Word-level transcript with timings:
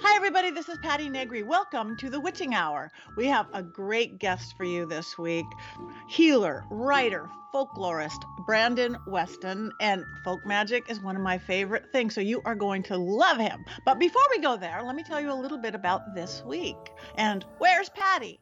Hi, 0.00 0.14
everybody. 0.14 0.50
This 0.50 0.68
is 0.68 0.76
Patti 0.82 1.08
Negri. 1.08 1.42
Welcome 1.42 1.96
to 1.96 2.10
the 2.10 2.20
Witching 2.20 2.54
Hour. 2.54 2.92
We 3.16 3.26
have 3.28 3.46
a 3.54 3.62
great 3.62 4.18
guest 4.18 4.54
for 4.54 4.64
you 4.64 4.84
this 4.84 5.16
week 5.16 5.46
healer, 6.06 6.66
writer, 6.70 7.30
folklorist, 7.54 8.22
Brandon 8.44 8.98
Weston. 9.06 9.72
And 9.80 10.04
folk 10.22 10.44
magic 10.44 10.90
is 10.90 11.00
one 11.00 11.16
of 11.16 11.22
my 11.22 11.38
favorite 11.38 11.90
things, 11.92 12.14
so 12.14 12.20
you 12.20 12.42
are 12.44 12.54
going 12.54 12.82
to 12.84 12.98
love 12.98 13.38
him. 13.38 13.64
But 13.86 13.98
before 13.98 14.22
we 14.30 14.38
go 14.38 14.58
there, 14.58 14.82
let 14.84 14.96
me 14.96 15.02
tell 15.02 15.18
you 15.18 15.32
a 15.32 15.34
little 15.34 15.58
bit 15.58 15.74
about 15.74 16.14
this 16.14 16.42
week. 16.44 16.92
And 17.16 17.46
where's 17.56 17.88
Patti? 17.88 18.38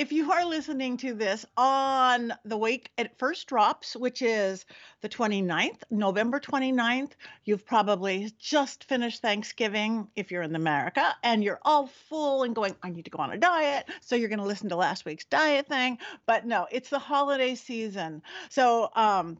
If 0.00 0.12
you 0.12 0.32
are 0.32 0.46
listening 0.46 0.96
to 0.96 1.12
this 1.12 1.44
on 1.58 2.32
the 2.46 2.56
week 2.56 2.90
it 2.96 3.18
first 3.18 3.46
drops, 3.46 3.94
which 3.94 4.22
is 4.22 4.64
the 5.02 5.10
29th, 5.10 5.82
November 5.90 6.40
29th, 6.40 7.10
you've 7.44 7.66
probably 7.66 8.32
just 8.38 8.84
finished 8.84 9.20
Thanksgiving 9.20 10.08
if 10.16 10.30
you're 10.30 10.40
in 10.40 10.56
America 10.56 11.14
and 11.22 11.44
you're 11.44 11.60
all 11.66 11.86
full 12.08 12.44
and 12.44 12.54
going, 12.54 12.74
I 12.82 12.88
need 12.88 13.04
to 13.04 13.10
go 13.10 13.18
on 13.18 13.30
a 13.30 13.36
diet. 13.36 13.90
So 14.00 14.16
you're 14.16 14.30
going 14.30 14.38
to 14.38 14.46
listen 14.46 14.70
to 14.70 14.76
last 14.76 15.04
week's 15.04 15.26
diet 15.26 15.68
thing. 15.68 15.98
But 16.24 16.46
no, 16.46 16.66
it's 16.70 16.88
the 16.88 16.98
holiday 16.98 17.54
season. 17.54 18.22
So, 18.48 18.88
um, 18.96 19.36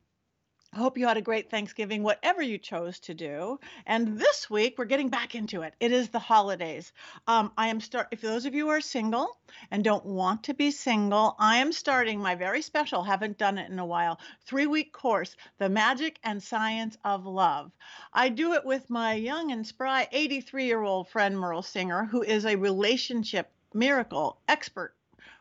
I 0.72 0.78
hope 0.78 0.96
you 0.96 1.08
had 1.08 1.16
a 1.16 1.20
great 1.20 1.50
Thanksgiving, 1.50 2.04
whatever 2.04 2.40
you 2.40 2.56
chose 2.56 3.00
to 3.00 3.12
do. 3.12 3.58
And 3.86 4.20
this 4.20 4.48
week, 4.48 4.78
we're 4.78 4.84
getting 4.84 5.08
back 5.08 5.34
into 5.34 5.62
it. 5.62 5.74
It 5.80 5.90
is 5.90 6.10
the 6.10 6.20
holidays. 6.20 6.92
Um, 7.26 7.50
I 7.58 7.66
am 7.66 7.80
start. 7.80 8.06
If 8.12 8.20
those 8.20 8.46
of 8.46 8.54
you 8.54 8.68
are 8.68 8.80
single 8.80 9.36
and 9.72 9.82
don't 9.82 10.06
want 10.06 10.44
to 10.44 10.54
be 10.54 10.70
single, 10.70 11.34
I 11.40 11.56
am 11.56 11.72
starting 11.72 12.20
my 12.20 12.36
very 12.36 12.62
special. 12.62 13.02
Haven't 13.02 13.36
done 13.36 13.58
it 13.58 13.68
in 13.68 13.80
a 13.80 13.84
while. 13.84 14.20
Three 14.46 14.68
week 14.68 14.92
course, 14.92 15.36
The 15.58 15.68
Magic 15.68 16.20
and 16.22 16.40
Science 16.40 16.96
of 17.04 17.26
Love. 17.26 17.72
I 18.12 18.28
do 18.28 18.52
it 18.52 18.64
with 18.64 18.88
my 18.88 19.14
young 19.14 19.50
and 19.50 19.66
spry 19.66 20.06
83 20.12 20.66
year 20.66 20.82
old 20.84 21.08
friend 21.08 21.36
Merle 21.36 21.62
Singer, 21.62 22.04
who 22.04 22.22
is 22.22 22.46
a 22.46 22.54
relationship 22.54 23.50
miracle 23.74 24.38
expert 24.46 24.94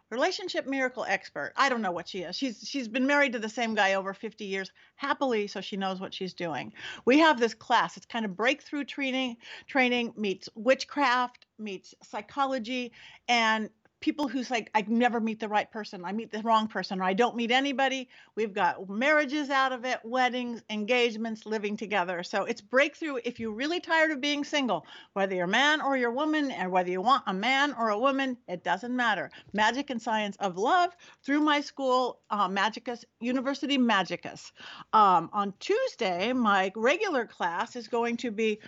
relationship 0.09 0.67
miracle 0.67 1.05
expert. 1.07 1.53
I 1.55 1.69
don't 1.69 1.81
know 1.81 1.91
what 1.91 2.07
she 2.07 2.19
is. 2.19 2.35
She's 2.35 2.67
she's 2.67 2.87
been 2.87 3.07
married 3.07 3.33
to 3.33 3.39
the 3.39 3.49
same 3.49 3.75
guy 3.75 3.93
over 3.93 4.13
50 4.13 4.45
years 4.45 4.71
happily, 4.95 5.47
so 5.47 5.61
she 5.61 5.77
knows 5.77 5.99
what 5.99 6.13
she's 6.13 6.33
doing. 6.33 6.73
We 7.05 7.19
have 7.19 7.39
this 7.39 7.53
class. 7.53 7.97
It's 7.97 8.05
kind 8.05 8.25
of 8.25 8.35
breakthrough 8.35 8.85
training 8.85 9.37
training 9.67 10.13
meets 10.17 10.49
witchcraft 10.55 11.45
meets 11.57 11.93
psychology 12.03 12.91
and 13.27 13.69
people 13.99 14.27
who's 14.27 14.49
like 14.49 14.69
i 14.73 14.83
never 14.87 15.19
meet 15.19 15.39
the 15.39 15.47
right 15.47 15.71
person 15.71 16.03
i 16.05 16.11
meet 16.11 16.31
the 16.31 16.41
wrong 16.41 16.67
person 16.67 17.01
or 17.01 17.03
i 17.03 17.13
don't 17.13 17.35
meet 17.35 17.51
anybody. 17.51 18.09
We've 18.35 18.53
got 18.53 18.89
marriages 18.89 19.49
out 19.49 19.71
of 19.71 19.85
it 19.85 19.99
weddings 20.03 20.61
engagements 20.69 21.45
living 21.45 21.77
together. 21.77 22.23
So 22.23 22.43
it's 22.43 22.61
breakthrough 22.61 23.17
if 23.23 23.39
you're 23.39 23.51
really 23.51 23.79
tired 23.79 24.11
of 24.11 24.21
being 24.21 24.43
single 24.43 24.85
whether 25.13 25.35
you're 25.35 25.45
a 25.45 25.47
man 25.47 25.81
or 25.81 25.97
you're 25.97 26.11
a 26.11 26.13
woman 26.13 26.51
and 26.51 26.71
whether 26.71 26.89
you 26.89 27.01
want 27.01 27.23
a 27.27 27.33
man 27.33 27.73
or 27.77 27.89
a 27.89 27.99
woman 27.99 28.37
it 28.47 28.63
doesn't 28.63 28.95
matter. 28.95 29.31
Magic 29.53 29.89
and 29.89 30.01
science 30.01 30.35
of 30.39 30.57
love 30.57 30.95
through 31.23 31.41
my 31.41 31.61
school 31.61 32.19
uh, 32.29 32.47
magicus 32.47 33.03
university 33.19 33.77
magicus. 33.77 34.51
Um, 34.93 35.29
on 35.33 35.53
tuesday 35.59 36.33
my 36.33 36.71
regular 36.75 37.25
class 37.25 37.75
is 37.75 37.87
going 37.87 38.17
to 38.17 38.31
be 38.31 38.59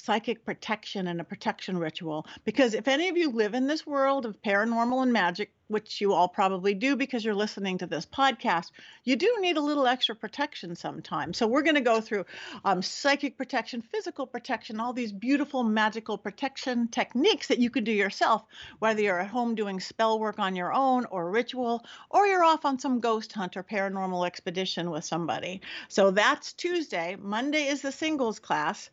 psychic 0.00 0.44
protection 0.44 1.06
and 1.06 1.20
a 1.20 1.24
protection 1.24 1.78
ritual. 1.78 2.26
Because 2.44 2.74
if 2.74 2.88
any 2.88 3.08
of 3.08 3.16
you 3.16 3.30
live 3.30 3.54
in 3.54 3.66
this 3.66 3.86
world 3.86 4.26
of 4.26 4.40
paranormal 4.42 5.02
and 5.02 5.12
magic, 5.12 5.50
which 5.68 6.00
you 6.00 6.12
all 6.12 6.28
probably 6.28 6.74
do 6.74 6.94
because 6.94 7.24
you're 7.24 7.34
listening 7.34 7.78
to 7.78 7.86
this 7.86 8.06
podcast, 8.06 8.70
you 9.04 9.16
do 9.16 9.38
need 9.40 9.56
a 9.56 9.60
little 9.60 9.86
extra 9.86 10.14
protection 10.14 10.76
sometimes. 10.76 11.36
So 11.36 11.46
we're 11.46 11.62
going 11.62 11.74
to 11.74 11.80
go 11.80 12.00
through 12.00 12.24
um, 12.64 12.82
psychic 12.82 13.36
protection, 13.36 13.82
physical 13.82 14.26
protection, 14.26 14.78
all 14.78 14.92
these 14.92 15.12
beautiful 15.12 15.64
magical 15.64 16.18
protection 16.18 16.88
techniques 16.88 17.48
that 17.48 17.58
you 17.58 17.70
can 17.70 17.84
do 17.84 17.92
yourself, 17.92 18.44
whether 18.78 19.02
you're 19.02 19.20
at 19.20 19.28
home 19.28 19.54
doing 19.54 19.80
spell 19.80 20.20
work 20.20 20.38
on 20.38 20.54
your 20.54 20.72
own 20.72 21.04
or 21.06 21.30
ritual, 21.30 21.84
or 22.10 22.26
you're 22.26 22.44
off 22.44 22.64
on 22.64 22.78
some 22.78 23.00
ghost 23.00 23.32
hunt 23.32 23.56
or 23.56 23.64
paranormal 23.64 24.26
expedition 24.26 24.90
with 24.90 25.04
somebody. 25.04 25.60
So 25.88 26.10
that's 26.12 26.52
Tuesday. 26.52 27.16
Monday 27.20 27.66
is 27.66 27.82
the 27.82 27.92
singles 27.92 28.38
class. 28.38 28.90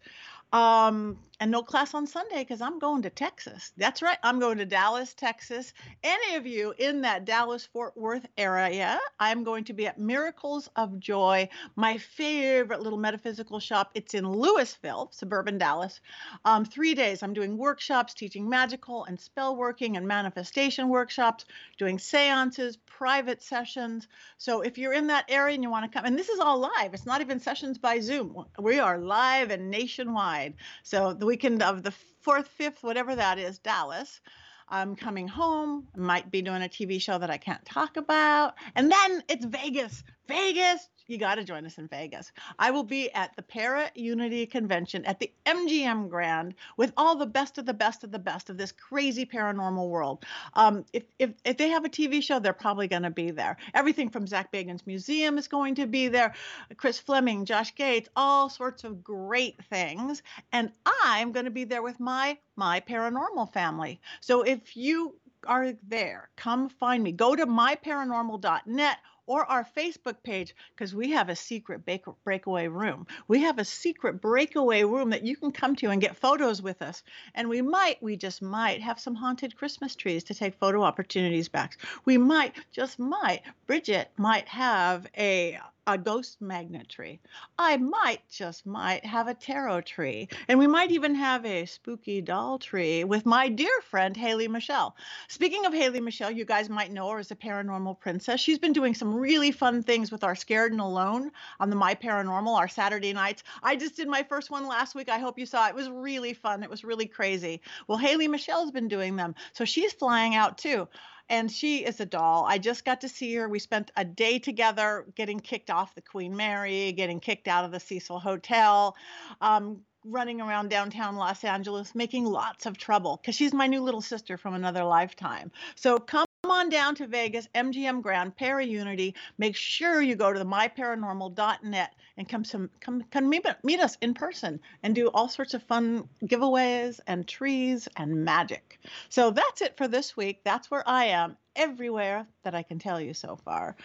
Um, 0.54 1.18
and 1.40 1.52
no 1.52 1.62
class 1.62 1.94
on 1.94 2.08
Sunday 2.08 2.40
because 2.40 2.62
I'm 2.62 2.80
going 2.80 3.02
to 3.02 3.10
Texas. 3.10 3.74
That's 3.76 4.02
right. 4.02 4.18
I'm 4.24 4.40
going 4.40 4.60
to 4.60 4.66
Dallas, 4.66 5.14
Texas. 5.14 5.74
Any 6.02 6.36
of 6.36 6.46
you 6.48 6.74
in 6.78 7.02
that 7.02 7.26
Dallas 7.26 7.66
Fort 7.66 7.98
Worth 7.98 8.26
area, 8.38 8.98
I'm 9.20 9.44
going 9.44 9.66
to 9.66 9.74
be 9.74 9.88
at 9.88 10.00
Miracles 10.00 10.70
of 10.78 11.00
Joy, 11.00 11.50
my 11.76 11.98
favorite 11.98 12.82
little 12.82 13.00
metaphysical 13.00 13.60
shop. 13.60 13.92
It's 13.94 14.14
in 14.14 14.24
Lewisville, 14.24 15.14
suburban 15.14 15.58
Dallas. 15.58 16.00
Um, 16.46 16.64
three 16.64 16.94
days. 16.94 17.24
I'm 17.24 17.34
doing 17.34 17.58
workshops, 17.58 18.14
teaching 18.14 18.48
magical 18.48 19.04
and 19.04 19.20
spell 19.20 19.56
working 19.58 19.98
and 19.98 20.08
manifestation 20.08 20.88
workshops, 20.88 21.46
doing 21.78 22.00
seances, 22.00 22.78
private 23.04 23.44
sessions. 23.44 24.08
So 24.38 24.62
if 24.62 24.78
you're 24.78 24.94
in 24.94 25.08
that 25.08 25.26
area 25.28 25.56
and 25.56 25.62
you 25.62 25.70
want 25.70 25.84
to 25.84 25.94
come, 25.94 26.06
and 26.06 26.18
this 26.18 26.30
is 26.30 26.40
all 26.40 26.58
live, 26.58 26.94
it's 26.94 27.06
not 27.06 27.20
even 27.20 27.38
sessions 27.38 27.78
by 27.78 28.00
Zoom. 28.00 28.46
We 28.58 28.80
are 28.80 28.98
live 28.98 29.52
and 29.52 29.70
nationwide. 29.70 30.54
So 30.84 31.14
the 31.14 31.26
weekend 31.26 31.62
of 31.62 31.84
the 31.84 31.92
fourth, 32.22 32.48
fifth, 32.48 32.82
whatever 32.82 33.14
that 33.14 33.40
is, 33.40 33.60
Dallas. 33.60 34.22
I'm 34.70 34.96
coming 34.96 35.28
home, 35.28 35.86
might 35.98 36.32
be 36.32 36.42
doing 36.42 36.64
a 36.64 36.70
TV 36.70 37.02
show 37.02 37.18
that 37.18 37.30
I 37.30 37.36
can't 37.36 37.66
talk 37.66 37.98
about. 37.98 38.54
And 38.74 38.90
then 38.90 39.22
it's 39.28 39.44
Vegas. 39.44 40.02
Vegas, 40.30 40.88
you 41.08 41.18
got 41.18 41.36
to 41.36 41.44
join 41.44 41.66
us 41.66 41.78
in 41.78 41.88
Vegas. 41.88 42.32
I 42.58 42.72
will 42.72 42.84
be 42.84 43.12
at 43.12 43.36
the 43.36 43.42
Para 43.42 43.90
Unity 43.96 44.46
Convention 44.46 45.06
at 45.06 45.20
the 45.20 45.32
MGM 45.46 46.10
Grand 46.10 46.56
with 46.78 46.94
all 46.98 47.16
the 47.16 47.26
best 47.26 47.58
of 47.58 47.66
the 47.66 47.74
best 47.74 48.04
of 48.04 48.12
the 48.12 48.20
best 48.20 48.50
of 48.50 48.58
this 48.58 48.72
crazy 48.72 49.26
paranormal 49.26 49.90
world. 49.90 50.26
Um, 50.54 50.86
if, 50.94 51.04
if, 51.20 51.32
if 51.44 51.58
they 51.58 51.70
have 51.70 51.86
a 51.86 51.90
TV 51.90 52.22
show, 52.24 52.40
they're 52.40 52.54
probably 52.54 52.88
going 52.88 53.04
to 53.04 53.10
be 53.10 53.32
there. 53.32 53.58
Everything 53.74 54.10
from 54.10 54.28
Zak 54.28 54.52
Bagans 54.52 54.86
Museum 54.86 55.38
is 55.38 55.48
going 55.48 55.76
to 55.76 55.88
be 55.88 56.08
there, 56.08 56.34
Chris 56.78 57.00
Fleming, 57.00 57.46
Josh 57.46 57.76
Gates, 57.76 58.10
all 58.16 58.50
sorts 58.50 58.84
of 58.84 59.04
great 59.04 59.64
things. 59.66 60.22
And 60.52 60.72
I'm 60.86 61.32
going 61.32 61.46
to 61.46 61.52
be 61.52 61.64
there 61.66 61.82
with 61.82 62.00
my 62.00 62.38
my 62.56 62.80
paranormal 62.82 63.52
family. 63.52 64.00
So 64.22 64.44
if 64.44 64.78
you 64.78 65.16
are 65.48 65.74
there, 65.88 66.30
come 66.36 66.70
find 66.70 67.04
me. 67.04 67.12
Go 67.12 67.36
to 67.36 67.46
myparanormal.net 67.46 68.98
or 69.26 69.46
our 69.46 69.66
Facebook 69.78 70.22
page 70.24 70.56
because 70.76 70.94
we 70.94 71.12
have 71.12 71.30
a 71.30 71.36
secret 71.36 71.86
break- 71.86 72.06
breakaway 72.24 72.68
room. 72.68 73.08
We 73.28 73.42
have 73.42 73.60
a 73.60 73.66
secret 73.66 74.22
breakaway 74.22 74.84
room 74.84 75.10
that 75.12 75.24
you 75.24 75.36
can 75.36 75.52
come 75.52 75.76
to 75.78 75.90
and 75.90 76.02
get 76.02 76.18
photos 76.18 76.62
with 76.62 76.82
us. 76.82 77.04
And 77.36 77.50
we 77.50 77.62
might, 77.62 78.02
we 78.02 78.18
just 78.18 78.42
might 78.42 78.82
have 78.82 79.00
some 79.00 79.16
haunted 79.16 79.56
Christmas 79.56 79.96
trees 79.96 80.24
to 80.26 80.34
take 80.34 80.56
photo 80.56 80.84
opportunities 80.84 81.50
back. 81.50 81.78
We 82.06 82.18
might, 82.18 82.56
just 82.72 83.00
might, 83.00 83.42
Bridget 83.68 84.12
might 84.18 84.48
have 84.48 85.08
a 85.18 85.60
a 85.86 85.98
ghost 85.98 86.42
magnet 86.42 86.88
tree. 86.88 87.20
I 87.60 87.78
might 87.78 88.22
just 88.30 88.66
might 88.66 89.06
have 89.06 89.28
a 89.28 89.34
tarot 89.34 89.82
tree. 89.82 90.30
And 90.48 90.58
we 90.58 90.68
might 90.68 90.92
even 90.92 91.16
have 91.16 91.46
a 91.46 91.66
spooky 91.66 92.22
doll 92.22 92.58
tree 92.58 93.04
with 93.04 93.26
my 93.26 93.50
dear 93.50 93.82
friend 93.90 94.16
Haley 94.16 94.48
Michelle. 94.48 94.96
Speaking 95.28 95.66
of 95.66 95.74
Haley 95.74 96.00
Michelle, 96.00 96.32
you 96.32 96.46
guys 96.46 96.70
might 96.70 96.92
know 96.92 97.10
her 97.10 97.20
as 97.20 97.32
a 97.32 97.36
paranormal 97.36 98.00
princess. 98.00 98.40
She's 98.40 98.60
been 98.60 98.74
doing 98.74 98.94
some 98.94 99.14
really 99.14 99.52
fun 99.52 99.84
things 99.84 100.12
with 100.12 100.24
our 100.24 100.36
Scared 100.36 100.72
and 100.72 100.82
Alone 100.82 101.32
on 101.60 101.70
the 101.70 101.76
My 101.76 101.96
Paranormal, 101.96 102.58
our 102.58 102.68
Saturday 102.70 103.14
nights. 103.14 103.44
I 103.62 103.76
just 103.76 103.96
did 103.96 104.08
my 104.08 104.24
first 104.24 104.50
one 104.50 104.68
last 104.68 104.96
week. 104.96 105.10
I 105.10 105.20
hope 105.20 105.38
you 105.38 105.46
saw 105.46 105.68
it. 105.68 105.72
It 105.72 105.76
was 105.76 105.90
really 105.90 106.34
fun. 106.34 106.64
It 106.64 106.70
was 106.70 106.84
really 106.84 107.08
crazy. 107.08 107.62
Well, 107.88 107.98
Haley 107.98 108.28
Michelle's 108.28 108.72
been 108.72 108.88
doing 108.88 109.16
them. 109.16 109.36
So 109.54 109.66
she's 109.66 109.92
flying 109.92 110.36
out 110.36 110.58
too 110.58 110.88
and 111.30 111.52
she 111.52 111.86
is 111.86 112.00
a 112.00 112.06
doll. 112.06 112.46
I 112.48 112.58
just 112.58 112.86
got 112.86 113.02
to 113.02 113.10
see 113.10 113.34
her. 113.36 113.48
We 113.48 113.60
spent 113.60 113.92
a 113.96 114.06
day 114.06 114.40
together 114.40 115.06
getting 115.16 115.40
kicked 115.40 115.70
off 115.70 115.96
the 115.96 116.02
Queen 116.02 116.36
Mary, 116.36 116.92
getting 116.92 117.20
kicked 117.20 117.48
out 117.48 117.66
of 117.66 117.72
the 117.72 117.80
Cecil 117.80 118.20
Hotel, 118.20 118.96
um, 119.42 119.82
running 120.06 120.42
around 120.42 120.70
downtown 120.70 121.16
Los 121.16 121.44
Angeles, 121.44 121.96
making 121.96 122.26
lots 122.26 122.66
of 122.66 122.78
trouble 122.78 123.20
because 123.22 123.36
she's 123.36 123.54
my 123.54 123.68
new 123.68 123.82
little 123.82 124.02
sister 124.02 124.38
from 124.38 124.54
another 124.54 124.84
lifetime. 124.84 125.52
So 125.76 125.98
come 125.98 126.26
on 126.50 126.70
down 126.70 126.94
to 126.96 127.08
Vegas, 127.08 127.48
MGM 127.56 128.02
Grand, 128.02 128.36
Para 128.36 128.66
Unity. 128.66 129.16
Make 129.38 129.56
sure 129.56 130.02
you 130.02 130.16
go 130.16 130.34
to 130.34 130.40
the 130.40 130.46
myparanormal.net 130.46 131.94
and 132.18 132.30
come 132.30 132.44
some 132.44 132.70
come 132.80 133.04
come 133.12 133.30
meet, 133.30 133.46
meet 133.64 133.80
us 133.80 133.98
in 134.02 134.14
person 134.14 134.60
and 134.84 134.94
do 134.94 135.08
all 135.08 135.30
sorts 135.30 135.54
of 135.54 135.64
fun 135.64 136.08
giveaways 136.24 137.00
and 137.08 137.28
trees 137.28 137.88
and 137.96 138.26
magic. 138.26 138.80
So 139.10 139.32
that's 139.32 139.62
it 139.62 139.78
for 139.78 139.88
this 139.88 140.18
week. 140.18 140.42
That's 140.44 140.70
where 140.70 140.88
I 140.88 141.06
am 141.06 141.38
everywhere 141.56 142.28
that 142.44 142.56
I 142.56 142.64
can 142.64 142.80
tell 142.80 143.00
you 143.00 143.14
so 143.14 143.38
far. 143.38 143.76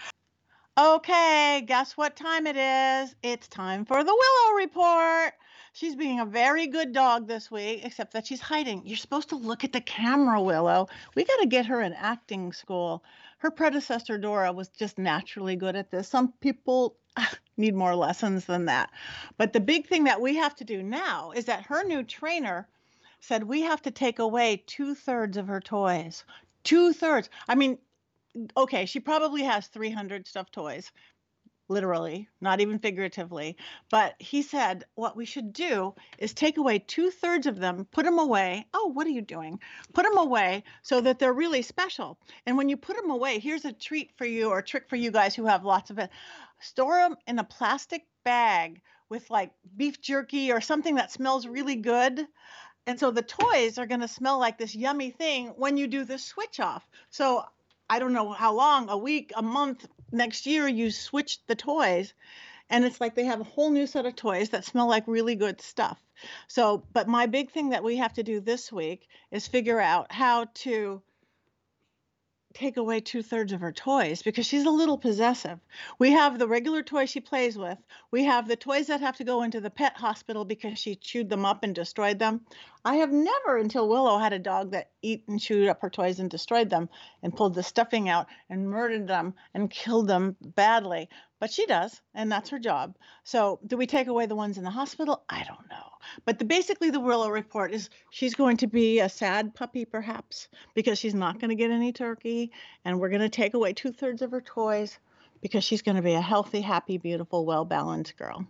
Okay, 0.79 1.65
guess 1.67 1.97
what 1.97 2.17
time 2.17 2.47
it 2.47 2.57
is? 2.57 3.15
It's 3.23 3.49
time 3.49 3.85
for 3.85 4.05
the 4.05 4.15
Willow 4.15 4.57
Report. 4.59 5.33
She's 5.73 5.95
being 5.95 6.21
a 6.21 6.25
very 6.25 6.67
good 6.67 6.93
dog 6.93 7.27
this 7.27 7.51
week, 7.51 7.85
except 7.85 8.13
that 8.13 8.27
she's 8.27 8.41
hiding. 8.41 8.87
You're 8.87 8.97
supposed 8.97 9.29
to 9.31 9.37
look 9.37 9.65
at 9.65 9.73
the 9.73 9.81
camera, 9.81 10.41
Willow. 10.41 10.89
We 11.15 11.25
got 11.25 11.41
to 11.41 11.47
get 11.47 11.67
her 11.67 11.81
in 11.81 11.93
acting 11.93 12.53
school. 12.53 13.05
Her 13.39 13.51
predecessor, 13.51 14.19
Dora, 14.19 14.53
was 14.53 14.69
just 14.69 14.99
naturally 14.99 15.57
good 15.57 15.77
at 15.77 15.91
this. 15.91 16.09
Some 16.09 16.33
people 16.41 16.97
need 17.57 17.75
more 17.75 17.95
lessons 17.95 18.47
than 18.47 18.65
that. 18.67 18.91
But 19.37 19.53
the 19.53 19.61
big 19.61 19.87
thing 19.87 20.05
that 20.05 20.21
we 20.21 20.37
have 20.37 20.55
to 20.57 20.65
do 20.65 20.83
now 20.83 21.33
is 21.33 21.45
that 21.45 21.67
her 21.67 21.85
new 21.85 22.03
trainer 22.03 22.69
said 23.21 23.45
we 23.45 23.63
have 23.63 23.83
to 23.83 23.91
take 23.91 24.19
away 24.19 24.63
two 24.67 24.95
thirds 24.95 25.37
of 25.37 25.49
her 25.49 25.61
toys. 25.61 26.25
Two 26.65 26.93
thirds. 26.93 27.29
I 27.49 27.55
mean, 27.55 27.79
okay, 28.57 28.87
she 28.87 29.01
probably 29.01 29.43
has 29.43 29.67
300 29.69 30.27
stuffed 30.27 30.53
toys, 30.53 30.93
literally, 31.69 32.29
not 32.41 32.61
even 32.61 32.79
figuratively. 32.79 33.57
But 33.91 34.15
he 34.19 34.43
said 34.43 34.85
what 34.95 35.17
we 35.17 35.25
should 35.25 35.53
do 35.53 35.95
is 36.19 36.33
take 36.33 36.57
away 36.57 36.79
two 36.79 37.11
thirds 37.11 37.47
of 37.47 37.59
them, 37.59 37.87
put 37.91 38.05
them 38.05 38.19
away. 38.19 38.67
Oh, 38.75 38.91
what 38.93 39.07
are 39.07 39.11
you 39.11 39.23
doing? 39.23 39.61
Put 39.93 40.05
them 40.05 40.19
away 40.19 40.65
so 40.83 41.01
that 41.01 41.19
they're 41.19 41.33
really 41.33 41.63
special. 41.63 42.19
And 42.47 42.57
when 42.57 42.69
you 42.69 42.77
put 42.77 42.97
them 42.97 43.11
away, 43.11 43.39
here's 43.39 43.65
a 43.65 43.73
treat 43.73 44.11
for 44.17 44.25
you 44.25 44.49
or 44.49 44.63
trick 44.63 44.89
for 44.89 44.97
you 44.97 45.11
guys 45.11 45.35
who 45.35 45.47
have 45.47 45.65
lots 45.65 45.91
of 45.91 45.99
it. 45.99 46.11
Store 46.61 46.97
them 46.97 47.17
in 47.27 47.39
a 47.39 47.45
plastic 47.45 48.07
bag 48.25 48.81
with 49.09 49.31
like 49.31 49.53
beef 49.77 50.01
jerky 50.01 50.53
or 50.53 50.61
something 50.61 50.97
that 50.97 51.13
smells 51.13 51.47
really 51.47 51.77
good. 51.77 52.27
And 52.87 52.99
so 52.99 53.11
the 53.11 53.23
toys 53.23 53.79
are 53.79 53.87
going 53.87 54.01
to 54.01 54.09
smell 54.09 54.39
like 54.39 54.59
this 54.59 54.75
yummy 54.75 55.11
thing 55.11 55.49
when 55.57 55.77
you 55.77 55.87
do 55.87 56.05
the 56.05 56.19
switch 56.19 56.59
off. 56.59 56.87
So 57.11 57.45
I 57.91 57.99
don't 57.99 58.13
know 58.13 58.33
how 58.33 58.55
long, 58.55 58.89
a 58.89 58.99
week, 58.99 59.33
a 59.35 59.43
month, 59.43 59.87
next 60.13 60.47
year, 60.47 60.69
you 60.69 60.91
switch 60.91 61.45
the 61.47 61.55
toys. 61.55 62.15
And 62.71 62.85
it's 62.85 63.01
like 63.01 63.15
they 63.15 63.25
have 63.25 63.41
a 63.41 63.45
whole 63.45 63.71
new 63.71 63.87
set 63.87 64.05
of 64.05 64.15
toys 64.15 64.51
that 64.51 64.65
smell 64.65 64.87
like 64.87 65.05
really 65.07 65.35
good 65.35 65.61
stuff. 65.61 65.99
So, 66.49 66.85
but 66.93 67.09
my 67.09 67.27
big 67.27 67.51
thing 67.51 67.71
that 67.71 67.85
we 67.85 67.97
have 67.97 68.13
to 68.15 68.23
do 68.23 68.41
this 68.41 68.71
week 68.71 69.09
is 69.31 69.47
figure 69.47 69.81
out 69.81 70.13
how 70.13 70.47
to 70.55 71.03
take 72.59 72.77
away 72.77 72.99
two 72.99 73.23
thirds 73.23 73.53
of 73.53 73.61
her 73.61 73.71
toys 73.71 74.21
because 74.21 74.45
she's 74.45 74.65
a 74.65 74.71
little 74.71 74.99
possessive. 74.99 75.61
We 76.01 76.11
have 76.11 76.39
the 76.39 76.49
regular 76.49 76.83
toys 76.83 77.09
she 77.09 77.21
plays 77.21 77.57
with. 77.57 77.79
We 78.11 78.25
have 78.25 78.49
the 78.49 78.57
toys 78.57 78.89
that 78.89 79.01
have 79.01 79.17
to 79.19 79.25
go 79.25 79.43
into 79.43 79.61
the 79.61 79.71
pet 79.71 79.97
hospital 79.97 80.45
because 80.45 80.77
she 80.77 80.97
chewed 80.97 81.29
them 81.29 81.45
up 81.45 81.63
and 81.63 81.73
destroyed 81.73 82.19
them. 82.19 82.41
I 82.85 82.97
have 82.97 83.13
never 83.13 83.59
until 83.59 83.89
Willow 83.89 84.19
had 84.19 84.33
a 84.33 84.41
dog 84.41 84.73
that 84.73 84.91
eat 85.03 85.23
and 85.29 85.41
chewed 85.41 85.69
up 85.69 85.81
her 85.83 85.91
toys 85.91 86.19
and 86.19 86.29
destroyed 86.29 86.69
them 86.69 86.89
and 87.23 87.37
pulled 87.37 87.55
the 87.55 87.63
stuffing 87.63 88.09
out 88.09 88.27
and 88.51 88.69
murdered 88.69 89.07
them 89.07 89.35
and 89.55 89.71
killed 89.71 90.09
them 90.09 90.37
badly. 90.41 91.09
But 91.41 91.53
she 91.53 91.67
does, 91.67 92.01
and 92.15 92.31
that's 92.33 92.51
her 92.51 92.59
job. 92.59 92.97
So, 93.23 93.61
do 93.67 93.77
we 93.77 93.87
take 93.87 94.09
away 94.09 94.27
the 94.27 94.35
ones 94.35 94.59
in 94.59 94.65
the 94.65 94.71
hospital? 94.71 95.23
I 95.29 95.45
don't 95.45 95.69
know. 95.71 95.89
But 96.25 96.39
the, 96.39 96.45
basically, 96.45 96.91
the 96.91 97.01
Willow 97.01 97.31
report 97.31 97.73
is 97.73 97.91
she's 98.11 98.35
going 98.35 98.57
to 98.59 98.67
be 98.67 98.99
a 98.99 99.09
sad 99.09 99.55
puppy, 99.55 99.85
perhaps, 99.85 100.49
because 100.75 100.99
she's 100.99 101.15
not 101.15 101.39
going 101.39 101.51
to 101.51 101.55
get 101.55 101.71
any 101.71 101.93
turkey, 101.93 102.51
and 102.85 102.99
we're 102.99 103.09
going 103.09 103.21
to 103.21 103.29
take 103.29 103.55
away 103.55 103.73
two 103.73 103.93
thirds 103.93 104.23
of 104.23 104.33
her 104.33 104.41
toys 104.41 104.99
because 105.41 105.63
she's 105.63 105.83
going 105.83 105.97
to 105.97 106.03
be 106.03 106.15
a 106.15 106.21
healthy, 106.21 106.61
happy, 106.61 106.99
beautiful, 106.99 107.45
well 107.45 107.65
balanced 107.65 108.17
girl. 108.17 108.45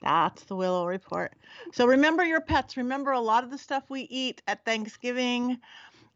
That's 0.00 0.42
the 0.44 0.56
Willow 0.56 0.86
report. 0.86 1.32
So 1.72 1.86
remember 1.86 2.24
your 2.24 2.40
pets. 2.40 2.76
Remember 2.76 3.12
a 3.12 3.20
lot 3.20 3.44
of 3.44 3.50
the 3.50 3.58
stuff 3.58 3.84
we 3.88 4.02
eat 4.02 4.42
at 4.48 4.64
Thanksgiving 4.64 5.58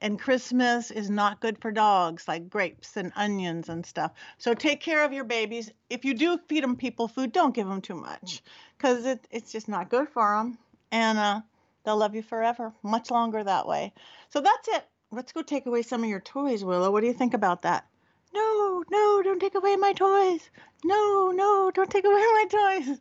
and 0.01 0.21
Christmas 0.21 0.91
is 0.91 1.09
not 1.09 1.41
good 1.41 1.59
for 1.59 1.73
dogs, 1.73 2.29
like 2.29 2.51
grapes 2.51 2.97
and 2.97 3.13
onions 3.17 3.69
and 3.69 3.85
stuff. 3.85 4.13
So 4.39 4.55
take 4.55 4.81
care 4.81 5.05
of 5.05 5.13
your 5.13 5.25
babies. 5.25 5.71
If 5.89 6.05
you 6.05 6.15
do 6.15 6.39
feed 6.49 6.63
them 6.63 6.77
people 6.77 7.09
food, 7.09 7.33
don't 7.33 7.55
give 7.55 7.67
them 7.67 7.81
too 7.81 7.95
much 7.95 8.43
because 8.77 9.07
it, 9.07 9.27
it's 9.31 9.53
just 9.53 9.69
not 9.69 9.89
good 9.89 10.09
for 10.09 10.37
them. 10.37 10.59
And 10.93 11.19
uh, 11.19 11.41
they'll 11.85 11.97
love 11.97 12.15
you 12.15 12.23
forever, 12.23 12.73
much 12.83 13.11
longer 13.11 13.43
that 13.43 13.67
way. 13.67 13.93
So 14.29 14.41
that's 14.41 14.69
it. 14.69 14.85
Let's 15.11 15.33
go 15.33 15.43
take 15.43 15.67
away 15.67 15.83
some 15.83 16.03
of 16.03 16.11
your 16.11 16.21
toys, 16.21 16.65
Willow. 16.65 16.91
What 16.91 17.01
do 17.01 17.07
you 17.07 17.15
think 17.15 17.35
about 17.35 17.63
that? 17.63 17.87
No, 18.35 18.85
no, 18.91 19.23
don't 19.23 19.41
take 19.41 19.55
away 19.55 19.77
my 19.77 19.93
toys. 19.93 20.51
No, 20.85 21.31
no, 21.31 21.71
don't 21.73 21.91
take 21.91 22.05
away 22.05 22.15
my 22.15 22.45
toys. 22.51 23.01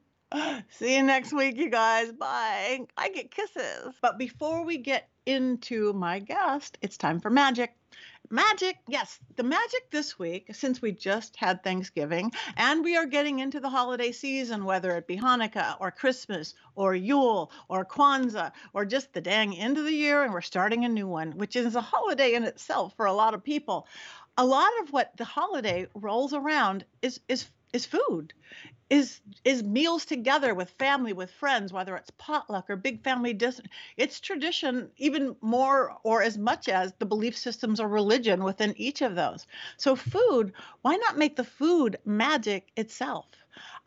See 0.70 0.96
you 0.96 1.04
next 1.04 1.34
week, 1.34 1.58
you 1.58 1.70
guys. 1.70 2.12
Bye. 2.12 2.80
I 2.98 3.10
get 3.10 3.32
kisses. 3.32 3.94
But 4.02 4.18
before 4.18 4.64
we 4.66 4.78
get 4.78 5.10
into 5.26 5.94
my 5.94 6.20
guest, 6.20 6.78
it's 6.82 6.98
time 6.98 7.20
for 7.20 7.30
magic. 7.30 7.76
Magic, 8.32 8.78
yes, 8.88 9.20
the 9.36 9.44
magic 9.44 9.92
this 9.92 10.18
week, 10.18 10.48
since 10.54 10.82
we 10.82 10.92
just 10.92 11.36
had 11.36 11.64
Thanksgiving 11.64 12.32
and 12.58 12.84
we 12.84 12.98
are 12.98 13.06
getting 13.06 13.40
into 13.40 13.60
the 13.60 13.70
holiday 13.70 14.12
season, 14.12 14.66
whether 14.66 14.98
it 14.98 15.06
be 15.06 15.16
Hanukkah 15.16 15.78
or 15.80 15.92
Christmas 15.92 16.56
or 16.76 16.96
Yule 16.96 17.52
or 17.70 17.86
Kwanzaa 17.86 18.52
or 18.74 18.84
just 18.84 19.14
the 19.14 19.22
dang 19.22 19.56
end 19.56 19.78
of 19.78 19.86
the 19.86 19.94
year, 19.94 20.24
and 20.24 20.34
we're 20.34 20.42
starting 20.42 20.86
a 20.86 20.90
new 20.90 21.08
one, 21.08 21.34
which 21.34 21.56
is 21.56 21.76
a 21.76 21.82
holiday 21.82 22.34
in 22.34 22.44
itself 22.44 22.94
for 22.98 23.06
a 23.06 23.14
lot 23.14 23.36
of 23.36 23.44
people. 23.44 23.88
A 24.38 24.46
lot 24.46 24.72
of 24.82 24.92
what 24.92 25.16
the 25.18 25.24
holiday 25.24 25.88
rolls 25.94 26.34
around 26.34 26.84
is 27.02 27.20
is 27.30 27.48
is 27.76 27.86
food 27.86 28.34
is 28.90 29.20
is 29.44 29.64
meals 29.64 30.06
together 30.06 30.54
with 30.54 30.70
family 30.70 31.12
with 31.12 31.30
friends 31.30 31.74
whether 31.74 31.96
it's 31.98 32.12
potluck 32.12 32.70
or 32.70 32.76
big 32.76 33.04
family 33.04 33.34
dis- 33.34 33.62
it's 33.98 34.20
tradition 34.20 34.90
even 34.98 35.36
more 35.42 35.98
or 36.04 36.22
as 36.22 36.38
much 36.38 36.70
as 36.70 36.94
the 37.00 37.06
belief 37.06 37.36
systems 37.38 37.80
or 37.80 37.88
religion 37.88 38.44
within 38.44 38.74
each 38.78 39.02
of 39.02 39.16
those 39.16 39.46
so 39.76 39.96
food 39.96 40.54
why 40.84 40.96
not 40.96 41.18
make 41.18 41.36
the 41.36 41.44
food 41.44 41.98
magic 42.06 42.72
itself 42.78 43.26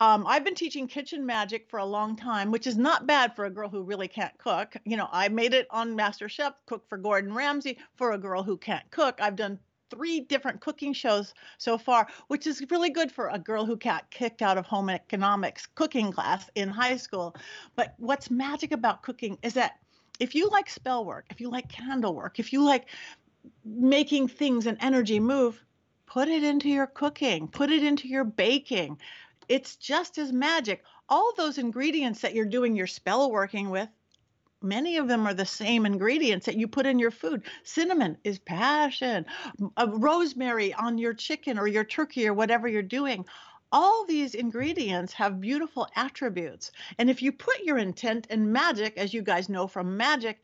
um, 0.01 0.27
I've 0.27 0.45
been 0.45 0.55
teaching 0.55 0.87
kitchen 0.87 1.27
magic 1.27 1.69
for 1.69 1.79
a 1.79 1.85
long 1.85 2.17
time, 2.17 2.51
which 2.51 2.67
is 2.67 2.79
not 2.79 3.07
bad 3.07 3.37
for 3.37 3.45
a 3.45 3.51
girl 3.51 3.69
who 3.69 3.83
really 3.83 4.09
can't 4.09 4.37
cook. 4.39 4.75
You 4.85 4.97
know, 4.97 5.09
I 5.13 5.29
made 5.29 5.53
it 5.53 5.67
on 5.71 5.95
Master 5.95 6.29
Chef, 6.29 6.55
cook 6.65 6.89
for 6.89 6.97
Gordon 6.97 7.35
Ramsay 7.35 7.77
for 7.97 8.13
a 8.13 8.19
girl 8.19 8.43
who 8.43 8.57
can't 8.57 8.91
cook. 8.91 9.19
I've 9.21 9.37
done 9.37 9.59
three 9.91 10.21
different 10.21 10.61
cooking 10.61 10.93
shows 10.93 11.35
so 11.59 11.79
far, 11.79 12.07
which 12.29 12.47
is 12.47 12.65
really 12.71 12.91
good 12.91 13.11
for 13.11 13.29
a 13.29 13.39
girl 13.39 13.65
who 13.65 13.77
got 13.77 14.11
kicked 14.11 14.43
out 14.43 14.59
of 14.59 14.67
home 14.67 14.91
economics 14.91 15.67
cooking 15.75 16.13
class 16.13 16.49
in 16.55 16.69
high 16.69 16.97
school. 16.97 17.35
But 17.77 17.95
what's 17.99 18.31
magic 18.31 18.73
about 18.73 19.03
cooking 19.03 19.39
is 19.43 19.55
that 19.55 19.79
if 20.21 20.35
you 20.35 20.49
like 20.49 20.69
spell 20.69 21.05
work, 21.05 21.27
if 21.31 21.41
you 21.41 21.51
like 21.51 21.69
candle 21.69 22.15
work, 22.15 22.39
if 22.39 22.53
you 22.53 22.65
like 22.65 22.87
making 23.65 24.29
things 24.29 24.67
and 24.67 24.77
energy 24.81 25.21
move, 25.21 25.63
put 26.07 26.29
it 26.29 26.43
into 26.43 26.69
your 26.69 26.87
cooking, 26.87 27.49
put 27.49 27.71
it 27.71 27.85
into 27.85 28.09
your 28.09 28.25
baking. 28.25 28.99
It's 29.49 29.77
just 29.77 30.19
as 30.19 30.33
magic. 30.33 30.83
All 31.09 31.33
those 31.37 31.59
ingredients 31.59 32.21
that 32.21 32.35
you're 32.35 32.45
doing 32.45 32.77
your 32.77 32.87
spell 32.87 33.31
working 33.31 33.71
with, 33.71 33.89
many 34.63 34.97
of 34.97 35.09
them 35.09 35.27
are 35.27 35.35
the 35.35 35.47
same 35.47 35.87
ingredients 35.87 36.47
that 36.47 36.57
you 36.57 36.69
put 36.69 36.87
in 36.87 36.99
your 36.99 37.11
food. 37.11 37.43
Cinnamon 37.63 38.17
is 38.25 38.39
passion, 38.39 39.27
uh, 39.77 39.87
rosemary 39.91 40.75
on 40.75 40.99
your 40.99 41.15
chicken 41.15 41.59
or 41.59 41.67
your 41.67 41.85
turkey 41.85 42.27
or 42.27 42.35
whatever 42.35 42.69
you're 42.69 42.83
doing. 42.83 43.25
All 43.71 44.07
these 44.07 44.35
ingredients 44.35 45.13
have 45.13 45.41
beautiful 45.41 45.87
attributes. 45.95 46.73
And 46.99 47.11
if 47.11 47.21
you 47.23 47.33
put 47.33 47.61
your 47.65 47.79
intent 47.79 48.27
and 48.31 48.53
magic, 48.53 48.97
as 48.97 49.13
you 49.13 49.23
guys 49.23 49.49
know 49.49 49.67
from 49.67 49.97
magic, 49.97 50.43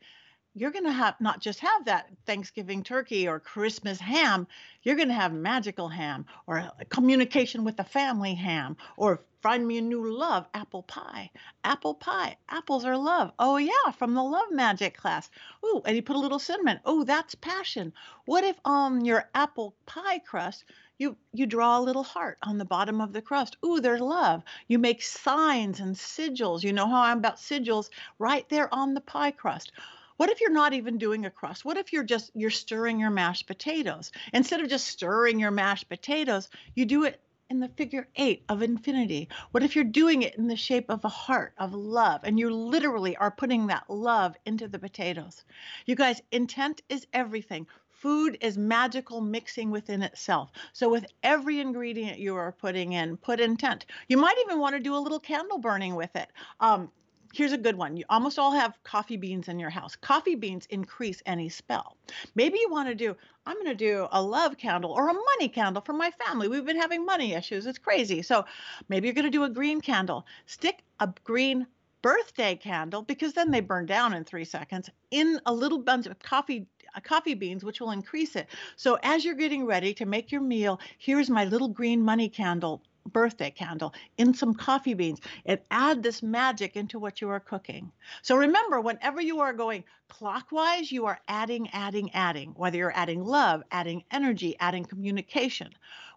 you're 0.53 0.71
going 0.71 0.85
to 0.85 0.91
have 0.91 1.19
not 1.19 1.41
just 1.41 1.59
have 1.59 1.85
that 1.85 2.09
Thanksgiving 2.25 2.81
turkey 2.81 3.27
or 3.27 3.39
Christmas 3.39 3.99
ham, 3.99 4.47
you're 4.83 4.95
going 4.95 5.09
to 5.09 5.13
have 5.13 5.33
magical 5.33 5.89
ham 5.89 6.25
or 6.47 6.71
communication 6.89 7.65
with 7.65 7.75
the 7.75 7.83
family 7.83 8.33
ham 8.35 8.77
or 8.95 9.21
find 9.45 9.67
me 9.67 9.77
a 9.77 9.81
new 9.81 10.11
love, 10.11 10.47
apple 10.55 10.81
pie. 10.81 11.29
Apple 11.63 11.93
pie. 11.93 12.35
Apples 12.49 12.83
are 12.83 12.97
love. 12.97 13.31
Oh, 13.37 13.57
yeah, 13.57 13.91
from 13.95 14.15
the 14.15 14.23
love 14.23 14.49
magic 14.49 14.97
class. 14.97 15.29
Ooh, 15.63 15.83
and 15.85 15.95
you 15.95 16.01
put 16.01 16.15
a 16.15 16.19
little 16.19 16.39
cinnamon. 16.39 16.79
Oh, 16.83 17.03
that's 17.03 17.35
passion. 17.35 17.93
What 18.25 18.43
if 18.43 18.59
on 18.65 19.05
your 19.05 19.29
apple 19.35 19.75
pie 19.85 20.17
crust, 20.17 20.65
you 20.97 21.15
you 21.31 21.45
draw 21.45 21.77
a 21.77 21.85
little 21.87 22.01
heart 22.01 22.39
on 22.41 22.57
the 22.57 22.65
bottom 22.65 22.99
of 22.99 23.13
the 23.13 23.21
crust. 23.21 23.55
Ooh, 23.63 23.79
there's 23.79 24.01
love. 24.01 24.41
You 24.67 24.79
make 24.79 25.03
signs 25.03 25.79
and 25.79 25.95
sigils. 25.95 26.63
You 26.63 26.73
know 26.73 26.89
how 26.89 27.01
I'm 27.01 27.19
about 27.19 27.37
sigils 27.37 27.91
right 28.17 28.49
there 28.49 28.73
on 28.73 28.95
the 28.95 29.01
pie 29.01 29.29
crust. 29.29 29.71
What 30.17 30.31
if 30.31 30.41
you're 30.41 30.49
not 30.49 30.73
even 30.73 30.97
doing 30.97 31.25
a 31.25 31.29
crust? 31.29 31.65
What 31.65 31.77
if 31.77 31.93
you're 31.93 32.03
just 32.03 32.31
you're 32.33 32.49
stirring 32.49 32.99
your 32.99 33.11
mashed 33.11 33.45
potatoes? 33.45 34.11
Instead 34.33 34.61
of 34.61 34.69
just 34.69 34.87
stirring 34.87 35.39
your 35.39 35.51
mashed 35.51 35.87
potatoes, 35.87 36.49
you 36.73 36.85
do 36.85 37.03
it 37.03 37.21
in 37.49 37.59
the 37.59 37.69
figure 37.69 38.07
eight 38.15 38.43
of 38.49 38.61
infinity? 38.61 39.29
What 39.51 39.63
if 39.63 39.75
you're 39.75 39.83
doing 39.83 40.23
it 40.23 40.35
in 40.35 40.47
the 40.47 40.55
shape 40.55 40.89
of 40.89 41.05
a 41.05 41.09
heart 41.09 41.53
of 41.57 41.73
love 41.73 42.21
and 42.23 42.39
you 42.39 42.49
literally 42.49 43.15
are 43.17 43.31
putting 43.31 43.67
that 43.67 43.89
love 43.89 44.35
into 44.45 44.67
the 44.67 44.79
potatoes? 44.79 45.43
You 45.85 45.95
guys, 45.95 46.21
intent 46.31 46.81
is 46.89 47.07
everything. 47.13 47.67
Food 47.89 48.37
is 48.41 48.57
magical 48.57 49.21
mixing 49.21 49.71
within 49.71 50.03
itself. 50.03 50.51
So, 50.73 50.89
with 50.89 51.05
every 51.23 51.59
ingredient 51.59 52.19
you 52.19 52.35
are 52.35 52.51
putting 52.51 52.93
in, 52.93 53.17
put 53.17 53.39
intent. 53.39 53.85
You 54.07 54.17
might 54.17 54.37
even 54.45 54.59
want 54.59 54.75
to 54.75 54.81
do 54.81 54.95
a 54.95 54.99
little 54.99 55.19
candle 55.19 55.57
burning 55.57 55.95
with 55.95 56.15
it. 56.15 56.29
Um, 56.59 56.91
Here's 57.35 57.51
a 57.51 57.57
good 57.57 57.75
one. 57.75 57.97
You 57.97 58.05
almost 58.09 58.39
all 58.39 58.53
have 58.53 58.81
coffee 58.83 59.17
beans 59.17 59.49
in 59.49 59.59
your 59.59 59.69
house. 59.69 59.97
Coffee 59.97 60.35
beans 60.35 60.67
increase 60.67 61.21
any 61.25 61.49
spell. 61.49 61.97
Maybe 62.33 62.59
you 62.59 62.69
want 62.69 62.87
to 62.87 62.95
do, 62.95 63.13
I'm 63.45 63.55
going 63.55 63.65
to 63.65 63.75
do 63.75 64.07
a 64.13 64.21
love 64.21 64.57
candle 64.57 64.91
or 64.91 65.09
a 65.09 65.13
money 65.13 65.49
candle 65.49 65.81
for 65.81 65.91
my 65.91 66.11
family. 66.11 66.47
We've 66.47 66.65
been 66.65 66.79
having 66.79 67.05
money 67.05 67.33
issues. 67.33 67.65
It's 67.65 67.77
crazy. 67.77 68.21
So 68.21 68.45
maybe 68.87 69.07
you're 69.07 69.13
going 69.15 69.25
to 69.25 69.29
do 69.29 69.43
a 69.43 69.49
green 69.49 69.81
candle. 69.81 70.25
Stick 70.45 70.81
a 71.01 71.13
green 71.25 71.67
birthday 72.01 72.55
candle 72.55 73.01
because 73.01 73.33
then 73.33 73.51
they 73.51 73.59
burn 73.59 73.85
down 73.85 74.13
in 74.13 74.23
three 74.23 74.45
seconds 74.45 74.89
in 75.11 75.37
a 75.45 75.53
little 75.53 75.79
bunch 75.79 76.05
of 76.05 76.17
coffee 76.19 76.65
uh, 76.95 76.99
coffee 77.01 77.33
beans 77.33 77.65
which 77.65 77.81
will 77.81 77.89
increase 77.89 78.35
it 78.35 78.47
so 78.75 78.99
as 79.01 79.25
you're 79.25 79.33
getting 79.33 79.65
ready 79.65 79.91
to 79.91 80.05
make 80.05 80.31
your 80.31 80.41
meal 80.41 80.79
here's 80.99 81.31
my 81.31 81.45
little 81.45 81.67
green 81.67 81.99
money 81.99 82.29
candle 82.29 82.79
birthday 83.05 83.51
candle, 83.51 83.93
in 84.17 84.33
some 84.33 84.53
coffee 84.53 84.93
beans, 84.93 85.19
and 85.45 85.59
add 85.71 86.03
this 86.03 86.23
magic 86.23 86.75
into 86.75 86.99
what 86.99 87.21
you 87.21 87.29
are 87.29 87.39
cooking. 87.39 87.91
So 88.21 88.35
remember, 88.35 88.81
whenever 88.81 89.21
you 89.21 89.39
are 89.41 89.53
going 89.53 89.83
clockwise, 90.07 90.91
you 90.91 91.05
are 91.05 91.19
adding, 91.27 91.69
adding, 91.71 92.11
adding, 92.13 92.51
whether 92.51 92.77
you're 92.77 92.97
adding 92.97 93.23
love, 93.23 93.63
adding 93.71 94.03
energy, 94.11 94.55
adding 94.59 94.85
communication. 94.85 95.69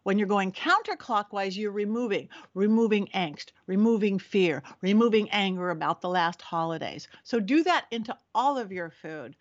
When 0.04 0.18
you're 0.18 0.28
going 0.28 0.52
counterclockwise, 0.52 1.56
you're 1.56 1.72
removing, 1.72 2.28
removing 2.54 3.08
angst, 3.14 3.52
removing 3.66 4.18
fear, 4.18 4.62
removing 4.80 5.28
anger 5.30 5.70
about 5.70 6.00
the 6.00 6.08
last 6.08 6.40
holidays. 6.40 7.08
So 7.24 7.40
do 7.40 7.62
that 7.64 7.86
into 7.90 8.16
all 8.34 8.56
of 8.56 8.72
your 8.72 8.90
food. 8.90 9.36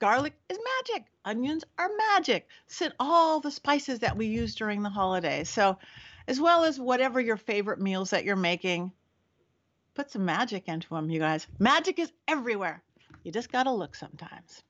Garlic 0.00 0.34
is 0.50 0.58
magic. 0.58 1.06
Onions 1.24 1.64
are 1.78 1.90
magic. 2.12 2.48
Sit 2.66 2.92
all 3.00 3.40
the 3.40 3.50
spices 3.50 4.00
that 4.00 4.16
we 4.16 4.26
use 4.26 4.54
during 4.54 4.82
the 4.82 4.90
holidays. 4.90 5.48
So, 5.48 5.78
as 6.26 6.40
well 6.40 6.64
as 6.64 6.80
whatever 6.80 7.20
your 7.20 7.36
favorite 7.36 7.80
meals 7.80 8.10
that 8.10 8.24
you're 8.24 8.36
making, 8.36 8.92
put 9.94 10.10
some 10.10 10.24
magic 10.24 10.68
into 10.68 10.88
them, 10.88 11.10
you 11.10 11.18
guys. 11.20 11.46
Magic 11.58 11.98
is 11.98 12.12
everywhere. 12.26 12.82
You 13.22 13.32
just 13.32 13.52
got 13.52 13.64
to 13.64 13.72
look 13.72 13.94
sometimes. 13.94 14.62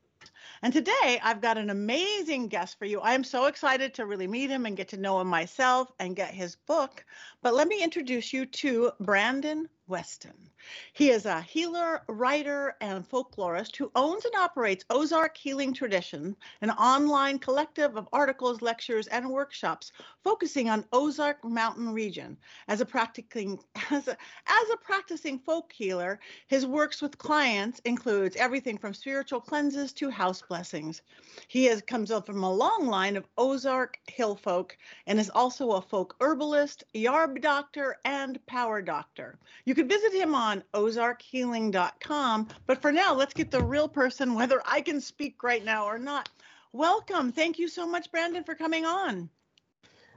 And 0.63 0.73
today 0.73 1.21
I've 1.23 1.41
got 1.41 1.59
an 1.59 1.71
amazing 1.71 2.49
guest 2.49 2.79
for 2.79 2.85
you. 2.85 3.01
I 3.01 3.15
am 3.15 3.25
so 3.25 3.47
excited 3.47 3.95
to 3.95 4.07
really 4.07 4.27
meet 4.27 4.51
him 4.51 4.67
and 4.67 4.77
get 4.77 4.89
to 4.89 4.97
know 4.97 5.21
him 5.21 5.29
myself 5.29 5.93
and 5.99 6.17
get 6.17 6.33
his 6.33 6.57
book. 6.57 7.05
But 7.43 7.55
let 7.55 7.69
me 7.69 7.83
introduce 7.83 8.33
you 8.33 8.47
to 8.47 8.93
Brandon 9.01 9.69
Weston. 9.87 10.51
He 10.95 11.11
is 11.11 11.27
a 11.27 11.43
healer, 11.43 12.03
writer, 12.09 12.75
and 12.81 13.07
folklorist 13.07 13.77
who 13.77 13.93
owns 13.95 14.25
and 14.25 14.35
operates 14.35 14.87
Ozark 14.89 15.37
Healing 15.37 15.75
Tradition, 15.75 16.35
an 16.63 16.71
online 16.71 17.39
collective 17.39 17.95
of 17.97 18.09
articles, 18.11 18.63
lectures, 18.63 19.07
and 19.09 19.29
workshops 19.29 19.93
focusing 20.23 20.71
on 20.71 20.87
Ozark 20.93 21.45
Mountain 21.45 21.93
region. 21.93 22.39
As 22.67 22.81
a 22.81 22.87
practicing 22.87 23.59
as 23.91 24.09
a, 24.09 24.17
as 24.47 24.71
a 24.73 24.79
practicing 24.79 25.39
folk 25.39 25.71
healer, 25.71 26.19
his 26.47 26.65
works 26.65 27.03
with 27.03 27.19
clients 27.19 27.81
includes 27.81 28.37
everything 28.37 28.79
from 28.79 28.95
spiritual 28.95 29.41
cleanses 29.41 29.93
to 29.95 30.09
house 30.09 30.41
blessings. 30.49 31.03
He 31.49 31.65
has 31.67 31.83
comes 31.83 32.11
up 32.11 32.27
from 32.27 32.43
a 32.43 32.53
long 32.53 32.87
line 32.87 33.17
of 33.17 33.27
Ozark 33.37 33.99
hill 34.09 34.37
folk 34.37 34.77
and 35.07 35.19
is 35.19 35.31
also 35.31 35.73
a 35.73 35.81
folk 35.81 36.17
herbalist, 36.21 36.85
yarb 36.95 37.41
doctor, 37.41 37.97
and 38.05 38.45
power 38.47 38.83
doctor. 38.83 39.39
You 39.65 39.75
can 39.75 39.89
visit 39.89 40.13
him 40.13 40.35
on 40.35 40.63
ozarkhealing.com. 40.75 42.49
But 42.67 42.83
for 42.83 42.93
now, 42.93 43.15
let's 43.15 43.35
get 43.35 43.51
the 43.51 43.63
real 43.63 43.89
person, 43.89 44.35
whether 44.35 44.63
I 44.67 44.81
can 44.81 45.01
speak 45.01 45.43
right 45.43 45.65
now 45.65 45.85
or 45.85 45.99
not. 45.99 46.29
Welcome. 46.73 47.33
Thank 47.33 47.59
you 47.59 47.69
so 47.69 47.87
much, 47.87 48.11
Brandon, 48.11 48.45
for 48.45 48.55
coming 48.55 48.85
on. 48.85 49.31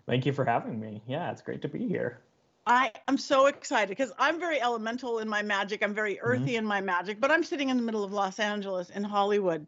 Thank 0.08 0.26
you 0.26 0.34
for 0.34 0.46
having 0.46 0.80
me. 0.80 1.04
Yeah, 1.06 1.32
it's 1.32 1.42
great 1.42 1.62
to 1.62 1.68
be 1.68 1.88
here. 1.88 2.22
I 2.68 2.92
am 3.08 3.18
so 3.18 3.46
excited 3.46 3.90
because 3.90 4.12
I'm 4.20 4.40
very 4.40 4.62
elemental 4.62 5.20
in 5.20 5.30
my 5.30 5.42
magic. 5.42 5.82
I'm 5.82 5.94
very 5.94 6.20
earthy 6.20 6.52
mm-hmm. 6.52 6.58
in 6.58 6.66
my 6.66 6.82
magic, 6.82 7.22
but 7.22 7.32
I'm 7.32 7.44
sitting 7.44 7.70
in 7.70 7.78
the 7.78 7.84
middle 7.84 8.04
of 8.04 8.12
Los 8.12 8.40
Angeles 8.40 8.90
in 8.90 9.06
Hollywood. 9.06 9.66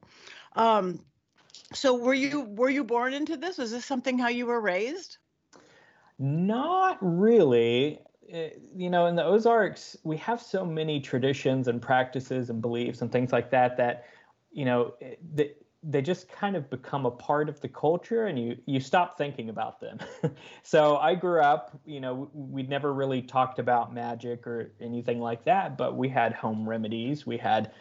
Um, 0.55 0.99
so 1.73 1.95
were 1.95 2.13
you 2.13 2.41
were 2.41 2.69
you 2.69 2.83
born 2.83 3.13
into 3.13 3.37
this? 3.37 3.57
Was 3.57 3.71
this 3.71 3.85
something 3.85 4.19
how 4.19 4.27
you 4.27 4.45
were 4.45 4.59
raised? 4.59 5.17
Not 6.17 6.97
really. 7.01 7.99
Eh, 8.29 8.49
you 8.75 8.89
know, 8.89 9.05
in 9.05 9.15
the 9.15 9.23
Ozarks, 9.23 9.95
we 10.03 10.17
have 10.17 10.41
so 10.41 10.65
many 10.65 10.99
traditions 10.99 11.69
and 11.69 11.81
practices 11.81 12.49
and 12.49 12.61
beliefs 12.61 13.01
and 13.01 13.11
things 13.11 13.31
like 13.31 13.49
that 13.51 13.77
that, 13.77 14.05
you 14.51 14.65
know, 14.65 14.93
eh, 15.01 15.15
they, 15.83 16.01
just 16.01 16.29
kind 16.29 16.55
of 16.55 16.69
become 16.69 17.05
a 17.05 17.11
part 17.11 17.49
of 17.49 17.59
the 17.61 17.67
culture 17.67 18.25
and 18.25 18.37
you 18.37 18.57
you 18.65 18.79
stop 18.79 19.17
thinking 19.17 19.49
about 19.49 19.79
them. 19.79 19.99
so 20.63 20.97
I 20.97 21.15
grew 21.15 21.41
up, 21.41 21.77
you 21.85 21.99
know, 21.99 22.29
we'd 22.33 22.69
never 22.69 22.93
really 22.93 23.21
talked 23.21 23.59
about 23.59 23.93
magic 23.93 24.45
or 24.45 24.71
anything 24.81 25.19
like 25.19 25.43
that, 25.45 25.77
but 25.77 25.95
we 25.95 26.09
had 26.09 26.33
home 26.33 26.67
remedies. 26.67 27.25
We 27.25 27.37
had, 27.37 27.71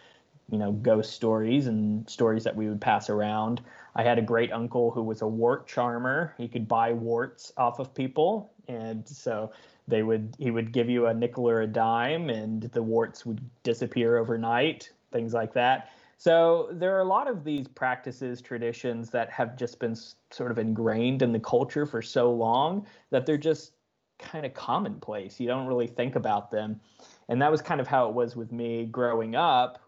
you 0.50 0.58
know, 0.58 0.72
ghost 0.72 1.12
stories 1.12 1.66
and 1.66 2.08
stories 2.08 2.44
that 2.44 2.54
we 2.54 2.68
would 2.68 2.80
pass 2.80 3.10
around. 3.10 3.62
I 3.94 4.02
had 4.02 4.18
a 4.18 4.22
great 4.22 4.52
uncle 4.52 4.90
who 4.90 5.02
was 5.02 5.22
a 5.22 5.26
wart 5.26 5.66
charmer. 5.66 6.34
He 6.38 6.48
could 6.48 6.68
buy 6.68 6.92
warts 6.92 7.52
off 7.56 7.78
of 7.78 7.94
people. 7.94 8.52
And 8.68 9.08
so 9.08 9.50
they 9.88 10.02
would 10.02 10.36
he 10.38 10.50
would 10.50 10.70
give 10.70 10.88
you 10.88 11.06
a 11.06 11.14
nickel 11.14 11.48
or 11.48 11.62
a 11.62 11.66
dime 11.66 12.30
and 12.30 12.62
the 12.62 12.82
warts 12.82 13.26
would 13.26 13.40
disappear 13.62 14.18
overnight 14.18 14.90
things 15.10 15.32
like 15.32 15.54
that 15.54 15.90
so 16.18 16.68
there 16.72 16.96
are 16.96 17.00
a 17.00 17.04
lot 17.04 17.28
of 17.28 17.44
these 17.44 17.68
practices 17.68 18.42
traditions 18.42 19.08
that 19.10 19.30
have 19.30 19.56
just 19.56 19.78
been 19.78 19.96
sort 20.30 20.50
of 20.50 20.58
ingrained 20.58 21.22
in 21.22 21.32
the 21.32 21.38
culture 21.38 21.86
for 21.86 22.02
so 22.02 22.32
long 22.32 22.86
that 23.10 23.24
they're 23.24 23.38
just 23.38 23.72
kind 24.18 24.44
of 24.44 24.52
commonplace. 24.52 25.38
You 25.38 25.46
don't 25.46 25.68
really 25.68 25.86
think 25.86 26.16
about 26.16 26.50
them. 26.50 26.80
And 27.28 27.40
that 27.40 27.52
was 27.52 27.62
kind 27.62 27.80
of 27.80 27.86
how 27.86 28.08
it 28.08 28.14
was 28.14 28.34
with 28.34 28.50
me 28.50 28.84
growing 28.86 29.36
up. 29.36 29.80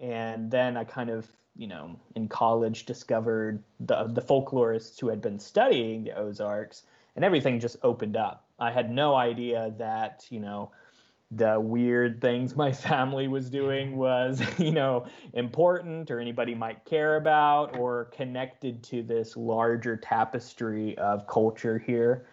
And 0.00 0.50
then 0.50 0.76
i 0.76 0.84
kind 0.84 1.08
of 1.08 1.26
you 1.56 1.66
know 1.66 1.96
in 2.16 2.28
college 2.28 2.84
discovered 2.84 3.62
the 3.80 4.04
the 4.08 4.20
folklorists 4.20 5.00
who 5.00 5.08
had 5.08 5.22
been 5.22 5.38
studying 5.38 6.04
the 6.04 6.14
ozarks 6.14 6.82
and 7.14 7.24
everything 7.24 7.58
just 7.58 7.76
opened 7.82 8.16
up. 8.16 8.44
I 8.58 8.70
had 8.70 8.90
no 8.90 9.14
idea 9.14 9.74
that, 9.78 10.26
you 10.30 10.40
know, 10.40 10.70
the 11.30 11.58
weird 11.58 12.20
things 12.20 12.54
my 12.54 12.72
family 12.88 13.28
was 13.28 13.50
doing 13.50 13.96
was, 13.96 14.42
you 14.58 14.72
know, 14.72 15.06
important 15.32 16.10
or 16.10 16.20
anybody 16.20 16.54
might 16.54 16.84
care 16.84 17.16
about 17.16 17.76
or 17.76 18.06
connected 18.06 18.82
to 18.84 19.02
this 19.02 19.36
larger 19.36 19.96
tapestry 19.96 20.96
of 20.98 21.26
culture 21.26 21.78
here. 21.78 22.26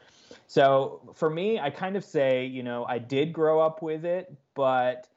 So 0.48 1.14
for 1.16 1.30
me, 1.30 1.60
I 1.60 1.70
kind 1.70 1.96
of 1.96 2.04
say, 2.04 2.46
you 2.46 2.64
know, 2.64 2.86
I 2.86 3.00
did 3.00 3.34
grow 3.34 3.60
up 3.60 3.82
with 3.82 4.06
it, 4.06 4.34
but 4.54 5.08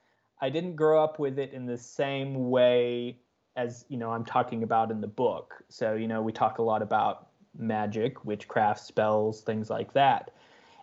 I 0.41 0.51
didn't 0.51 0.77
grow 0.77 1.03
up 1.03 1.19
with 1.19 1.39
it 1.39 1.53
in 1.53 1.67
the 1.67 1.79
same 1.79 2.51
way 2.51 3.19
as, 3.57 3.85
you 3.89 3.97
know, 3.97 4.11
I'm 4.11 4.25
talking 4.25 4.63
about 4.63 4.91
in 4.91 5.01
the 5.01 5.07
book. 5.07 5.63
So, 5.69 5.95
you 5.95 6.09
know, 6.09 6.23
we 6.23 6.33
talk 6.33 6.59
a 6.59 6.63
lot 6.63 6.83
about 6.83 7.29
magic, 7.59 8.25
witchcraft, 8.25 8.81
spells, 8.81 9.41
things 9.43 9.71
like 9.71 9.93
that. 9.95 10.33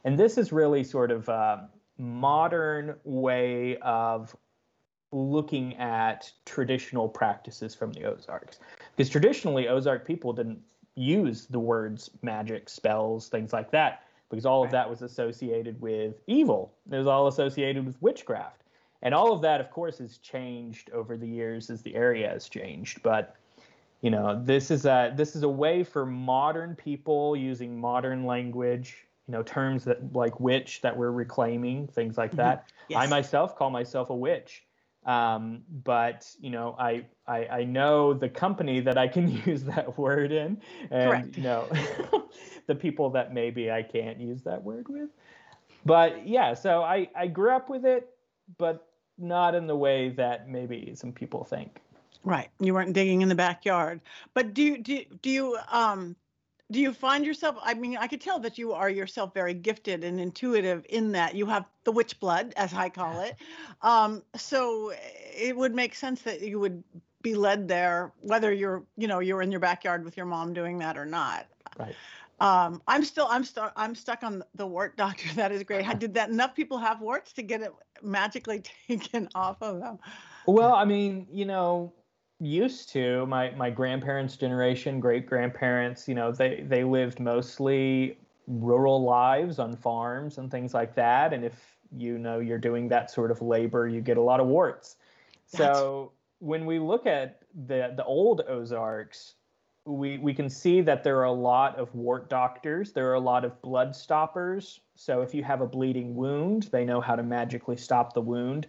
And 0.03 0.17
this 0.17 0.37
is 0.37 0.51
really 0.51 0.83
sort 0.83 1.11
of 1.11 1.29
a 1.29 1.69
modern 1.97 2.95
way 3.03 3.77
of 3.77 4.35
looking 5.11 5.75
at 5.77 6.31
traditional 6.45 7.07
practices 7.07 7.75
from 7.75 7.93
the 7.93 8.03
Ozarks. 8.03 8.59
Because 8.95 9.09
traditionally, 9.09 9.67
Ozark 9.67 10.05
people 10.05 10.33
didn't 10.33 10.59
use 10.95 11.45
the 11.45 11.59
words 11.59 12.09
magic, 12.21 12.69
spells, 12.69 13.29
things 13.29 13.53
like 13.53 13.71
that, 13.71 14.03
because 14.29 14.45
all 14.45 14.63
of 14.63 14.71
that 14.71 14.89
was 14.89 15.01
associated 15.01 15.79
with 15.81 16.21
evil. 16.27 16.73
It 16.91 16.97
was 16.97 17.07
all 17.07 17.27
associated 17.27 17.85
with 17.85 18.01
witchcraft. 18.01 18.63
And 19.03 19.13
all 19.13 19.33
of 19.33 19.41
that, 19.41 19.59
of 19.59 19.69
course, 19.69 19.97
has 19.99 20.17
changed 20.17 20.89
over 20.91 21.17
the 21.17 21.27
years 21.27 21.69
as 21.69 21.81
the 21.81 21.93
area 21.93 22.29
has 22.29 22.49
changed. 22.49 23.03
But 23.03 23.35
you 24.01 24.09
know, 24.09 24.41
this 24.43 24.69
is 24.71 24.85
a 24.85 25.13
this 25.15 25.35
is 25.35 25.43
a 25.43 25.49
way 25.49 25.83
for 25.83 26.05
modern 26.05 26.75
people 26.75 27.35
using 27.35 27.79
modern 27.79 28.25
language 28.25 29.07
you 29.27 29.31
know 29.31 29.43
terms 29.43 29.85
that 29.85 30.13
like 30.13 30.39
witch 30.39 30.81
that 30.81 30.95
we're 30.95 31.11
reclaiming 31.11 31.87
things 31.87 32.17
like 32.17 32.31
mm-hmm. 32.31 32.37
that 32.37 32.71
yes. 32.89 33.01
i 33.01 33.07
myself 33.07 33.55
call 33.55 33.69
myself 33.69 34.09
a 34.09 34.15
witch 34.15 34.63
um, 35.05 35.63
but 35.83 36.29
you 36.39 36.49
know 36.49 36.75
I, 36.79 37.05
I 37.27 37.45
i 37.47 37.63
know 37.63 38.13
the 38.13 38.29
company 38.29 38.79
that 38.81 38.97
i 38.97 39.07
can 39.07 39.27
use 39.45 39.63
that 39.63 39.97
word 39.97 40.31
in 40.31 40.61
and 40.91 41.09
Correct. 41.09 41.37
you 41.37 41.43
know 41.43 41.69
the 42.67 42.75
people 42.75 43.09
that 43.11 43.33
maybe 43.33 43.71
i 43.71 43.83
can't 43.83 44.19
use 44.19 44.41
that 44.43 44.63
word 44.63 44.87
with 44.87 45.09
but 45.85 46.27
yeah 46.27 46.53
so 46.53 46.83
i 46.83 47.09
i 47.15 47.27
grew 47.27 47.51
up 47.51 47.69
with 47.69 47.85
it 47.85 48.09
but 48.57 48.87
not 49.17 49.55
in 49.55 49.67
the 49.67 49.75
way 49.75 50.09
that 50.09 50.49
maybe 50.49 50.93
some 50.95 51.11
people 51.11 51.43
think 51.43 51.81
right 52.23 52.49
you 52.59 52.73
weren't 52.73 52.93
digging 52.93 53.21
in 53.21 53.29
the 53.29 53.35
backyard 53.35 53.99
but 54.33 54.53
do 54.53 54.63
you 54.63 54.77
do, 54.77 55.03
do 55.21 55.29
you 55.29 55.57
um 55.69 56.15
do 56.73 56.79
you 56.79 56.91
find 56.91 57.25
yourself 57.25 57.55
i 57.63 57.73
mean 57.73 57.95
i 57.97 58.07
could 58.07 58.19
tell 58.19 58.39
that 58.39 58.57
you 58.57 58.73
are 58.73 58.89
yourself 58.89 59.33
very 59.33 59.53
gifted 59.53 60.03
and 60.03 60.19
intuitive 60.19 60.85
in 60.89 61.11
that 61.11 61.35
you 61.35 61.45
have 61.45 61.65
the 61.83 61.91
witch 61.91 62.19
blood 62.19 62.53
as 62.57 62.73
i 62.73 62.89
call 62.89 63.21
it. 63.21 63.35
Um, 63.81 64.23
so 64.33 64.93
it 65.35 65.57
would 65.57 65.75
make 65.75 65.93
sense 65.93 66.21
that 66.21 66.39
you 66.39 66.57
would 66.57 66.85
be 67.21 67.35
led 67.35 67.67
there 67.67 68.13
whether 68.21 68.53
you're 68.53 68.85
you 68.95 69.09
know 69.09 69.19
you're 69.19 69.41
in 69.41 69.51
your 69.51 69.59
backyard 69.59 70.05
with 70.05 70.15
your 70.15 70.25
mom 70.25 70.53
doing 70.53 70.79
that 70.79 70.97
or 70.97 71.05
not. 71.05 71.47
Right. 71.77 71.95
Um, 72.39 72.81
i'm 72.87 73.03
still 73.03 73.27
i'm 73.29 73.43
still 73.43 73.71
i'm 73.75 73.93
stuck 73.93 74.23
on 74.23 74.41
the 74.55 74.65
wart 74.65 74.95
doctor. 74.95 75.27
That 75.35 75.51
is 75.51 75.63
great. 75.63 75.85
Did 75.99 76.13
that 76.13 76.29
enough 76.29 76.55
people 76.55 76.77
have 76.77 77.01
warts 77.01 77.33
to 77.33 77.43
get 77.43 77.61
it 77.61 77.73
magically 78.01 78.61
taken 78.87 79.27
off 79.35 79.61
of 79.61 79.81
them. 79.81 79.99
Well 80.47 80.73
i 80.73 80.85
mean 80.85 81.27
you 81.29 81.43
know 81.43 81.91
used 82.43 82.89
to 82.89 83.25
my 83.27 83.51
my 83.51 83.69
grandparents 83.69 84.35
generation 84.35 84.99
great 84.99 85.25
grandparents 85.25 86.07
you 86.07 86.15
know 86.15 86.31
they 86.31 86.63
they 86.67 86.83
lived 86.83 87.19
mostly 87.19 88.17
rural 88.47 89.03
lives 89.03 89.59
on 89.59 89.75
farms 89.75 90.37
and 90.37 90.51
things 90.51 90.73
like 90.73 90.93
that 90.93 91.33
and 91.33 91.45
if 91.45 91.77
you 91.95 92.17
know 92.17 92.39
you're 92.39 92.57
doing 92.57 92.87
that 92.89 93.09
sort 93.09 93.31
of 93.31 93.41
labor 93.41 93.87
you 93.87 94.01
get 94.01 94.17
a 94.17 94.21
lot 94.21 94.39
of 94.39 94.47
warts 94.47 94.97
That's... 95.53 95.77
so 95.77 96.11
when 96.39 96.65
we 96.65 96.79
look 96.79 97.05
at 97.05 97.41
the 97.67 97.93
the 97.95 98.03
old 98.03 98.41
ozarks 98.47 99.35
we 99.85 100.17
we 100.17 100.33
can 100.33 100.49
see 100.49 100.81
that 100.81 101.03
there 101.03 101.17
are 101.19 101.25
a 101.25 101.31
lot 101.31 101.77
of 101.77 101.93
wart 101.93 102.29
doctors. 102.29 102.93
There 102.93 103.09
are 103.09 103.15
a 103.15 103.19
lot 103.19 103.43
of 103.43 103.61
blood 103.61 103.95
stoppers. 103.95 104.79
So 104.95 105.21
if 105.21 105.33
you 105.33 105.43
have 105.43 105.61
a 105.61 105.67
bleeding 105.67 106.15
wound, 106.15 106.69
they 106.71 106.85
know 106.85 107.01
how 107.01 107.15
to 107.15 107.23
magically 107.23 107.77
stop 107.77 108.13
the 108.13 108.21
wound. 108.21 108.67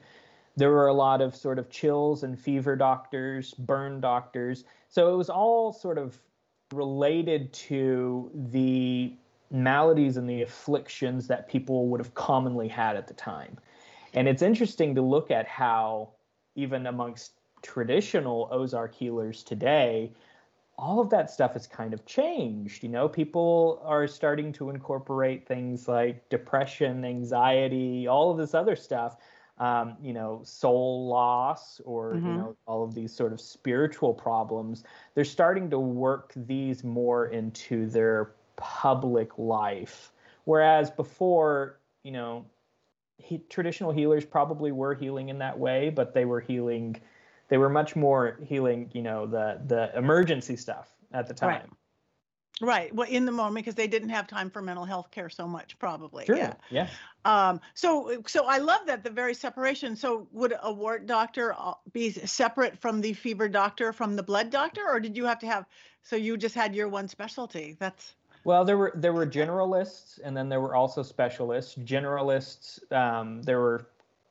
There 0.57 0.71
were 0.71 0.87
a 0.87 0.95
lot 0.95 1.21
of 1.21 1.35
sort 1.35 1.59
of 1.59 1.69
chills 1.71 2.23
and 2.23 2.39
fever 2.39 2.77
doctors, 2.77 3.55
burn 3.55 4.01
doctors. 4.01 4.65
So 4.89 5.13
it 5.13 5.17
was 5.17 5.29
all 5.29 5.73
sort 5.73 5.99
of 5.99 6.19
related 6.73 7.53
to 7.53 8.31
the 8.35 9.15
maladies 9.51 10.17
and 10.17 10.29
the 10.29 10.43
afflictions 10.43 11.27
that 11.29 11.49
people 11.49 11.89
would 11.89 12.01
have 12.01 12.15
commonly 12.15 12.69
had 12.69 12.97
at 12.97 13.07
the 13.07 13.15
time. 13.15 13.57
And 14.15 14.29
it's 14.29 14.43
interesting 14.43 14.95
to 14.95 15.03
look 15.03 15.31
at 15.31 15.47
how, 15.47 16.11
even 16.55 16.87
amongst 16.87 17.33
traditional 17.63 18.49
Ozark 18.51 18.95
healers 18.95 19.43
today, 19.43 20.13
all 20.77 21.01
of 21.01 21.11
that 21.11 21.31
stuff 21.31 21.53
has 21.53 21.67
kind 21.67 21.95
of 21.95 22.05
changed. 22.05 22.83
You 22.83 22.89
know, 22.89 23.09
people 23.09 23.81
are 23.85 24.07
starting 24.07 24.53
to 24.55 24.71
incorporate 24.71 25.47
things 25.47 25.89
like 25.89 26.29
depression, 26.29 27.05
anxiety, 27.05 28.07
all 28.07 28.31
of 28.31 28.39
this 28.39 28.55
other 28.55 28.77
stuff. 28.77 29.17
Um, 29.59 29.97
you 30.03 30.13
know, 30.13 30.41
soul 30.43 31.07
loss, 31.07 31.81
or 31.85 32.15
mm-hmm. 32.15 32.27
you 32.27 32.33
know, 32.35 32.57
all 32.67 32.83
of 32.83 32.93
these 32.93 33.15
sort 33.15 33.33
of 33.33 33.41
spiritual 33.41 34.13
problems. 34.13 34.83
They're 35.15 35.25
starting 35.25 35.71
to 35.71 35.79
work 35.79 36.33
these 36.35 36.83
more 36.83 37.27
into 37.27 37.87
their 37.87 38.33
public 38.57 39.39
life, 39.39 40.11
whereas 40.45 40.91
before, 40.91 41.79
you 42.03 42.11
know, 42.11 42.47
he, 43.19 43.39
traditional 43.49 43.93
healers 43.93 44.25
probably 44.25 44.73
were 44.73 44.95
healing 44.95 45.29
in 45.29 45.39
that 45.39 45.57
way, 45.57 45.91
but 45.91 46.15
they 46.15 46.25
were 46.25 46.41
healing 46.41 47.01
they 47.49 47.59
were 47.59 47.69
much 47.69 47.95
more 47.95 48.39
healing, 48.43 48.91
you 48.93 49.03
know, 49.03 49.27
the 49.27 49.61
the 49.67 49.97
emergency 49.97 50.57
stuff 50.57 50.89
at 51.13 51.29
the 51.29 51.35
time. 51.35 51.49
Right. 51.49 51.71
Right. 52.61 52.95
Well, 52.95 53.09
in 53.09 53.25
the 53.25 53.33
moment, 53.33 53.65
because 53.65 53.75
they 53.75 53.89
didn't 53.89 54.11
have 54.11 54.29
time 54.29 54.49
for 54.49 54.63
mental 54.63 54.85
health 54.85 55.11
care 55.11 55.29
so 55.29 55.47
much, 55.47 55.77
probably. 55.79 56.25
Sure. 56.25 56.37
Yeah. 56.37 56.55
Yeah. 56.71 56.89
Um, 57.25 57.61
so, 57.75 58.23
so 58.27 58.47
I 58.47 58.59
love 58.59 58.87
that 58.87 59.03
the 59.03 59.11
very 59.11 59.35
separation. 59.35 59.97
So, 59.97 60.29
would 60.31 60.55
a 60.63 60.73
wart 60.73 61.07
doctor 61.07 61.55
uh, 61.59 61.75
be 61.93 62.11
separate 62.13 62.79
from 62.79 63.01
the 63.01 63.13
fever 63.13 63.49
doctor 63.49 63.93
from 63.93 64.15
the 64.15 64.23
blood 64.23 64.51
doctor, 64.51 64.83
or 64.87 65.01
did 65.01 65.17
you 65.17 65.25
have 65.25 65.41
to 65.41 65.47
have? 65.47 65.67
So 66.03 66.17
you 66.17 66.37
just 66.37 66.55
had 66.55 66.75
your 66.75 66.89
one 66.89 67.09
specialty. 67.09 67.77
That's. 67.81 68.15
Well, 68.45 68.65
there 68.65 68.77
were 68.77 68.93
there 68.95 69.13
were 69.13 69.27
generalists, 69.27 70.21
and 70.23 70.37
then 70.37 70.49
there 70.49 70.61
were 70.61 70.75
also 70.75 71.03
specialists. 71.03 71.75
Generalists, 71.77 72.93
um, 72.93 73.43
there 73.43 73.59
were 73.59 73.87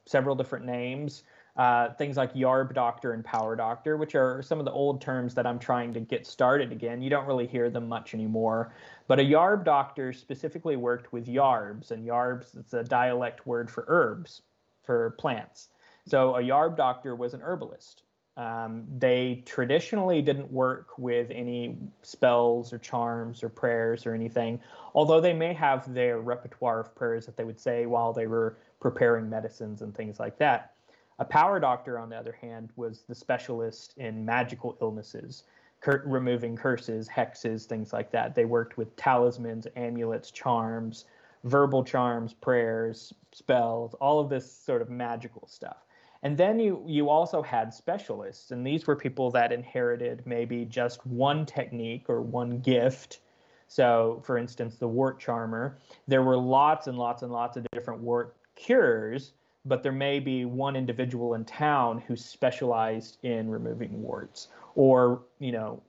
several 0.06 0.36
different 0.36 0.66
names 0.66 1.24
uh, 1.56 1.94
things 1.94 2.18
like 2.18 2.34
yarb 2.34 2.74
doctor 2.74 3.14
and 3.14 3.24
power 3.24 3.56
doctor, 3.56 3.96
which 3.96 4.16
are 4.16 4.42
some 4.42 4.60
of 4.60 4.66
the 4.66 4.72
old 4.72 5.02
terms 5.02 5.36
that 5.36 5.46
I'm 5.46 5.60
trying 5.60 5.94
to 5.94 6.00
get 6.00 6.26
started 6.26 6.72
again. 6.72 7.02
You 7.02 7.10
don't 7.10 7.28
really 7.28 7.46
hear 7.46 7.70
them 7.70 7.88
much 7.88 8.14
anymore. 8.14 8.74
But 9.08 9.20
a 9.20 9.24
yarb 9.24 9.64
doctor 9.64 10.14
specifically 10.14 10.76
worked 10.78 11.14
with 11.14 11.28
yarbs, 11.28 11.92
and 11.92 12.08
yarbs 12.08 12.58
is 12.58 12.74
a 12.74 12.84
dialect 12.84 13.46
word 13.46 13.70
for 13.70 13.86
herbs, 13.88 14.42
for 14.84 15.12
plants. 15.20 15.70
So 16.08 16.36
a 16.36 16.42
yarb 16.42 16.76
doctor 16.76 17.16
was 17.16 17.34
an 17.34 17.42
herbalist. 17.42 18.04
Um, 18.36 18.86
they 18.98 19.44
traditionally 19.46 20.24
didn't 20.24 20.52
work 20.52 20.98
with 20.98 21.30
any 21.30 21.78
spells 22.02 22.74
or 22.74 22.80
charms 22.80 23.44
or 23.44 23.50
prayers 23.50 24.08
or 24.08 24.16
anything, 24.16 24.60
although 24.96 25.22
they 25.22 25.34
may 25.34 25.54
have 25.54 25.94
their 25.94 26.20
repertoire 26.20 26.80
of 26.80 26.96
prayers 26.96 27.28
that 27.28 27.38
they 27.38 27.44
would 27.44 27.60
say 27.60 27.86
while 27.86 28.12
they 28.12 28.26
were 28.26 28.58
preparing 28.80 29.30
medicines 29.30 29.84
and 29.84 29.94
things 29.94 30.20
like 30.20 30.40
that. 30.40 30.73
A 31.20 31.26
power 31.26 31.60
doctor, 31.60 32.00
on 32.00 32.10
the 32.10 32.18
other 32.18 32.32
hand, 32.32 32.72
was 32.76 33.04
the 33.04 33.16
specialist 33.16 33.94
in 33.98 34.26
magical 34.26 34.78
illnesses, 34.82 35.44
cur- 35.80 36.04
removing 36.06 36.56
curses, 36.56 37.08
hexes, 37.08 37.66
things 37.66 37.94
like 37.94 38.12
that. 38.12 38.34
They 38.34 38.46
worked 38.46 38.78
with 38.78 38.96
talismans, 38.96 39.68
amulets, 39.76 40.32
charms, 40.32 41.06
verbal 41.44 41.84
charms, 41.84 42.34
prayers, 42.34 43.14
spells, 43.32 43.94
all 43.96 44.20
of 44.20 44.30
this 44.30 44.52
sort 44.52 44.82
of 44.82 44.90
magical 44.90 45.48
stuff. 45.48 45.86
And 46.24 46.38
then 46.38 46.58
you 46.58 46.84
you 46.88 47.10
also 47.10 47.42
had 47.42 47.74
specialists, 47.74 48.52
and 48.52 48.66
these 48.66 48.88
were 48.88 48.96
people 48.96 49.30
that 49.32 49.52
inherited 49.52 50.24
maybe 50.26 50.64
just 50.66 51.06
one 51.06 51.46
technique 51.46 52.06
or 52.08 52.22
one 52.22 52.60
gift. 52.60 53.20
So, 53.68 54.22
for 54.26 54.38
instance, 54.38 54.78
the 54.78 54.88
wart 54.88 55.20
charmer, 55.20 55.78
there 56.08 56.24
were 56.24 56.38
lots 56.38 56.88
and 56.88 56.98
lots 56.98 57.24
and 57.24 57.32
lots 57.32 57.58
of 57.58 57.66
different 57.74 58.02
wart 58.02 58.36
cures 58.56 59.34
but 59.66 59.84
there 59.84 59.92
may 59.92 60.20
be 60.20 60.46
one 60.46 60.76
individual 60.76 61.36
in 61.36 61.46
town 61.46 62.04
who 62.08 62.16
specialized 62.16 63.18
in 63.24 63.50
removing 63.50 64.02
warts 64.02 64.50
or 64.76 65.22
you 65.40 65.52
know 65.52 65.82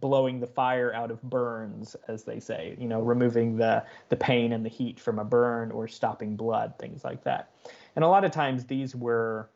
blowing 0.00 0.40
the 0.40 0.46
fire 0.46 0.94
out 0.94 1.10
of 1.10 1.20
burns 1.22 1.94
as 2.08 2.24
they 2.24 2.40
say 2.40 2.74
you 2.78 2.88
know 2.88 3.00
removing 3.00 3.56
the 3.56 3.84
the 4.08 4.16
pain 4.16 4.52
and 4.52 4.64
the 4.64 4.70
heat 4.70 4.98
from 4.98 5.18
a 5.18 5.24
burn 5.24 5.70
or 5.70 5.86
stopping 5.86 6.36
blood 6.36 6.72
things 6.78 7.04
like 7.04 7.22
that 7.22 7.50
and 7.96 8.04
a 8.04 8.08
lot 8.08 8.24
of 8.24 8.30
times 8.30 8.64
these 8.64 8.96
were 8.96 9.50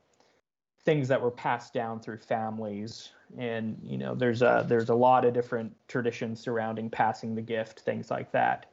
things 0.85 1.09
that 1.09 1.21
were 1.21 1.31
passed 1.31 1.73
down 1.73 1.99
through 1.99 2.19
families 2.19 3.11
and 3.39 3.79
you 3.83 3.97
know 3.97 4.15
there's 4.15 4.43
a 4.43 4.65
there's 4.69 4.91
a 4.91 4.95
lot 4.95 5.25
of 5.25 5.33
different 5.33 5.75
traditions 5.89 6.41
surrounding 6.41 6.91
passing 6.91 7.35
the 7.35 7.43
gift 7.43 7.81
things 7.81 8.11
like 8.11 8.31
that 8.33 8.67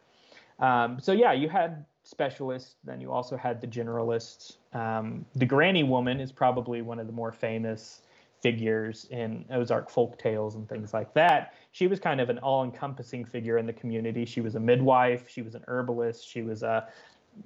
um, 0.60 1.00
so 1.00 1.14
yeah 1.14 1.32
you 1.32 1.48
had 1.48 1.86
specialists. 2.10 2.76
Then 2.84 3.00
you 3.02 3.12
also 3.12 3.38
had 3.38 3.62
the 3.62 3.68
generalists. 3.68 4.58
Um, 4.74 5.26
the 5.36 5.46
Granny 5.46 5.84
Woman 5.84 6.20
is 6.20 6.32
probably 6.32 6.82
one 6.82 7.00
of 7.00 7.08
the 7.08 7.14
more 7.14 7.32
famous 7.32 8.02
figures 8.42 9.06
in 9.10 9.44
Ozark 9.52 9.90
folk 9.90 10.18
tales 10.18 10.56
and 10.56 10.68
things 10.70 10.94
like 10.94 11.14
that. 11.14 11.54
She 11.72 11.88
was 11.88 12.00
kind 12.00 12.22
of 12.22 12.30
an 12.30 12.38
all-encompassing 12.40 13.26
figure 13.26 13.58
in 13.58 13.66
the 13.66 13.74
community. 13.74 14.26
She 14.26 14.42
was 14.42 14.56
a 14.56 14.60
midwife. 14.60 15.28
She 15.28 15.42
was 15.42 15.56
an 15.56 15.64
herbalist. 15.68 16.28
She 16.28 16.42
was 16.42 16.64
a, 16.64 16.88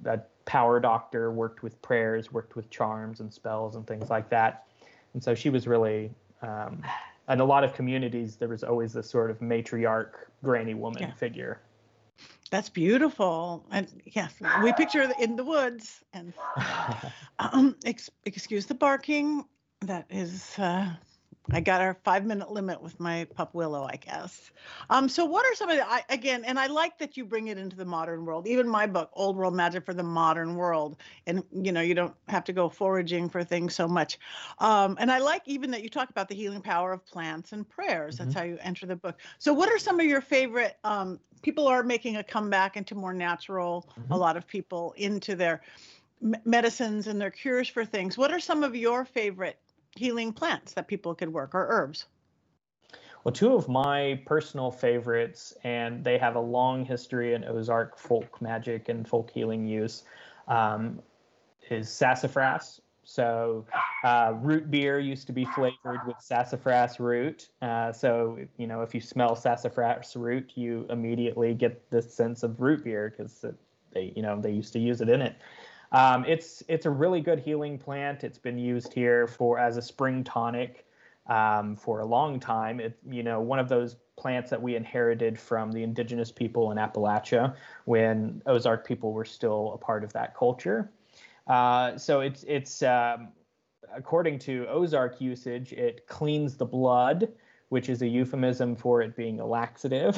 a 0.04 0.20
power 0.44 0.78
doctor. 0.80 1.32
Worked 1.32 1.62
with 1.62 1.80
prayers. 1.82 2.32
Worked 2.32 2.54
with 2.56 2.70
charms 2.70 3.20
and 3.20 3.32
spells 3.32 3.74
and 3.76 3.86
things 3.86 4.10
like 4.10 4.28
that. 4.30 4.66
And 5.14 5.22
so 5.22 5.34
she 5.34 5.50
was 5.50 5.66
really. 5.66 6.10
Um, 6.42 6.82
in 7.28 7.40
a 7.40 7.44
lot 7.44 7.64
of 7.64 7.72
communities, 7.72 8.36
there 8.36 8.48
was 8.48 8.62
always 8.62 8.92
this 8.92 9.08
sort 9.08 9.30
of 9.30 9.38
matriarch 9.40 10.12
granny 10.42 10.74
woman 10.74 11.04
yeah. 11.04 11.14
figure. 11.14 11.60
That's 12.50 12.68
beautiful. 12.68 13.66
And 13.70 14.02
yes, 14.06 14.34
we 14.40 14.72
picture 14.72 15.02
in 15.18 15.36
the 15.36 15.44
woods. 15.44 16.02
And 16.12 16.32
um, 17.38 17.76
ex- 17.84 18.10
excuse 18.24 18.66
the 18.66 18.74
barking. 18.74 19.44
That 19.80 20.06
is, 20.10 20.58
uh, 20.58 20.90
I 21.52 21.60
got 21.60 21.82
our 21.82 21.94
five 22.04 22.24
minute 22.24 22.50
limit 22.50 22.80
with 22.80 22.98
my 22.98 23.26
pup 23.34 23.54
Willow, 23.54 23.84
I 23.84 23.96
guess. 23.96 24.50
Um, 24.88 25.08
so, 25.08 25.26
what 25.26 25.44
are 25.44 25.54
some 25.54 25.68
of 25.68 25.76
the, 25.76 25.86
I, 25.86 26.02
again, 26.08 26.42
and 26.44 26.58
I 26.58 26.68
like 26.68 26.98
that 26.98 27.16
you 27.18 27.24
bring 27.24 27.48
it 27.48 27.58
into 27.58 27.76
the 27.76 27.84
modern 27.84 28.24
world. 28.24 28.46
Even 28.46 28.66
my 28.66 28.86
book, 28.86 29.10
Old 29.12 29.36
World 29.36 29.54
Magic 29.54 29.84
for 29.84 29.92
the 29.92 30.02
Modern 30.02 30.56
World. 30.56 30.96
And, 31.26 31.42
you 31.52 31.70
know, 31.70 31.82
you 31.82 31.94
don't 31.94 32.14
have 32.28 32.44
to 32.44 32.54
go 32.54 32.70
foraging 32.70 33.28
for 33.28 33.44
things 33.44 33.74
so 33.74 33.86
much. 33.86 34.18
Um, 34.58 34.96
and 34.98 35.12
I 35.12 35.18
like 35.18 35.42
even 35.44 35.70
that 35.72 35.82
you 35.82 35.90
talk 35.90 36.08
about 36.08 36.28
the 36.28 36.34
healing 36.34 36.62
power 36.62 36.92
of 36.92 37.04
plants 37.04 37.52
and 37.52 37.68
prayers. 37.68 38.16
That's 38.16 38.30
mm-hmm. 38.30 38.38
how 38.38 38.44
you 38.44 38.58
enter 38.62 38.86
the 38.86 38.96
book. 38.96 39.20
So, 39.38 39.52
what 39.52 39.68
are 39.68 39.78
some 39.78 40.00
of 40.00 40.06
your 40.06 40.22
favorite 40.22 40.78
um, 40.82 41.20
people 41.42 41.68
are 41.68 41.82
making 41.82 42.16
a 42.16 42.24
comeback 42.24 42.78
into 42.78 42.94
more 42.94 43.12
natural 43.12 43.86
mm-hmm. 44.00 44.12
a 44.12 44.16
lot 44.16 44.38
of 44.38 44.46
people 44.46 44.94
into 44.96 45.36
their 45.36 45.60
medicines 46.46 47.06
and 47.06 47.20
their 47.20 47.30
cures 47.30 47.68
for 47.68 47.84
things 47.84 48.16
what 48.16 48.32
are 48.32 48.40
some 48.40 48.64
of 48.64 48.74
your 48.74 49.04
favorite 49.04 49.58
healing 49.96 50.32
plants 50.32 50.72
that 50.72 50.88
people 50.88 51.14
could 51.14 51.32
work 51.32 51.54
or 51.54 51.66
herbs 51.68 52.06
well 53.24 53.32
two 53.32 53.54
of 53.54 53.68
my 53.68 54.20
personal 54.26 54.70
favorites 54.70 55.54
and 55.64 56.04
they 56.04 56.18
have 56.18 56.36
a 56.36 56.40
long 56.40 56.84
history 56.84 57.34
in 57.34 57.44
ozark 57.44 57.98
folk 57.98 58.40
magic 58.42 58.88
and 58.88 59.08
folk 59.08 59.30
healing 59.30 59.66
use 59.66 60.04
um, 60.48 61.00
is 61.70 61.88
sassafras 61.88 62.80
so 63.04 63.66
uh, 64.02 64.32
root 64.40 64.70
beer 64.70 64.98
used 64.98 65.26
to 65.26 65.32
be 65.32 65.44
flavored 65.44 66.06
with 66.06 66.16
sassafras 66.20 66.98
root. 66.98 67.48
Uh, 67.62 67.92
so 67.92 68.38
you 68.56 68.66
know 68.66 68.80
if 68.80 68.94
you 68.94 69.00
smell 69.00 69.36
sassafras 69.36 70.16
root, 70.16 70.52
you 70.54 70.86
immediately 70.90 71.54
get 71.54 71.88
the 71.90 72.02
sense 72.02 72.42
of 72.42 72.60
root 72.60 72.82
beer 72.82 73.14
because 73.16 73.44
they 73.92 74.12
you 74.16 74.22
know 74.22 74.40
they 74.40 74.50
used 74.50 74.72
to 74.72 74.78
use 74.78 75.00
it 75.00 75.08
in 75.08 75.20
it. 75.20 75.36
Um, 75.94 76.24
it's 76.26 76.62
it's 76.66 76.86
a 76.86 76.90
really 76.90 77.20
good 77.20 77.38
healing 77.38 77.78
plant. 77.78 78.24
It's 78.24 78.36
been 78.36 78.58
used 78.58 78.92
here 78.92 79.28
for 79.28 79.60
as 79.60 79.76
a 79.76 79.82
spring 79.82 80.24
tonic 80.24 80.84
um, 81.28 81.76
for 81.76 82.00
a 82.00 82.04
long 82.04 82.40
time. 82.40 82.80
It 82.80 82.98
you 83.08 83.22
know 83.22 83.40
one 83.40 83.60
of 83.60 83.68
those 83.68 83.94
plants 84.16 84.50
that 84.50 84.60
we 84.60 84.74
inherited 84.74 85.38
from 85.38 85.70
the 85.70 85.84
indigenous 85.84 86.32
people 86.32 86.72
in 86.72 86.78
Appalachia 86.78 87.54
when 87.84 88.42
Ozark 88.46 88.84
people 88.84 89.12
were 89.12 89.24
still 89.24 89.72
a 89.72 89.78
part 89.78 90.02
of 90.02 90.12
that 90.14 90.36
culture. 90.36 90.90
Uh, 91.46 91.96
so 91.96 92.20
it's 92.20 92.44
it's 92.48 92.82
um, 92.82 93.28
according 93.94 94.40
to 94.40 94.66
Ozark 94.68 95.20
usage, 95.20 95.72
it 95.74 96.08
cleans 96.08 96.56
the 96.56 96.66
blood, 96.66 97.28
which 97.68 97.88
is 97.88 98.02
a 98.02 98.08
euphemism 98.08 98.74
for 98.74 99.00
it 99.00 99.14
being 99.14 99.38
a 99.38 99.46
laxative, 99.46 100.16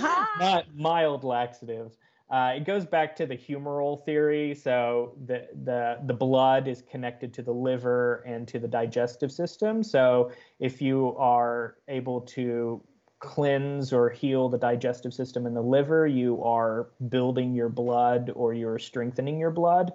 not 0.00 0.66
mild 0.76 1.24
laxative. 1.24 1.96
Uh, 2.30 2.54
it 2.56 2.64
goes 2.64 2.86
back 2.86 3.14
to 3.14 3.26
the 3.26 3.36
humoral 3.36 4.04
theory. 4.04 4.54
So 4.54 5.14
the, 5.26 5.46
the 5.64 5.98
the 6.06 6.14
blood 6.14 6.68
is 6.68 6.82
connected 6.90 7.34
to 7.34 7.42
the 7.42 7.52
liver 7.52 8.22
and 8.26 8.48
to 8.48 8.58
the 8.58 8.68
digestive 8.68 9.30
system. 9.30 9.82
So 9.82 10.32
if 10.58 10.80
you 10.80 11.14
are 11.18 11.76
able 11.88 12.22
to 12.22 12.82
cleanse 13.18 13.92
or 13.92 14.10
heal 14.10 14.48
the 14.48 14.58
digestive 14.58 15.12
system 15.12 15.46
in 15.46 15.54
the 15.54 15.62
liver, 15.62 16.06
you 16.06 16.42
are 16.42 16.88
building 17.08 17.54
your 17.54 17.68
blood 17.68 18.30
or 18.34 18.54
you're 18.54 18.78
strengthening 18.78 19.38
your 19.38 19.50
blood. 19.50 19.92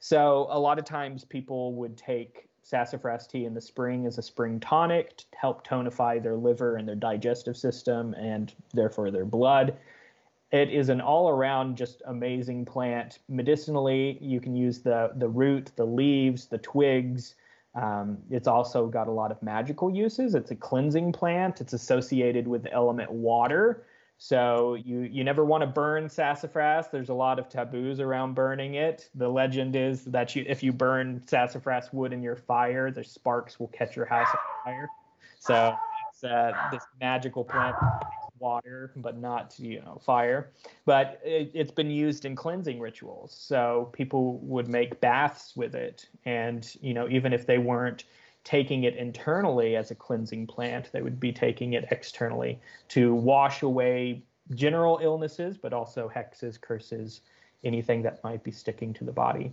So 0.00 0.46
a 0.50 0.58
lot 0.58 0.78
of 0.78 0.84
times 0.84 1.24
people 1.24 1.74
would 1.74 1.96
take 1.96 2.48
sassafras 2.62 3.26
tea 3.26 3.44
in 3.44 3.54
the 3.54 3.60
spring 3.60 4.06
as 4.06 4.18
a 4.18 4.22
spring 4.22 4.60
tonic 4.60 5.16
to 5.16 5.24
help 5.36 5.66
tonify 5.66 6.22
their 6.22 6.36
liver 6.36 6.76
and 6.76 6.88
their 6.88 6.96
digestive 6.96 7.56
system 7.56 8.14
and 8.14 8.54
therefore 8.72 9.10
their 9.10 9.24
blood. 9.24 9.76
It 10.52 10.68
is 10.68 10.90
an 10.90 11.00
all-around 11.00 11.76
just 11.76 12.02
amazing 12.06 12.66
plant. 12.66 13.20
Medicinally, 13.28 14.18
you 14.20 14.38
can 14.38 14.54
use 14.54 14.80
the 14.80 15.12
the 15.16 15.28
root, 15.28 15.72
the 15.76 15.86
leaves, 15.86 16.46
the 16.46 16.58
twigs. 16.58 17.36
Um, 17.74 18.18
it's 18.30 18.46
also 18.46 18.86
got 18.86 19.08
a 19.08 19.10
lot 19.10 19.30
of 19.30 19.42
magical 19.42 19.90
uses. 19.90 20.34
It's 20.34 20.50
a 20.50 20.54
cleansing 20.54 21.12
plant. 21.12 21.62
It's 21.62 21.72
associated 21.72 22.46
with 22.46 22.62
the 22.62 22.72
element 22.72 23.10
water. 23.10 23.86
So 24.18 24.74
you 24.74 25.00
you 25.00 25.24
never 25.24 25.42
want 25.42 25.62
to 25.62 25.66
burn 25.66 26.06
sassafras. 26.10 26.88
There's 26.92 27.08
a 27.08 27.14
lot 27.14 27.38
of 27.38 27.48
taboos 27.48 27.98
around 27.98 28.34
burning 28.34 28.74
it. 28.74 29.08
The 29.14 29.28
legend 29.28 29.74
is 29.74 30.04
that 30.04 30.36
you 30.36 30.44
if 30.46 30.62
you 30.62 30.70
burn 30.70 31.22
sassafras 31.26 31.94
wood 31.94 32.12
in 32.12 32.22
your 32.22 32.36
fire, 32.36 32.90
the 32.90 33.02
sparks 33.02 33.58
will 33.58 33.68
catch 33.68 33.96
your 33.96 34.06
house 34.06 34.28
on 34.30 34.64
fire. 34.64 34.88
So 35.38 35.74
it's 36.10 36.22
uh, 36.22 36.52
this 36.70 36.84
magical 37.00 37.42
plant 37.42 37.74
water, 38.42 38.92
but 38.96 39.16
not 39.18 39.54
you 39.58 39.80
know 39.80 39.98
fire. 40.04 40.50
But 40.84 41.20
it, 41.24 41.56
has 41.56 41.70
been 41.70 41.90
used 41.90 42.26
in 42.26 42.36
cleansing 42.36 42.78
rituals. 42.80 43.32
So 43.32 43.90
people 43.92 44.38
would 44.38 44.68
make 44.68 45.00
baths 45.00 45.56
with 45.56 45.74
it, 45.74 46.06
and 46.26 46.70
you 46.82 46.92
know 46.92 47.08
even 47.08 47.32
if 47.32 47.46
they 47.46 47.58
weren't 47.58 48.04
taking 48.44 48.82
it 48.84 48.96
internally 48.96 49.76
as 49.76 49.90
a 49.90 49.94
cleansing 49.94 50.48
plant, 50.48 50.90
they 50.92 51.00
would 51.00 51.20
be 51.20 51.32
taking 51.32 51.74
it 51.74 51.86
externally 51.90 52.60
to 52.88 53.14
wash 53.14 53.62
away 53.62 54.22
general 54.54 54.98
illnesses, 55.00 55.56
but 55.56 55.72
also 55.72 56.10
hexes, 56.14 56.60
curses, 56.60 57.20
anything 57.64 58.02
that 58.02 58.22
might 58.24 58.42
be 58.42 58.50
sticking 58.50 58.92
to 58.94 59.04
the 59.04 59.12
body. 59.12 59.52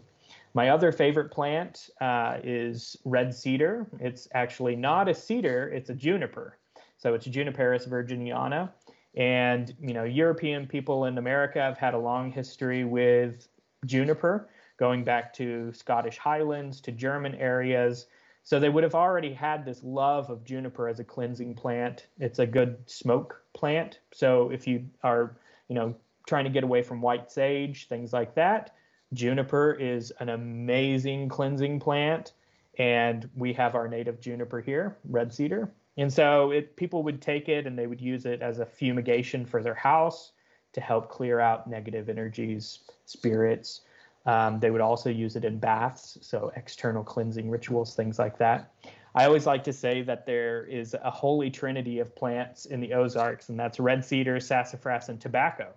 My 0.54 0.70
other 0.70 0.92
favorite 0.92 1.30
plant 1.32 1.90
uh, 2.02 2.38
is 2.44 2.98
red 3.06 3.34
cedar. 3.34 3.88
It's 4.00 4.28
actually 4.34 4.76
not 4.76 5.08
a 5.08 5.14
cedar, 5.14 5.70
it's 5.70 5.90
a 5.90 5.96
juniper. 5.96 6.58
So 7.00 7.14
it's 7.14 7.26
Juniperus 7.26 7.88
virginiana. 7.88 8.70
And, 9.16 9.74
you 9.82 9.94
know, 9.94 10.04
European 10.04 10.68
people 10.68 11.06
in 11.06 11.18
America 11.18 11.60
have 11.60 11.78
had 11.78 11.96
a 11.96 11.98
long 11.98 12.32
history 12.32 12.84
with 12.84 13.48
juniper, 13.86 14.50
going 14.78 15.04
back 15.04 15.34
to 15.36 15.74
Scottish 15.74 16.18
Highlands, 16.18 16.80
to 16.82 16.92
German 16.92 17.36
areas. 17.36 18.06
So 18.44 18.60
they 18.60 18.70
would 18.70 18.84
have 18.84 18.96
already 18.96 19.34
had 19.34 19.66
this 19.66 19.84
love 19.84 20.30
of 20.30 20.46
juniper 20.46 20.88
as 20.88 21.00
a 21.00 21.04
cleansing 21.04 21.56
plant. 21.56 22.08
It's 22.20 22.40
a 22.40 22.46
good 22.46 22.78
smoke 22.90 23.42
plant. 23.54 24.00
So 24.12 24.50
if 24.52 24.68
you 24.68 24.86
are, 25.04 25.36
you 25.70 25.76
know, 25.76 25.96
trying 26.28 26.44
to 26.44 26.50
get 26.52 26.64
away 26.64 26.84
from 26.84 27.02
white 27.02 27.32
sage, 27.32 27.88
things 27.88 28.14
like 28.14 28.36
that, 28.36 28.76
juniper 29.14 29.74
is 29.74 30.12
an 30.20 30.30
amazing 30.30 31.30
cleansing 31.30 31.80
plant. 31.80 32.34
And 32.78 33.30
we 33.36 33.54
have 33.54 33.76
our 33.76 33.88
native 33.88 34.22
juniper 34.22 34.62
here, 34.62 34.98
red 35.10 35.34
cedar. 35.34 35.72
And 36.00 36.12
so 36.12 36.52
it, 36.52 36.78
people 36.78 37.04
would 37.04 37.22
take 37.22 37.50
it 37.50 37.68
and 37.68 37.78
they 37.78 37.86
would 37.86 38.00
use 38.00 38.26
it 38.26 38.42
as 38.42 38.60
a 38.60 38.66
fumigation 38.66 39.46
for 39.46 39.62
their 39.62 39.74
house 39.74 40.32
to 40.72 40.80
help 40.80 41.10
clear 41.10 41.42
out 41.42 41.70
negative 41.70 42.08
energies, 42.08 42.80
spirits. 43.06 43.82
Um, 44.26 44.62
they 44.62 44.72
would 44.72 44.80
also 44.80 45.10
use 45.10 45.36
it 45.36 45.44
in 45.44 45.60
baths, 45.60 46.18
so 46.22 46.54
external 46.56 47.04
cleansing 47.04 47.50
rituals, 47.50 47.96
things 47.96 48.18
like 48.18 48.38
that. 48.38 48.72
I 49.14 49.26
always 49.26 49.46
like 49.46 49.64
to 49.66 49.74
say 49.74 50.02
that 50.04 50.26
there 50.26 50.64
is 50.66 50.94
a 50.94 51.12
holy 51.12 51.50
trinity 51.50 52.00
of 52.00 52.16
plants 52.16 52.66
in 52.66 52.80
the 52.80 52.94
Ozarks, 52.94 53.50
and 53.50 53.60
that's 53.60 53.78
red 53.78 54.06
cedar, 54.06 54.40
sassafras, 54.40 55.10
and 55.10 55.20
tobacco, 55.20 55.74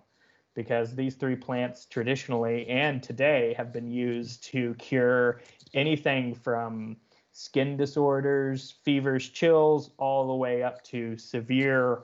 because 0.53 0.95
these 0.95 1.15
three 1.15 1.35
plants 1.35 1.85
traditionally 1.85 2.65
and 2.67 3.03
today 3.03 3.55
have 3.57 3.73
been 3.73 3.91
used 3.91 4.43
to 4.45 4.73
cure 4.75 5.41
anything 5.73 6.33
from 6.33 6.95
skin 7.33 7.75
disorders, 7.75 8.75
fevers, 8.83 9.27
chills, 9.27 9.91
all 9.97 10.27
the 10.27 10.35
way 10.35 10.63
up 10.63 10.83
to 10.83 11.17
severe 11.17 12.03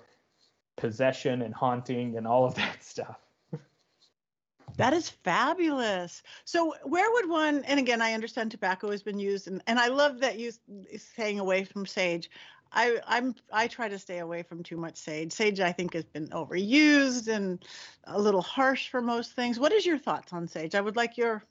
possession 0.75 1.43
and 1.43 1.53
haunting 1.53 2.17
and 2.17 2.27
all 2.27 2.45
of 2.45 2.55
that 2.55 2.83
stuff. 2.83 3.19
That 4.77 4.93
is 4.93 5.09
fabulous. 5.09 6.23
So, 6.45 6.73
where 6.83 7.11
would 7.11 7.29
one, 7.29 7.63
and 7.65 7.79
again, 7.79 8.01
I 8.01 8.13
understand 8.13 8.51
tobacco 8.51 8.91
has 8.91 9.03
been 9.03 9.19
used, 9.19 9.47
and, 9.47 9.61
and 9.67 9.77
I 9.77 9.87
love 9.87 10.19
that 10.19 10.39
you 10.39 10.51
staying 10.97 11.39
away 11.39 11.63
from 11.63 11.85
sage. 11.85 12.29
I, 12.71 12.99
I'm 13.07 13.35
I 13.51 13.67
try 13.67 13.89
to 13.89 13.99
stay 13.99 14.19
away 14.19 14.43
from 14.43 14.63
too 14.63 14.77
much 14.77 14.95
sage. 14.95 15.33
Sage, 15.33 15.59
I 15.59 15.71
think, 15.71 15.93
has 15.95 16.05
been 16.05 16.27
overused 16.29 17.27
and 17.27 17.65
a 18.05 18.19
little 18.19 18.41
harsh 18.41 18.89
for 18.89 19.01
most 19.01 19.33
things. 19.33 19.59
What 19.59 19.73
is 19.73 19.85
your 19.85 19.97
thoughts 19.97 20.33
on 20.33 20.47
sage? 20.47 20.75
I 20.75 20.81
would 20.81 20.95
like 20.95 21.17
your 21.17 21.43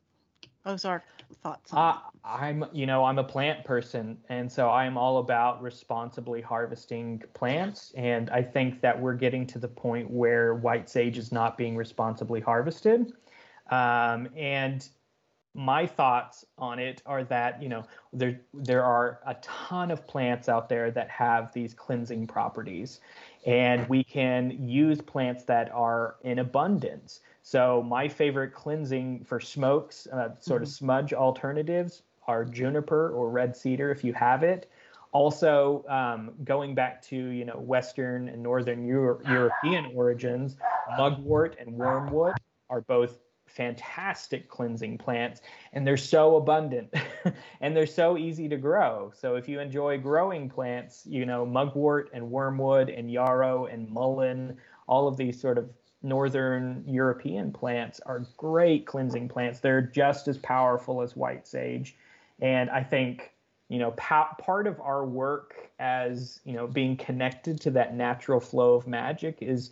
Ozark 0.67 1.03
thoughts? 1.43 1.73
Uh, 1.73 1.99
I'm, 2.25 2.65
you 2.73 2.87
know, 2.87 3.05
I'm 3.05 3.19
a 3.19 3.25
plant 3.25 3.65
person, 3.65 4.19
and 4.29 4.51
so 4.51 4.71
I'm 4.71 4.99
all 4.99 5.19
about 5.19 5.63
responsibly 5.63 6.41
harvesting 6.41 7.23
plants. 7.35 7.93
And 7.97 8.29
I 8.31 8.43
think 8.43 8.81
that 8.83 9.01
we're 9.01 9.15
getting 9.15 9.47
to 9.49 9.59
the 9.59 9.69
point 9.69 10.11
where 10.11 10.55
white 10.55 10.91
sage 10.91 11.17
is 11.17 11.33
not 11.33 11.57
being 11.57 11.77
responsibly 11.77 12.41
harvested. 12.41 13.13
Um, 13.71 14.29
and 14.37 14.89
my 15.55 15.87
thoughts 15.87 16.45
on 16.57 16.79
it 16.79 17.03
are 17.05 17.25
that 17.25 17.61
you 17.61 17.69
know 17.69 17.83
there 18.13 18.41
there 18.55 18.85
are 18.85 19.19
a 19.27 19.35
ton 19.43 19.91
of 19.91 20.07
plants 20.07 20.49
out 20.49 20.69
there 20.69 20.91
that 20.91 21.09
have 21.11 21.53
these 21.53 21.75
cleansing 21.75 22.27
properties 22.27 23.01
and 23.47 23.89
we 23.89 24.05
can 24.05 24.51
use 24.69 25.01
plants 25.01 25.45
that 25.45 25.71
are 25.73 26.17
in 26.23 26.39
abundance 26.39 27.21
so 27.49 27.83
my 27.83 28.09
favorite 28.09 28.53
cleansing 28.53 29.25
for 29.25 29.41
smokes, 29.41 30.07
uh, 30.13 30.39
sort 30.39 30.61
of 30.61 30.69
mm-hmm. 30.69 30.85
smudge 30.85 31.15
alternatives, 31.15 32.03
are 32.27 32.45
juniper 32.45 33.11
or 33.13 33.31
red 33.31 33.57
cedar 33.57 33.91
if 33.91 34.05
you 34.05 34.13
have 34.13 34.43
it. 34.43 34.71
Also, 35.13 35.83
um, 35.89 36.33
going 36.45 36.75
back 36.75 37.01
to 37.05 37.17
you 37.17 37.47
know 37.47 37.57
Western 37.57 38.29
and 38.29 38.43
Northern 38.43 38.87
Euro- 38.87 39.21
European 39.27 39.87
origins, 39.95 40.59
mugwort 40.99 41.57
and 41.59 41.73
wormwood 41.73 42.35
are 42.69 42.83
both 42.83 43.19
fantastic 43.47 44.51
cleansing 44.51 44.99
plants, 44.99 45.41
and 45.73 45.87
they're 45.87 45.97
so 45.97 46.37
abundant 46.37 46.93
and 47.63 47.75
they're 47.75 47.87
so 47.87 48.19
easy 48.19 48.47
to 48.51 48.59
grow. 48.59 49.11
So 49.15 49.37
if 49.37 49.49
you 49.49 49.59
enjoy 49.59 49.97
growing 49.97 50.51
plants, 50.51 51.07
you 51.07 51.25
know 51.25 51.47
mugwort 51.47 52.11
and 52.13 52.31
wormwood 52.31 52.91
and 52.91 53.11
yarrow 53.11 53.65
and 53.65 53.89
mullein, 53.89 54.59
all 54.87 55.09
of 55.09 55.17
these 55.17 55.41
sort 55.41 55.57
of 55.57 55.71
northern 56.03 56.85
European 56.87 57.53
plants 57.53 58.01
are 58.07 58.27
great 58.37 58.87
cleansing 58.87 59.29
plants. 59.29 59.61
They're 59.61 59.83
just 59.83 60.29
as 60.29 60.39
powerful 60.39 61.03
as 61.03 61.17
white 61.17 61.47
sage. 61.47 61.97
And 62.41 62.71
I 62.71 62.85
think, 62.85 63.33
you 63.69 63.79
know, 63.79 63.91
pa- 63.93 64.35
part 64.41 64.67
of 64.67 64.81
our 64.81 65.05
work 65.05 65.55
as, 65.79 66.41
you 66.45 66.53
know, 66.55 66.67
being 66.67 66.97
connected 66.97 67.61
to 67.63 67.73
that 67.73 67.95
natural 67.95 68.41
flow 68.41 68.75
of 68.75 68.87
magic 68.87 69.39
is 69.41 69.71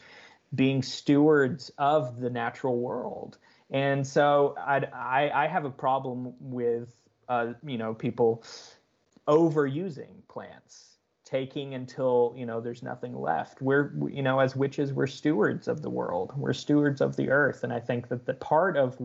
being 0.55 0.83
stewards 0.83 1.71
of 1.79 2.21
the 2.21 2.31
natural 2.31 2.79
world. 2.79 3.39
And 3.71 4.07
so 4.07 4.57
I'd, 4.65 4.85
I, 4.93 5.31
I 5.31 5.47
have 5.49 5.65
a 5.65 5.71
problem 5.71 6.35
with, 6.41 6.93
uh, 7.29 7.53
you 7.65 7.79
know, 7.79 7.95
people 7.95 8.45
overusing 9.27 10.27
plants 10.29 10.96
taking 11.27 11.75
until 11.75 12.33
you 12.37 12.47
know 12.47 12.61
there's 12.61 12.83
nothing 12.83 13.15
left. 13.15 13.61
We're 13.61 13.93
you 14.09 14.23
know 14.23 14.39
as 14.39 14.57
witches 14.57 14.95
we're 14.95 15.09
stewards 15.09 15.69
of 15.69 15.83
the 15.83 15.91
world. 15.91 16.33
We're 16.37 16.55
stewards 16.55 17.03
of 17.03 17.17
the 17.17 17.29
earth. 17.29 17.65
And 17.65 17.73
i 17.73 17.81
think 17.81 18.09
that 18.09 18.25
the 18.25 18.35
part 18.35 18.79
of 18.79 18.97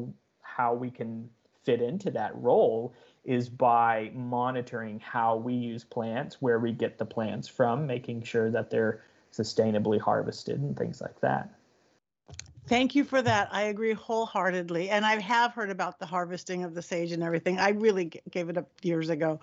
how 0.42 0.74
we 0.74 0.90
can 0.90 1.30
fit 1.64 1.82
into 1.82 2.12
that 2.12 2.32
role 2.36 2.94
is 3.26 3.50
by 3.50 4.12
monitoring 4.14 5.00
how 5.00 5.36
we 5.36 5.54
use 5.54 5.84
plants 5.84 6.42
where 6.42 6.60
we 6.60 6.72
get 6.72 6.98
the 6.98 7.06
plants 7.06 7.48
from 7.48 7.86
making 7.86 8.24
sure 8.24 8.50
that 8.50 8.70
they're 8.70 9.04
sustainably 9.32 10.00
harvested 10.00 10.60
and 10.60 10.76
things 10.78 11.02
like 11.02 11.20
that 11.22 11.54
Thank 12.67 12.95
you 12.95 13.04
for 13.04 13.21
that. 13.21 13.50
I 13.52 13.63
agree 13.63 13.93
wholeheartedly. 13.93 14.89
And 14.89 15.06
I 15.06 15.19
have 15.19 15.54
heard 15.54 15.69
about 15.69 16.00
the 16.00 16.06
harvesting 16.06 16.63
of 16.63 16.74
the 16.74 16.82
sage 16.82 17.12
and 17.12 17.24
everything. 17.24 17.60
I 17.60 17.69
really 17.69 18.06
g- 18.06 18.21
gave 18.30 18.50
it 18.50 18.58
up 18.58 18.69
years 18.82 19.10
ago. 19.10 19.39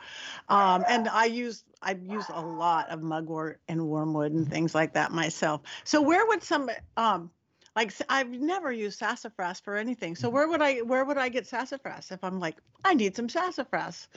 Um, 0.48 0.84
and 0.88 1.08
I 1.08 1.26
use 1.26 1.64
I 1.82 1.92
use 1.92 2.30
a 2.32 2.40
lot 2.40 2.88
of 2.90 3.02
mugwort 3.02 3.60
and 3.68 3.86
wormwood 3.86 4.32
and 4.32 4.48
things 4.48 4.74
like 4.74 4.94
that 4.94 5.12
myself. 5.12 5.62
So 5.84 6.00
where 6.00 6.26
would 6.26 6.42
some 6.42 6.70
um 6.96 7.30
like 7.76 7.92
I've 8.08 8.30
never 8.30 8.72
used 8.72 8.98
sassafras 8.98 9.60
for 9.60 9.76
anything. 9.76 10.16
So 10.16 10.28
where 10.30 10.48
would 10.48 10.62
I 10.62 10.78
where 10.78 11.04
would 11.04 11.18
I 11.18 11.28
get 11.28 11.46
sassafras 11.46 12.10
if 12.10 12.22
I'm 12.24 12.40
like 12.40 12.56
I 12.84 12.94
need 12.94 13.14
some 13.14 13.28
sassafras? 13.28 14.08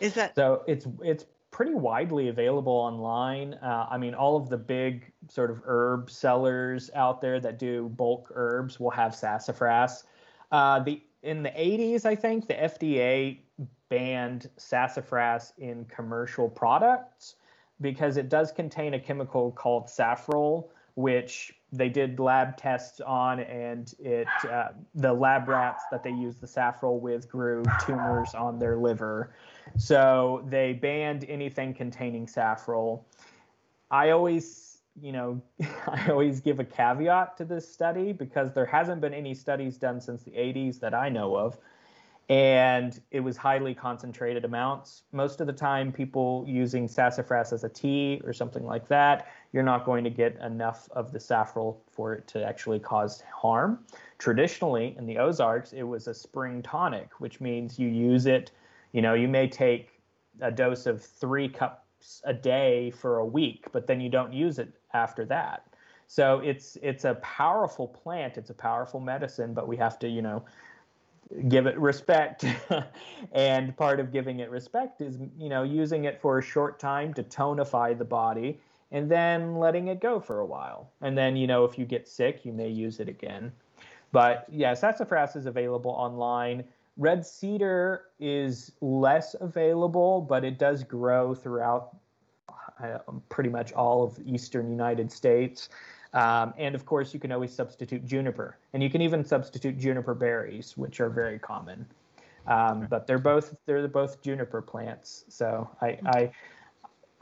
Is 0.00 0.14
that 0.14 0.34
So 0.34 0.62
it's 0.66 0.86
it's 1.02 1.26
pretty 1.52 1.74
widely 1.74 2.28
available 2.28 2.72
online. 2.72 3.54
Uh, 3.54 3.86
I 3.88 3.98
mean, 3.98 4.14
all 4.14 4.36
of 4.36 4.48
the 4.48 4.56
big 4.56 5.12
sort 5.28 5.50
of 5.50 5.62
herb 5.64 6.10
sellers 6.10 6.90
out 6.94 7.20
there 7.20 7.38
that 7.38 7.58
do 7.58 7.90
bulk 7.90 8.32
herbs 8.34 8.80
will 8.80 8.90
have 8.90 9.14
sassafras. 9.14 10.04
Uh, 10.50 10.80
the 10.80 11.00
in 11.22 11.44
the 11.44 11.50
80s, 11.50 12.04
I 12.04 12.16
think 12.16 12.48
the 12.48 12.54
FDA 12.54 13.38
banned 13.88 14.50
sassafras 14.56 15.52
in 15.58 15.84
commercial 15.84 16.48
products, 16.48 17.36
because 17.80 18.16
it 18.16 18.28
does 18.28 18.50
contain 18.50 18.94
a 18.94 18.98
chemical 18.98 19.52
called 19.52 19.86
safrole, 19.86 20.70
which 20.94 21.54
they 21.70 21.88
did 21.88 22.18
lab 22.18 22.56
tests 22.56 23.00
on, 23.00 23.40
and 23.40 23.94
it 23.98 24.26
uh, 24.50 24.68
the 24.94 25.12
lab 25.12 25.48
rats 25.48 25.84
that 25.90 26.02
they 26.02 26.10
used 26.10 26.40
the 26.40 26.46
safrole 26.46 27.00
with 27.00 27.28
grew 27.28 27.62
tumors 27.86 28.34
on 28.34 28.58
their 28.58 28.76
liver. 28.76 29.34
So 29.78 30.44
they 30.48 30.72
banned 30.72 31.24
anything 31.28 31.74
containing 31.74 32.26
safrole. 32.26 33.02
I 33.90 34.10
always, 34.10 34.78
you 35.00 35.12
know, 35.12 35.40
I 35.86 36.08
always 36.10 36.40
give 36.40 36.60
a 36.60 36.64
caveat 36.64 37.36
to 37.38 37.44
this 37.44 37.70
study 37.70 38.12
because 38.12 38.52
there 38.52 38.66
hasn't 38.66 39.00
been 39.00 39.14
any 39.14 39.34
studies 39.34 39.76
done 39.76 40.00
since 40.00 40.22
the 40.22 40.32
80s 40.32 40.80
that 40.80 40.94
I 40.94 41.08
know 41.08 41.36
of 41.36 41.58
and 42.28 43.00
it 43.10 43.20
was 43.20 43.36
highly 43.36 43.74
concentrated 43.74 44.44
amounts. 44.44 45.02
Most 45.12 45.40
of 45.40 45.46
the 45.46 45.52
time, 45.52 45.92
people 45.92 46.44
using 46.46 46.88
sassafras 46.88 47.52
as 47.52 47.64
a 47.64 47.68
tea 47.68 48.22
or 48.24 48.32
something 48.32 48.64
like 48.64 48.88
that, 48.88 49.26
you're 49.52 49.62
not 49.62 49.84
going 49.84 50.04
to 50.04 50.10
get 50.10 50.38
enough 50.40 50.88
of 50.92 51.12
the 51.12 51.18
safrole 51.18 51.76
for 51.90 52.14
it 52.14 52.26
to 52.28 52.42
actually 52.42 52.78
cause 52.78 53.22
harm. 53.30 53.80
Traditionally, 54.18 54.94
in 54.96 55.04
the 55.04 55.18
Ozarks, 55.18 55.72
it 55.72 55.82
was 55.82 56.06
a 56.06 56.14
spring 56.14 56.62
tonic, 56.62 57.10
which 57.18 57.40
means 57.40 57.78
you 57.78 57.88
use 57.88 58.26
it, 58.26 58.52
you 58.92 59.02
know, 59.02 59.14
you 59.14 59.28
may 59.28 59.48
take 59.48 60.00
a 60.40 60.50
dose 60.50 60.86
of 60.86 61.02
three 61.02 61.48
cups 61.48 62.22
a 62.24 62.32
day 62.34 62.90
for 62.90 63.18
a 63.18 63.26
week, 63.26 63.66
but 63.72 63.86
then 63.86 64.00
you 64.00 64.08
don't 64.08 64.32
use 64.32 64.58
it 64.58 64.72
after 64.92 65.24
that. 65.26 65.66
So 66.06 66.40
it's 66.40 66.76
it's 66.82 67.04
a 67.04 67.14
powerful 67.16 67.88
plant, 67.88 68.36
it's 68.36 68.50
a 68.50 68.54
powerful 68.54 69.00
medicine, 69.00 69.54
but 69.54 69.66
we 69.66 69.76
have 69.78 69.98
to, 70.00 70.08
you 70.08 70.20
know, 70.20 70.44
give 71.48 71.66
it 71.66 71.78
respect. 71.78 72.44
And 73.32 73.74
part 73.76 73.98
of 74.00 74.12
giving 74.12 74.40
it 74.40 74.50
respect 74.50 75.00
is 75.00 75.18
you 75.38 75.48
know 75.48 75.62
using 75.62 76.04
it 76.04 76.20
for 76.20 76.38
a 76.38 76.42
short 76.42 76.78
time 76.78 77.14
to 77.14 77.22
tonify 77.22 77.96
the 77.96 78.04
body 78.04 78.60
and 78.90 79.10
then 79.10 79.56
letting 79.56 79.88
it 79.88 80.00
go 80.00 80.20
for 80.20 80.40
a 80.40 80.46
while. 80.46 80.90
And 81.00 81.16
then 81.16 81.36
you 81.36 81.46
know 81.46 81.64
if 81.64 81.78
you 81.78 81.86
get 81.86 82.06
sick 82.06 82.44
you 82.44 82.52
may 82.52 82.68
use 82.68 83.00
it 83.00 83.08
again. 83.08 83.52
But 84.10 84.46
yeah 84.50 84.74
sassafras 84.74 85.36
is 85.36 85.46
available 85.46 85.92
online 85.92 86.64
red 87.02 87.26
cedar 87.26 88.04
is 88.20 88.72
less 88.80 89.34
available 89.40 90.20
but 90.20 90.44
it 90.44 90.58
does 90.58 90.84
grow 90.84 91.34
throughout 91.34 91.96
uh, 92.82 92.98
pretty 93.28 93.50
much 93.50 93.72
all 93.72 94.02
of 94.02 94.14
the 94.16 94.32
eastern 94.32 94.70
united 94.70 95.10
states 95.10 95.68
um, 96.14 96.52
and 96.58 96.74
of 96.74 96.84
course, 96.84 97.14
you 97.14 97.20
can 97.20 97.32
always 97.32 97.52
substitute 97.52 98.04
juniper, 98.04 98.58
and 98.72 98.82
you 98.82 98.90
can 98.90 99.00
even 99.00 99.24
substitute 99.24 99.78
juniper 99.78 100.14
berries, 100.14 100.76
which 100.76 101.00
are 101.00 101.08
very 101.08 101.38
common. 101.38 101.86
Um, 102.46 102.86
but 102.90 103.06
they're 103.06 103.18
both 103.18 103.56
they're 103.66 103.86
both 103.88 104.20
juniper 104.20 104.60
plants. 104.60 105.24
So 105.28 105.70
I, 105.80 105.98
I, 106.04 106.30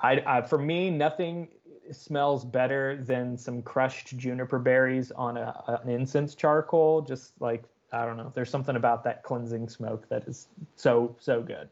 I, 0.00 0.22
I, 0.38 0.42
for 0.42 0.58
me, 0.58 0.90
nothing 0.90 1.48
smells 1.92 2.44
better 2.44 2.96
than 3.04 3.36
some 3.36 3.62
crushed 3.62 4.16
juniper 4.16 4.58
berries 4.58 5.12
on 5.12 5.36
a, 5.36 5.78
an 5.84 5.88
incense 5.88 6.34
charcoal. 6.34 7.02
Just 7.02 7.32
like 7.40 7.64
I 7.92 8.04
don't 8.04 8.16
know, 8.16 8.30
there's 8.34 8.50
something 8.50 8.76
about 8.76 9.04
that 9.04 9.22
cleansing 9.22 9.68
smoke 9.68 10.08
that 10.08 10.28
is 10.28 10.48
so 10.76 11.16
so 11.18 11.42
good. 11.42 11.68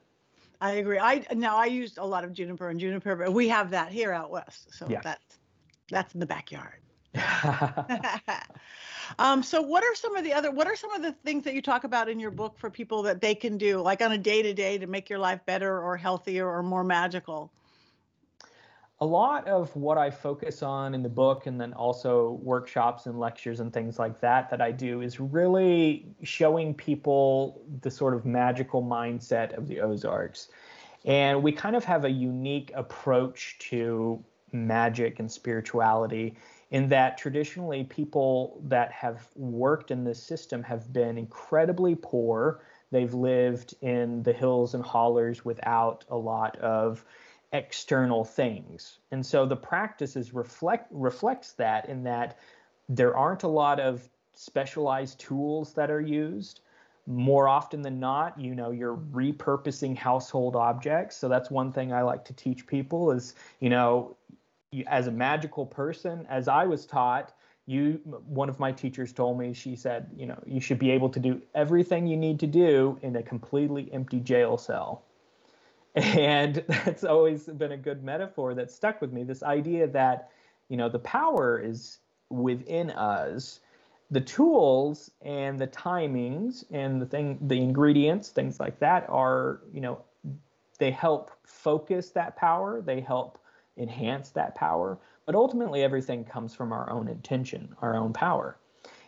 I 0.61 0.73
agree. 0.73 0.99
I 0.99 1.25
now 1.35 1.57
I 1.57 1.67
used 1.67 1.99
a 1.99 2.05
lot 2.05 2.25
of 2.25 2.33
juniper 2.33 2.69
and 2.69 2.81
juniper, 2.81 3.15
but 3.15 3.33
we 3.33 3.49
have 3.49 3.71
that 3.71 3.93
here 3.93 4.13
out 4.13 4.31
west, 4.31 4.75
so 4.75 4.87
yeah. 4.89 5.01
that's 5.03 5.39
that's 5.91 6.15
in 6.15 6.21
the 6.21 6.27
backyard. 6.27 6.81
um, 9.19 9.43
so 9.43 9.63
what 9.63 9.83
are 9.83 9.95
some 9.95 10.17
of 10.17 10.25
the 10.25 10.33
other 10.33 10.51
what 10.51 10.67
are 10.67 10.77
some 10.77 10.93
of 10.93 11.03
the 11.03 11.13
things 11.25 11.45
that 11.45 11.55
you 11.55 11.63
talk 11.63 11.85
about 11.85 12.09
in 12.09 12.19
your 12.19 12.31
book 12.31 12.59
for 12.59 12.71
people 12.71 13.03
that 13.03 13.21
they 13.21 13.35
can 13.35 13.57
do 13.57 13.81
like 13.81 14.03
on 14.03 14.13
a 14.13 14.19
day 14.19 14.43
to 14.43 14.53
day 14.53 14.79
to 14.79 14.87
make 14.87 15.09
your 15.09 15.19
life 15.19 15.41
better 15.47 15.81
or 15.81 15.97
healthier 15.97 16.49
or 16.49 16.63
more 16.63 16.85
magical 16.85 17.51
a 19.01 19.07
lot 19.07 19.47
of 19.47 19.75
what 19.77 19.97
I 19.97 20.11
focus 20.11 20.63
on 20.63 20.93
in 20.93 21.03
the 21.03 21.09
book 21.09 21.47
and 21.47 21.61
then 21.61 21.73
also 21.73 22.41
workshops 22.43 23.07
and 23.07 23.19
lectures 23.19 23.61
and 23.61 23.73
things 23.73 23.99
like 23.99 24.21
that 24.21 24.51
that 24.51 24.61
I 24.61 24.73
do 24.73 25.03
is 25.03 25.21
really 25.21 26.07
showing 26.25 26.75
people 26.75 27.63
the 27.83 27.91
sort 27.91 28.15
of 28.15 28.27
magical 28.27 28.83
mindset 28.83 29.57
of 29.57 29.69
the 29.69 29.81
Ozarks. 29.81 30.49
And 31.05 31.43
we 31.43 31.53
kind 31.53 31.77
of 31.77 31.85
have 31.85 32.05
a 32.05 32.11
unique 32.11 32.73
approach 32.75 33.57
to 33.71 34.23
magic 34.53 35.21
and 35.21 35.31
spirituality 35.31 36.37
in 36.71 36.89
that 36.89 37.17
traditionally 37.17 37.85
people 37.85 38.61
that 38.65 38.91
have 38.91 39.29
worked 39.37 39.93
in 39.93 40.03
this 40.03 40.21
system 40.21 40.63
have 40.65 40.93
been 40.93 41.17
incredibly 41.17 41.95
poor. 41.95 42.63
They've 42.91 43.15
lived 43.15 43.75
in 43.81 44.25
the 44.25 44.33
hills 44.33 44.75
and 44.75 44.83
hollers 44.83 45.45
without 45.45 46.05
a 46.11 46.17
lot 46.17 46.57
of 46.57 47.05
external 47.53 48.25
things. 48.25 48.99
And 49.11 49.25
so 49.25 49.47
the 49.47 49.57
practices 49.57 50.35
reflect 50.35 50.89
reflects 50.91 51.53
that 51.53 51.89
in 51.89 52.05
that 52.05 52.39
there 52.89 53.17
aren't 53.17 53.43
a 53.43 53.49
lot 53.49 53.81
of 53.81 54.09
specialized 54.35 55.19
tools 55.19 55.73
that 55.75 55.91
are 55.91 56.01
used. 56.01 56.61
More 57.07 57.49
often 57.49 57.81
than 57.81 57.99
not, 57.99 58.39
you 58.39 58.55
know, 58.55 58.71
you're 58.71 58.97
repurposing 58.97 59.97
household 59.97 60.57
objects. 60.57 61.17
So 61.17 61.27
that's 61.29 61.51
one 61.51 61.73
thing 61.73 61.93
I 61.93 62.03
like 62.03 62.25
to 62.27 62.35
teach 62.35 62.67
people 62.67 63.11
is, 63.13 63.35
you 63.61 63.71
know, 63.71 64.15
as 64.87 65.07
a 65.07 65.11
magical 65.11 65.65
person, 65.65 66.27
as 66.29 66.49
I 66.49 66.67
was 66.67 66.85
taught, 66.85 67.33
you 67.69 68.01
one 68.27 68.49
of 68.49 68.59
my 68.59 68.73
teachers 68.73 69.13
told 69.13 69.39
me 69.39 69.53
she 69.53 69.77
said 69.77 70.11
you 70.17 70.25
know 70.25 70.43
you 70.47 70.59
should 70.59 70.79
be 70.79 70.91
able 70.91 71.11
to 71.11 71.21
do 71.21 71.41
everything 71.55 72.07
you 72.07 72.17
need 72.17 72.41
to 72.41 72.47
do 72.47 72.99
in 73.03 73.15
a 73.17 73.23
completely 73.23 73.93
empty 73.93 74.21
jail 74.21 74.57
cell 74.57 75.03
and 75.99 76.65
that's 76.69 77.05
always 77.05 77.45
been 77.45 77.73
a 77.73 77.77
good 77.77 78.03
metaphor 78.03 78.55
that 78.55 78.71
stuck 78.71 79.01
with 79.01 79.13
me 79.13 79.23
this 79.23 79.43
idea 79.43 79.87
that 79.87 80.31
you 80.69 80.77
know 80.77 80.89
the 80.89 80.99
power 80.99 81.61
is 81.63 81.99
within 82.31 82.91
us 82.91 83.61
the 84.11 84.21
tools 84.21 85.11
and 85.23 85.59
the 85.59 85.67
timings 85.67 86.65
and 86.71 87.01
the 87.01 87.07
thing 87.07 87.39
the 87.43 87.57
ingredients 87.57 88.31
things 88.31 88.59
like 88.59 88.79
that 88.79 89.07
are 89.09 89.61
you 89.73 89.81
know 89.81 90.03
they 90.79 90.91
help 90.91 91.31
focus 91.45 92.11
that 92.11 92.37
power 92.37 92.81
they 92.81 93.01
help 93.01 93.39
enhance 93.79 94.31
that 94.31 94.55
power. 94.55 94.99
But 95.25 95.35
ultimately, 95.35 95.83
everything 95.83 96.25
comes 96.25 96.55
from 96.55 96.73
our 96.73 96.91
own 96.91 97.09
intention, 97.09 97.75
our 97.81 97.97
own 97.97 98.13
power. 98.13 98.59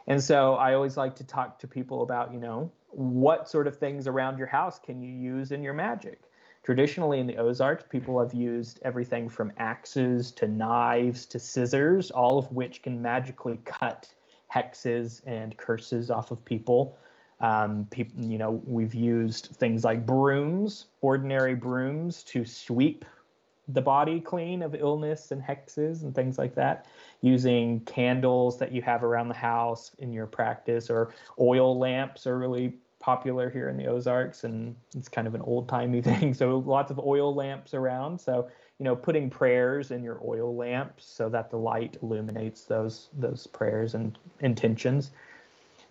And 0.06 0.22
so 0.22 0.54
I 0.54 0.74
always 0.74 0.96
like 0.96 1.14
to 1.16 1.24
talk 1.24 1.58
to 1.60 1.66
people 1.68 2.02
about, 2.02 2.32
you 2.32 2.40
know, 2.40 2.70
what 2.88 3.48
sort 3.48 3.66
of 3.66 3.76
things 3.76 4.06
around 4.06 4.38
your 4.38 4.46
house 4.46 4.78
can 4.78 5.00
you 5.00 5.12
use 5.12 5.52
in 5.52 5.62
your 5.62 5.74
magic? 5.74 6.20
Traditionally, 6.62 7.20
in 7.20 7.26
the 7.26 7.38
Ozarks, 7.38 7.84
people 7.88 8.20
have 8.20 8.34
used 8.34 8.80
everything 8.82 9.28
from 9.28 9.52
axes 9.56 10.30
to 10.32 10.46
knives 10.46 11.24
to 11.26 11.38
scissors, 11.38 12.10
all 12.10 12.38
of 12.38 12.52
which 12.52 12.82
can 12.82 13.00
magically 13.00 13.58
cut 13.64 14.12
hexes 14.52 15.22
and 15.26 15.56
curses 15.56 16.10
off 16.10 16.30
of 16.30 16.44
people. 16.44 16.98
Um, 17.40 17.86
people, 17.90 18.22
you 18.22 18.36
know, 18.36 18.60
we've 18.66 18.94
used 18.94 19.56
things 19.56 19.84
like 19.84 20.04
brooms, 20.04 20.86
ordinary 21.00 21.54
brooms, 21.54 22.22
to 22.24 22.44
sweep 22.44 23.06
the 23.72 23.80
body 23.80 24.20
clean 24.20 24.62
of 24.62 24.74
illness 24.74 25.30
and 25.30 25.42
hexes 25.42 26.02
and 26.02 26.14
things 26.14 26.38
like 26.38 26.54
that 26.54 26.86
using 27.20 27.80
candles 27.80 28.58
that 28.58 28.72
you 28.72 28.82
have 28.82 29.04
around 29.04 29.28
the 29.28 29.34
house 29.34 29.92
in 29.98 30.12
your 30.12 30.26
practice 30.26 30.90
or 30.90 31.14
oil 31.38 31.78
lamps 31.78 32.26
are 32.26 32.38
really 32.38 32.74
popular 33.00 33.50
here 33.50 33.68
in 33.68 33.76
the 33.76 33.86
Ozarks 33.86 34.44
and 34.44 34.76
it's 34.94 35.08
kind 35.08 35.26
of 35.26 35.34
an 35.34 35.40
old 35.42 35.68
timey 35.68 36.00
thing. 36.10 36.34
So 36.34 36.58
lots 36.58 36.90
of 36.90 36.98
oil 36.98 37.34
lamps 37.34 37.74
around. 37.74 38.20
So, 38.20 38.48
you 38.78 38.84
know, 38.84 38.94
putting 38.94 39.28
prayers 39.28 39.90
in 39.90 40.02
your 40.02 40.20
oil 40.24 40.54
lamps 40.54 41.04
so 41.06 41.28
that 41.30 41.50
the 41.50 41.56
light 41.56 41.96
illuminates 42.02 42.64
those 42.64 43.08
those 43.14 43.46
prayers 43.46 43.94
and 43.94 44.16
intentions. 44.40 45.10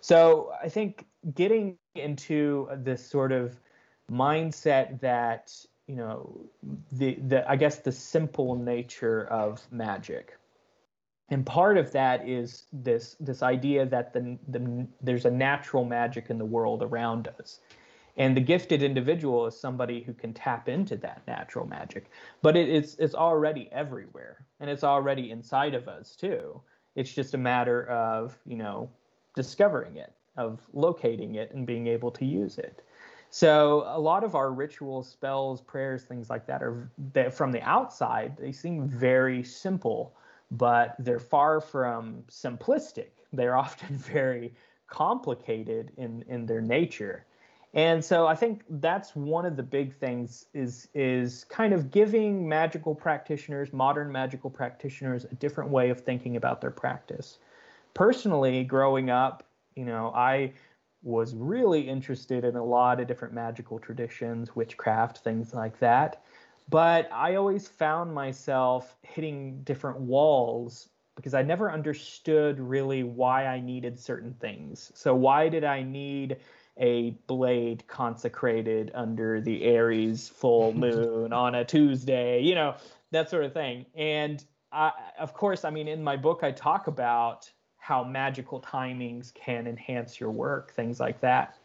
So 0.00 0.52
I 0.62 0.68
think 0.68 1.06
getting 1.34 1.76
into 1.94 2.68
this 2.76 3.04
sort 3.06 3.32
of 3.32 3.58
mindset 4.10 5.00
that 5.00 5.54
you 5.86 5.96
know 5.96 6.40
the 6.92 7.14
the 7.26 7.48
I 7.50 7.56
guess 7.56 7.78
the 7.78 7.92
simple 7.92 8.54
nature 8.54 9.26
of 9.26 9.60
magic. 9.70 10.36
And 11.30 11.46
part 11.46 11.78
of 11.78 11.92
that 11.92 12.28
is 12.28 12.64
this 12.72 13.16
this 13.20 13.42
idea 13.42 13.86
that 13.86 14.12
the, 14.12 14.36
the 14.48 14.86
there's 15.00 15.24
a 15.24 15.30
natural 15.30 15.84
magic 15.84 16.28
in 16.28 16.38
the 16.38 16.44
world 16.44 16.82
around 16.82 17.28
us. 17.38 17.60
And 18.16 18.36
the 18.36 18.40
gifted 18.40 18.82
individual 18.82 19.46
is 19.46 19.58
somebody 19.58 20.02
who 20.02 20.12
can 20.12 20.34
tap 20.34 20.68
into 20.68 20.96
that 20.96 21.22
natural 21.26 21.66
magic. 21.66 22.10
But 22.42 22.56
it, 22.56 22.68
it's 22.68 22.96
it's 22.96 23.14
already 23.14 23.68
everywhere 23.70 24.44
and 24.58 24.68
it's 24.68 24.84
already 24.84 25.30
inside 25.30 25.74
of 25.74 25.88
us 25.88 26.16
too. 26.16 26.60
It's 26.96 27.12
just 27.12 27.34
a 27.34 27.38
matter 27.38 27.86
of, 27.86 28.36
you 28.44 28.56
know, 28.56 28.90
discovering 29.36 29.96
it, 29.96 30.12
of 30.36 30.60
locating 30.72 31.36
it 31.36 31.52
and 31.54 31.64
being 31.64 31.86
able 31.86 32.10
to 32.10 32.24
use 32.24 32.58
it. 32.58 32.82
So 33.30 33.84
a 33.86 33.98
lot 33.98 34.24
of 34.24 34.34
our 34.34 34.50
rituals, 34.52 35.08
spells, 35.08 35.60
prayers, 35.60 36.02
things 36.02 36.28
like 36.28 36.46
that 36.46 36.64
are 36.64 36.90
that 37.12 37.32
from 37.32 37.52
the 37.52 37.62
outside 37.62 38.36
they 38.36 38.50
seem 38.50 38.88
very 38.88 39.44
simple, 39.44 40.16
but 40.50 40.96
they're 40.98 41.18
far 41.18 41.60
from 41.60 42.24
simplistic. 42.30 43.10
They're 43.32 43.56
often 43.66 43.96
very 43.96 44.54
complicated 44.88 45.92
in 45.96 46.24
in 46.28 46.46
their 46.46 46.60
nature. 46.60 47.26
And 47.72 48.04
so 48.04 48.26
I 48.26 48.34
think 48.34 48.64
that's 48.68 49.14
one 49.14 49.46
of 49.46 49.56
the 49.56 49.62
big 49.62 49.94
things 49.94 50.46
is 50.52 50.88
is 50.92 51.44
kind 51.44 51.72
of 51.72 51.90
giving 51.90 52.48
magical 52.48 52.94
practitioners, 52.94 53.72
modern 53.72 54.10
magical 54.10 54.50
practitioners, 54.50 55.24
a 55.24 55.34
different 55.36 55.70
way 55.70 55.90
of 55.90 56.00
thinking 56.00 56.36
about 56.36 56.60
their 56.60 56.72
practice. 56.72 57.38
Personally, 57.94 58.64
growing 58.64 59.10
up, 59.10 59.44
you 59.76 59.84
know, 59.84 60.12
I 60.14 60.52
was 61.02 61.34
really 61.34 61.80
interested 61.80 62.44
in 62.44 62.56
a 62.56 62.64
lot 62.64 63.00
of 63.00 63.06
different 63.06 63.32
magical 63.32 63.78
traditions, 63.78 64.54
witchcraft, 64.54 65.18
things 65.18 65.54
like 65.54 65.78
that. 65.78 66.22
But 66.70 67.10
I 67.12 67.34
always 67.34 67.66
found 67.66 68.14
myself 68.14 68.96
hitting 69.02 69.62
different 69.64 69.98
walls 69.98 70.88
because 71.16 71.34
I 71.34 71.42
never 71.42 71.70
understood 71.70 72.60
really 72.60 73.02
why 73.02 73.46
I 73.46 73.60
needed 73.60 73.98
certain 73.98 74.34
things. 74.34 74.92
So, 74.94 75.14
why 75.14 75.48
did 75.48 75.64
I 75.64 75.82
need 75.82 76.36
a 76.78 77.10
blade 77.26 77.84
consecrated 77.88 78.92
under 78.94 79.40
the 79.40 79.64
Aries 79.64 80.28
full 80.28 80.72
moon 80.86 81.32
on 81.32 81.56
a 81.56 81.64
Tuesday? 81.64 82.40
You 82.40 82.54
know, 82.54 82.76
that 83.10 83.28
sort 83.28 83.44
of 83.44 83.52
thing. 83.52 83.84
And 83.96 84.44
I, 84.70 84.92
of 85.18 85.34
course, 85.34 85.64
I 85.64 85.70
mean, 85.70 85.88
in 85.88 86.04
my 86.04 86.16
book, 86.16 86.40
I 86.44 86.52
talk 86.52 86.86
about 86.86 87.50
how 87.78 88.04
magical 88.04 88.60
timings 88.60 89.34
can 89.34 89.66
enhance 89.66 90.20
your 90.20 90.30
work, 90.30 90.72
things 90.72 91.00
like 91.00 91.20
that. 91.20 91.58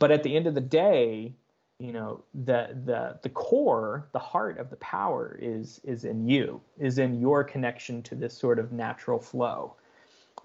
But 0.00 0.10
at 0.10 0.24
the 0.24 0.34
end 0.34 0.48
of 0.48 0.54
the 0.54 0.60
day, 0.60 1.34
you 1.82 1.92
know, 1.92 2.22
the 2.32 2.78
the 2.84 3.18
the 3.22 3.28
core, 3.28 4.08
the 4.12 4.18
heart 4.18 4.58
of 4.58 4.70
the 4.70 4.76
power 4.76 5.36
is 5.40 5.80
is 5.82 6.04
in 6.04 6.28
you, 6.28 6.60
is 6.78 6.98
in 6.98 7.20
your 7.20 7.42
connection 7.42 8.02
to 8.04 8.14
this 8.14 8.36
sort 8.36 8.58
of 8.60 8.70
natural 8.70 9.18
flow. 9.18 9.74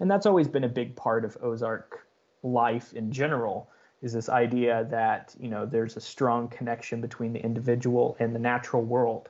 And 0.00 0.10
that's 0.10 0.26
always 0.26 0.48
been 0.48 0.64
a 0.64 0.68
big 0.68 0.96
part 0.96 1.24
of 1.24 1.38
Ozark 1.40 2.06
life 2.42 2.92
in 2.92 3.12
general 3.12 3.70
is 4.02 4.12
this 4.12 4.28
idea 4.28 4.86
that 4.90 5.34
you 5.40 5.48
know 5.48 5.64
there's 5.64 5.96
a 5.96 6.00
strong 6.00 6.48
connection 6.48 7.00
between 7.00 7.32
the 7.32 7.44
individual 7.44 8.16
and 8.18 8.34
the 8.34 8.38
natural 8.38 8.82
world 8.82 9.28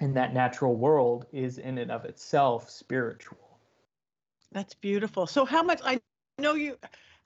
and 0.00 0.16
that 0.16 0.34
natural 0.34 0.74
world 0.74 1.26
is 1.32 1.58
in 1.58 1.78
and 1.78 1.90
of 1.90 2.04
itself 2.04 2.70
spiritual 2.70 3.48
that's 4.52 4.74
beautiful. 4.74 5.26
So 5.26 5.44
how 5.44 5.62
much 5.62 5.80
I 5.84 6.00
know 6.38 6.54
you 6.54 6.78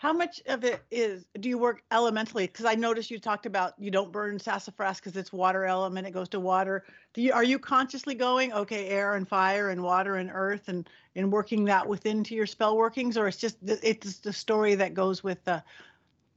how 0.03 0.13
much 0.13 0.43
of 0.47 0.65
it 0.65 0.83
is 0.91 1.27
do 1.39 1.49
you 1.49 1.57
work 1.57 1.85
elementally? 1.93 2.49
Because 2.49 2.65
i 2.65 2.75
noticed 2.75 3.09
you 3.09 3.21
talked 3.21 3.47
about 3.47 3.75
you 3.79 3.89
don't 3.89 4.11
burn 4.11 4.37
sassafras 4.37 4.97
because 4.97 5.17
it's 5.17 5.33
water 5.33 5.65
element 5.65 6.09
it 6.09 6.11
goes 6.11 6.29
to 6.31 6.41
water. 6.41 6.83
Do 7.15 7.23
you 7.23 7.33
are 7.33 7.45
you 7.45 7.57
consciously 7.57 8.17
going 8.17 8.53
okay 8.53 8.89
air 8.89 9.15
and 9.15 9.29
fire 9.29 9.71
and 9.71 9.81
water 9.81 10.17
and 10.17 10.29
earth 10.35 10.67
and 10.67 10.91
and 11.15 11.31
working 11.31 11.65
that 11.67 11.87
within 11.87 12.25
to 12.25 12.35
your 12.35 12.47
spell 12.47 12.77
workings 12.77 13.17
or 13.17 13.29
it's 13.29 13.37
just 13.37 13.59
it's 13.63 14.19
the 14.19 14.33
story 14.33 14.75
that 14.75 14.93
goes 14.93 15.23
with 15.23 15.45
the 15.45 15.63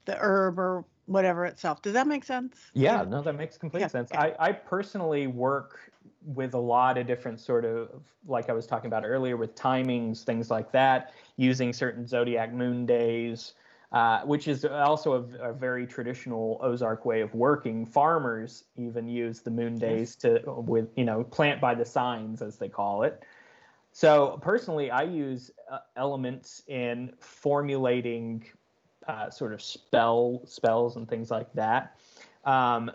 the 0.06 0.16
herb 0.20 0.60
or 0.60 0.86
whatever 1.08 1.48
itself? 1.48 1.82
Does 1.82 1.94
that 1.94 2.06
make 2.06 2.24
sense? 2.24 2.70
Yeah 2.76 3.04
no 3.10 3.24
that 3.24 3.34
makes 3.34 3.58
complete 3.58 3.82
yeah. 3.82 3.88
sense. 3.88 4.12
I, 4.12 4.36
I 4.38 4.52
personally 4.52 5.26
work 5.26 5.92
with 6.26 6.54
a 6.54 6.60
lot 6.60 6.98
of 6.98 7.08
different 7.08 7.40
sort 7.40 7.66
of 7.66 7.90
like 8.28 8.50
I 8.50 8.54
was 8.54 8.66
talking 8.66 8.88
about 8.88 9.06
earlier 9.06 9.38
with 9.38 9.56
timings, 9.56 10.24
things 10.24 10.50
like 10.50 10.72
that, 10.72 11.14
using 11.38 11.72
certain 11.72 12.08
zodiac 12.08 12.54
moon 12.54 12.86
days, 12.86 13.54
uh, 13.92 14.22
which 14.22 14.48
is 14.48 14.66
also 14.66 15.14
a, 15.14 15.50
a, 15.50 15.54
very 15.54 15.86
traditional 15.86 16.60
Ozark 16.62 17.06
way 17.06 17.22
of 17.22 17.34
working. 17.36 17.86
Farmers 17.86 18.64
even 18.76 19.08
use 19.08 19.42
the 19.42 19.52
moon 19.52 19.78
days 19.78 20.16
to 20.18 20.42
with 20.46 20.90
you 20.96 21.06
know 21.06 21.24
plant 21.24 21.62
by 21.62 21.76
the 21.76 21.86
signs 21.86 22.42
as 22.42 22.58
they 22.58 22.70
call 22.70 23.04
it. 23.04 23.24
So 23.92 24.40
personally, 24.42 24.92
I 24.92 25.04
use 25.04 25.52
uh, 25.72 25.80
elements 25.96 26.64
in 26.68 27.14
formulating 27.20 28.44
uh, 29.08 29.30
sort 29.30 29.54
of 29.54 29.62
spell 29.62 30.42
spells 30.46 30.96
and 30.96 31.08
things 31.08 31.32
like 31.32 31.54
that. 31.54 31.98
Um, 32.44 32.92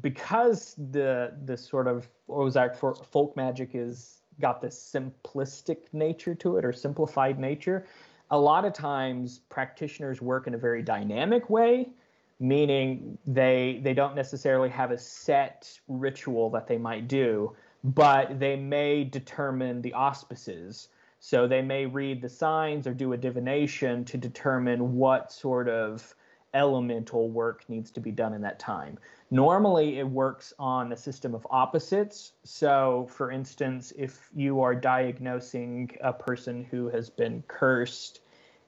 because 0.00 0.74
the 0.90 1.32
the 1.44 1.56
sort 1.56 1.86
of 1.86 2.08
Ozark 2.28 2.76
folk 2.76 3.36
magic 3.36 3.70
is 3.74 4.22
got 4.40 4.60
this 4.60 4.78
simplistic 4.78 5.78
nature 5.92 6.34
to 6.36 6.56
it 6.58 6.64
or 6.64 6.72
simplified 6.72 7.38
nature. 7.38 7.86
A 8.30 8.38
lot 8.38 8.64
of 8.64 8.72
times 8.72 9.40
practitioners 9.48 10.20
work 10.20 10.46
in 10.46 10.54
a 10.54 10.58
very 10.58 10.82
dynamic 10.82 11.48
way, 11.48 11.88
meaning 12.38 13.18
they 13.26 13.80
they 13.82 13.94
don't 13.94 14.14
necessarily 14.14 14.68
have 14.68 14.90
a 14.90 14.98
set 14.98 15.78
ritual 15.88 16.50
that 16.50 16.66
they 16.66 16.78
might 16.78 17.08
do, 17.08 17.54
but 17.82 18.38
they 18.38 18.56
may 18.56 19.04
determine 19.04 19.82
the 19.82 19.94
auspices. 19.94 20.88
So 21.20 21.48
they 21.48 21.62
may 21.62 21.86
read 21.86 22.22
the 22.22 22.28
signs 22.28 22.86
or 22.86 22.94
do 22.94 23.12
a 23.12 23.16
divination 23.16 24.04
to 24.04 24.16
determine 24.16 24.94
what 24.96 25.32
sort 25.32 25.68
of 25.68 26.14
elemental 26.54 27.28
work 27.28 27.64
needs 27.68 27.90
to 27.92 28.00
be 28.00 28.10
done 28.10 28.32
in 28.32 28.40
that 28.42 28.58
time. 28.58 28.98
Normally, 29.30 29.98
it 29.98 30.08
works 30.08 30.52
on 30.58 30.92
a 30.92 30.96
system 30.96 31.34
of 31.34 31.46
opposites. 31.50 32.32
So, 32.44 33.08
for 33.10 33.30
instance, 33.30 33.92
if 33.96 34.30
you 34.34 34.60
are 34.60 34.74
diagnosing 34.74 35.90
a 36.00 36.12
person 36.12 36.64
who 36.70 36.88
has 36.88 37.10
been 37.10 37.42
cursed 37.48 38.20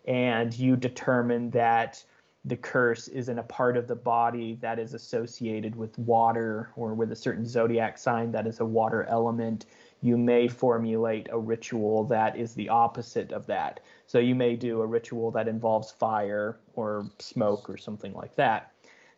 and 0.06 0.56
you 0.58 0.76
determine 0.76 1.50
that 1.50 2.04
the 2.44 2.56
curse 2.56 3.08
is 3.08 3.28
in 3.28 3.38
a 3.38 3.42
part 3.42 3.76
of 3.76 3.86
the 3.86 3.94
body 3.94 4.56
that 4.60 4.78
is 4.78 4.94
associated 4.94 5.76
with 5.76 5.98
water 5.98 6.70
or 6.74 6.94
with 6.94 7.12
a 7.12 7.16
certain 7.16 7.46
zodiac 7.46 7.98
sign 7.98 8.32
that 8.32 8.46
is 8.46 8.60
a 8.60 8.64
water 8.64 9.04
element, 9.04 9.66
you 10.00 10.16
may 10.16 10.48
formulate 10.48 11.28
a 11.30 11.38
ritual 11.38 12.04
that 12.04 12.36
is 12.36 12.54
the 12.54 12.68
opposite 12.68 13.32
of 13.32 13.46
that. 13.46 13.80
So 14.10 14.18
you 14.18 14.34
may 14.34 14.56
do 14.56 14.80
a 14.82 14.86
ritual 14.86 15.30
that 15.30 15.46
involves 15.46 15.92
fire 15.92 16.58
or 16.74 17.08
smoke 17.20 17.70
or 17.70 17.76
something 17.76 18.12
like 18.12 18.34
that. 18.34 18.72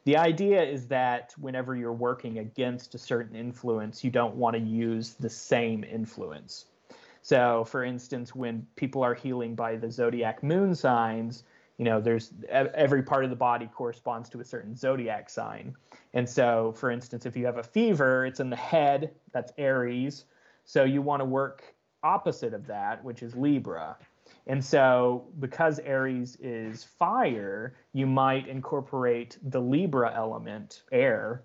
The 0.05 0.18
idea 0.18 0.62
is 0.62 0.87
that 0.88 1.33
whenever 1.40 1.74
you're 1.74 1.94
working 1.94 2.40
against 2.40 2.94
a 2.94 2.98
certain 2.98 3.35
influence, 3.35 4.05
you 4.05 4.11
don't 4.11 4.35
want 4.35 4.55
to 4.55 4.61
use 4.61 5.14
the 5.14 5.31
same 5.31 5.83
influence. 5.83 6.66
So, 7.22 7.64
for 7.64 7.85
instance, 7.85 8.35
when 8.35 8.66
people 8.76 9.02
are 9.02 9.14
healing 9.14 9.55
by 9.55 9.76
the 9.76 9.90
zodiac 9.90 10.42
moon 10.42 10.74
signs, 10.74 11.44
you 11.78 11.87
know, 11.87 11.98
there's 11.98 12.35
every 12.50 13.02
part 13.02 13.24
of 13.24 13.31
the 13.31 13.37
body 13.37 13.70
corresponds 13.74 14.28
to 14.28 14.40
a 14.40 14.44
certain 14.44 14.76
zodiac 14.76 15.31
sign. 15.31 15.74
And 16.12 16.28
so, 16.28 16.74
for 16.76 16.90
instance, 16.90 17.24
if 17.24 17.35
you 17.35 17.46
have 17.46 17.57
a 17.57 17.62
fever, 17.62 18.26
it's 18.26 18.40
in 18.40 18.50
the 18.50 18.57
head, 18.57 19.14
that's 19.33 19.55
Aries. 19.57 20.26
So 20.66 20.85
you 20.85 21.00
want 21.00 21.20
to 21.20 21.24
work 21.24 21.74
opposite 22.02 22.52
of 22.52 22.66
that, 22.66 23.02
which 23.02 23.22
is 23.22 23.35
Libra. 23.35 23.96
And 24.46 24.64
so, 24.64 25.24
because 25.38 25.78
Aries 25.81 26.37
is 26.40 26.83
fire, 26.83 27.74
you 27.92 28.07
might 28.07 28.48
incorporate 28.48 29.38
the 29.42 29.61
Libra 29.61 30.12
element, 30.14 30.83
air, 30.90 31.42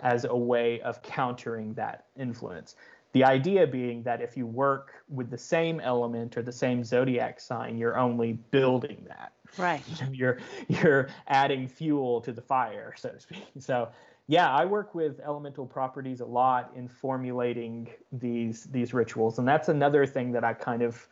as 0.00 0.24
a 0.24 0.36
way 0.36 0.80
of 0.82 1.02
countering 1.02 1.74
that 1.74 2.06
influence. 2.18 2.76
The 3.12 3.24
idea 3.24 3.66
being 3.66 4.02
that 4.02 4.20
if 4.20 4.36
you 4.36 4.46
work 4.46 4.92
with 5.08 5.30
the 5.30 5.38
same 5.38 5.80
element 5.80 6.36
or 6.36 6.42
the 6.42 6.52
same 6.52 6.84
zodiac 6.84 7.40
sign, 7.40 7.78
you're 7.78 7.96
only 7.96 8.34
building 8.34 9.06
that. 9.08 9.32
Right. 9.56 9.82
You're 10.12 10.38
you're 10.68 11.08
adding 11.28 11.68
fuel 11.68 12.20
to 12.22 12.32
the 12.32 12.42
fire, 12.42 12.94
so 12.96 13.10
to 13.10 13.20
speak. 13.20 13.46
So 13.60 13.88
yeah, 14.26 14.52
I 14.52 14.64
work 14.64 14.94
with 14.94 15.20
elemental 15.20 15.64
properties 15.64 16.20
a 16.20 16.26
lot 16.26 16.72
in 16.74 16.88
formulating 16.88 17.88
these 18.12 18.64
these 18.64 18.92
rituals, 18.92 19.38
and 19.38 19.46
that's 19.46 19.68
another 19.68 20.04
thing 20.04 20.32
that 20.32 20.44
I 20.44 20.52
kind 20.52 20.82
of 20.82 21.08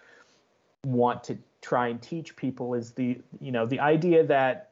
want 0.85 1.25
to 1.25 1.39
try 1.61 1.89
and 1.89 2.01
teach 2.03 2.37
people 2.37 2.75
is 2.75 2.93
the 2.93 3.21
you 3.41 3.53
know 3.53 3.67
the 3.67 3.81
idea 3.81 4.25
that 4.25 4.71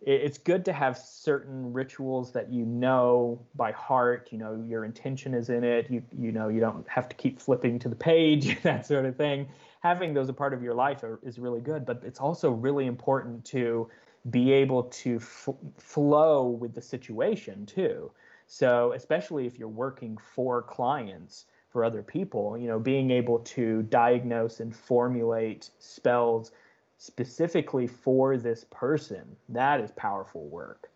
it's 0.00 0.38
good 0.38 0.64
to 0.64 0.72
have 0.72 0.96
certain 0.96 1.72
rituals 1.72 2.32
that 2.32 2.52
you 2.52 2.64
know 2.64 3.44
by 3.56 3.72
heart 3.72 4.28
you 4.30 4.38
know 4.38 4.64
your 4.68 4.84
intention 4.84 5.34
is 5.34 5.48
in 5.48 5.64
it 5.64 5.90
you 5.90 6.02
you 6.16 6.30
know 6.30 6.48
you 6.48 6.60
don't 6.60 6.86
have 6.88 7.08
to 7.08 7.16
keep 7.16 7.40
flipping 7.40 7.78
to 7.78 7.88
the 7.88 7.96
page 7.96 8.60
that 8.62 8.86
sort 8.86 9.04
of 9.04 9.16
thing 9.16 9.48
having 9.80 10.14
those 10.14 10.28
a 10.28 10.32
part 10.32 10.54
of 10.54 10.62
your 10.62 10.74
life 10.74 11.02
are, 11.02 11.18
is 11.24 11.38
really 11.38 11.60
good 11.60 11.84
but 11.84 12.00
it's 12.04 12.20
also 12.20 12.50
really 12.50 12.86
important 12.86 13.44
to 13.44 13.88
be 14.30 14.52
able 14.52 14.84
to 14.84 15.16
f- 15.16 15.48
flow 15.76 16.48
with 16.48 16.74
the 16.74 16.82
situation 16.82 17.66
too. 17.66 18.10
So, 18.46 18.92
especially 18.92 19.46
if 19.46 19.58
you're 19.58 19.68
working 19.68 20.16
for 20.16 20.62
clients, 20.62 21.46
for 21.70 21.84
other 21.84 22.02
people, 22.02 22.56
you 22.56 22.66
know, 22.66 22.78
being 22.78 23.10
able 23.10 23.38
to 23.40 23.82
diagnose 23.84 24.60
and 24.60 24.74
formulate 24.74 25.70
spells 25.78 26.52
specifically 26.96 27.86
for 27.86 28.36
this 28.36 28.64
person, 28.70 29.36
that 29.48 29.80
is 29.80 29.90
powerful 29.92 30.46
work. 30.48 30.90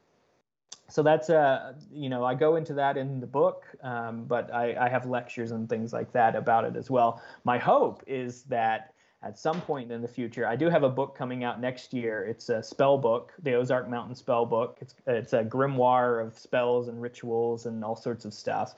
So 0.89 1.03
that's 1.03 1.31
a, 1.31 1.75
you 1.93 2.09
know, 2.09 2.25
I 2.25 2.35
go 2.35 2.57
into 2.57 2.75
that 2.75 2.97
in 2.97 3.21
the 3.21 3.27
book, 3.27 3.65
um, 3.83 4.25
but 4.25 4.53
I, 4.53 4.75
I 4.79 4.89
have 4.89 5.07
lectures 5.07 5.53
and 5.53 5.69
things 5.69 5.93
like 5.93 6.13
that 6.13 6.37
about 6.37 6.65
it 6.65 6.77
as 6.77 6.91
well. 6.91 7.23
My 7.45 7.57
hope 7.57 8.03
is 8.07 8.43
that 8.45 8.93
at 9.23 9.39
some 9.39 9.61
point 9.61 9.93
in 9.93 10.03
the 10.03 10.09
future. 10.09 10.47
I 10.47 10.57
do 10.57 10.69
have 10.69 10.83
a 10.83 10.89
book 10.89 11.17
coming 11.17 11.45
out 11.45 11.61
next 11.61 11.95
year. 11.95 12.25
It's 12.25 12.49
a 12.49 12.63
spell 12.63 12.99
book, 12.99 13.33
the 13.43 13.55
Ozark 13.55 13.89
Mountain 13.89 14.17
spell 14.17 14.45
book. 14.45 14.79
It's 14.81 14.95
it's 15.07 15.33
a 15.33 15.45
grimoire 15.45 16.25
of 16.25 16.37
spells 16.37 16.89
and 16.89 17.01
rituals 17.01 17.67
and 17.67 17.85
all 17.85 17.97
sorts 17.97 18.25
of 18.25 18.35
stuff. 18.35 18.75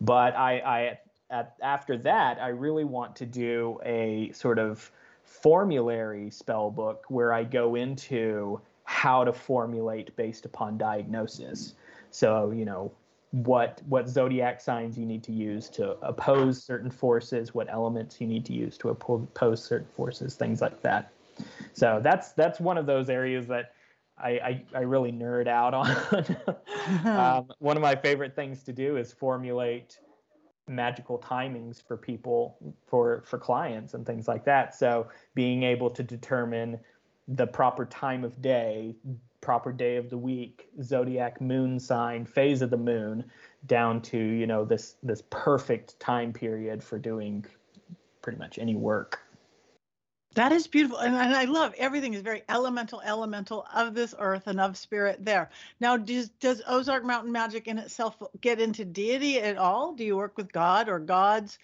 But 0.00 0.36
I, 0.36 0.58
I 0.58 0.98
at, 1.30 1.54
after 1.62 1.96
that, 1.98 2.38
I 2.40 2.48
really 2.48 2.84
want 2.84 3.16
to 3.16 3.26
do 3.26 3.78
a 3.84 4.30
sort 4.32 4.58
of 4.58 4.90
formulary 5.24 6.30
spell 6.30 6.70
book 6.70 7.04
where 7.08 7.32
I 7.32 7.44
go 7.44 7.74
into 7.74 8.60
how 8.84 9.24
to 9.24 9.32
formulate 9.32 10.14
based 10.16 10.44
upon 10.44 10.78
diagnosis. 10.78 11.74
So, 12.10 12.50
you 12.50 12.64
know, 12.64 12.92
what 13.30 13.82
what 13.88 14.08
zodiac 14.08 14.60
signs 14.60 14.96
you 14.96 15.04
need 15.04 15.24
to 15.24 15.32
use 15.32 15.68
to 15.70 15.92
oppose 16.02 16.62
certain 16.62 16.90
forces, 16.90 17.52
what 17.52 17.68
elements 17.68 18.20
you 18.20 18.28
need 18.28 18.44
to 18.46 18.52
use 18.52 18.78
to 18.78 18.90
oppose 18.90 19.64
certain 19.64 19.88
forces, 19.96 20.36
things 20.36 20.60
like 20.60 20.80
that. 20.82 21.10
So 21.72 22.00
that's 22.00 22.32
that's 22.32 22.60
one 22.60 22.78
of 22.78 22.86
those 22.86 23.10
areas 23.10 23.48
that 23.48 23.72
I, 24.16 24.30
I, 24.30 24.64
I 24.76 24.80
really 24.82 25.10
nerd 25.10 25.48
out 25.48 25.74
on. 25.74 25.90
um, 27.06 27.48
one 27.58 27.76
of 27.76 27.82
my 27.82 27.96
favorite 27.96 28.36
things 28.36 28.62
to 28.64 28.72
do 28.72 28.96
is 28.96 29.12
formulate 29.12 29.98
magical 30.68 31.18
timings 31.18 31.82
for 31.82 31.96
people 31.96 32.56
for 32.86 33.22
for 33.26 33.38
clients 33.38 33.94
and 33.94 34.06
things 34.06 34.28
like 34.28 34.44
that. 34.44 34.74
So 34.74 35.08
being 35.34 35.62
able 35.62 35.90
to 35.90 36.02
determine 36.02 36.78
the 37.28 37.46
proper 37.46 37.84
time 37.86 38.24
of 38.24 38.40
day, 38.40 38.94
proper 39.40 39.72
day 39.72 39.96
of 39.96 40.10
the 40.10 40.18
week, 40.18 40.68
zodiac 40.82 41.40
moon 41.40 41.78
sign, 41.78 42.24
phase 42.24 42.62
of 42.62 42.70
the 42.70 42.76
moon, 42.76 43.24
down 43.66 44.00
to 44.02 44.18
you 44.18 44.46
know 44.46 44.64
this 44.64 44.96
this 45.02 45.22
perfect 45.30 45.98
time 46.00 46.32
period 46.32 46.82
for 46.82 46.98
doing 46.98 47.44
pretty 48.22 48.38
much 48.38 48.58
any 48.58 48.74
work. 48.74 49.23
That 50.34 50.50
is 50.50 50.66
beautiful. 50.66 50.98
And, 50.98 51.14
and, 51.14 51.34
I 51.34 51.44
love 51.44 51.74
everything 51.78 52.14
is 52.14 52.22
very 52.22 52.42
elemental, 52.48 53.00
elemental 53.04 53.66
of 53.72 53.94
this 53.94 54.14
earth 54.18 54.46
and 54.46 54.60
of 54.60 54.76
spirit 54.76 55.24
there. 55.24 55.50
Now, 55.80 55.96
does, 55.96 56.28
does 56.40 56.60
Ozark 56.66 57.04
Mountain 57.04 57.30
Magic 57.30 57.68
in 57.68 57.78
itself 57.78 58.20
get 58.40 58.60
into 58.60 58.84
deity 58.84 59.40
at 59.40 59.56
all? 59.56 59.94
Do 59.94 60.04
you 60.04 60.16
work 60.16 60.36
with 60.36 60.52
God 60.52 60.88
or 60.88 60.98
gods? 60.98 61.58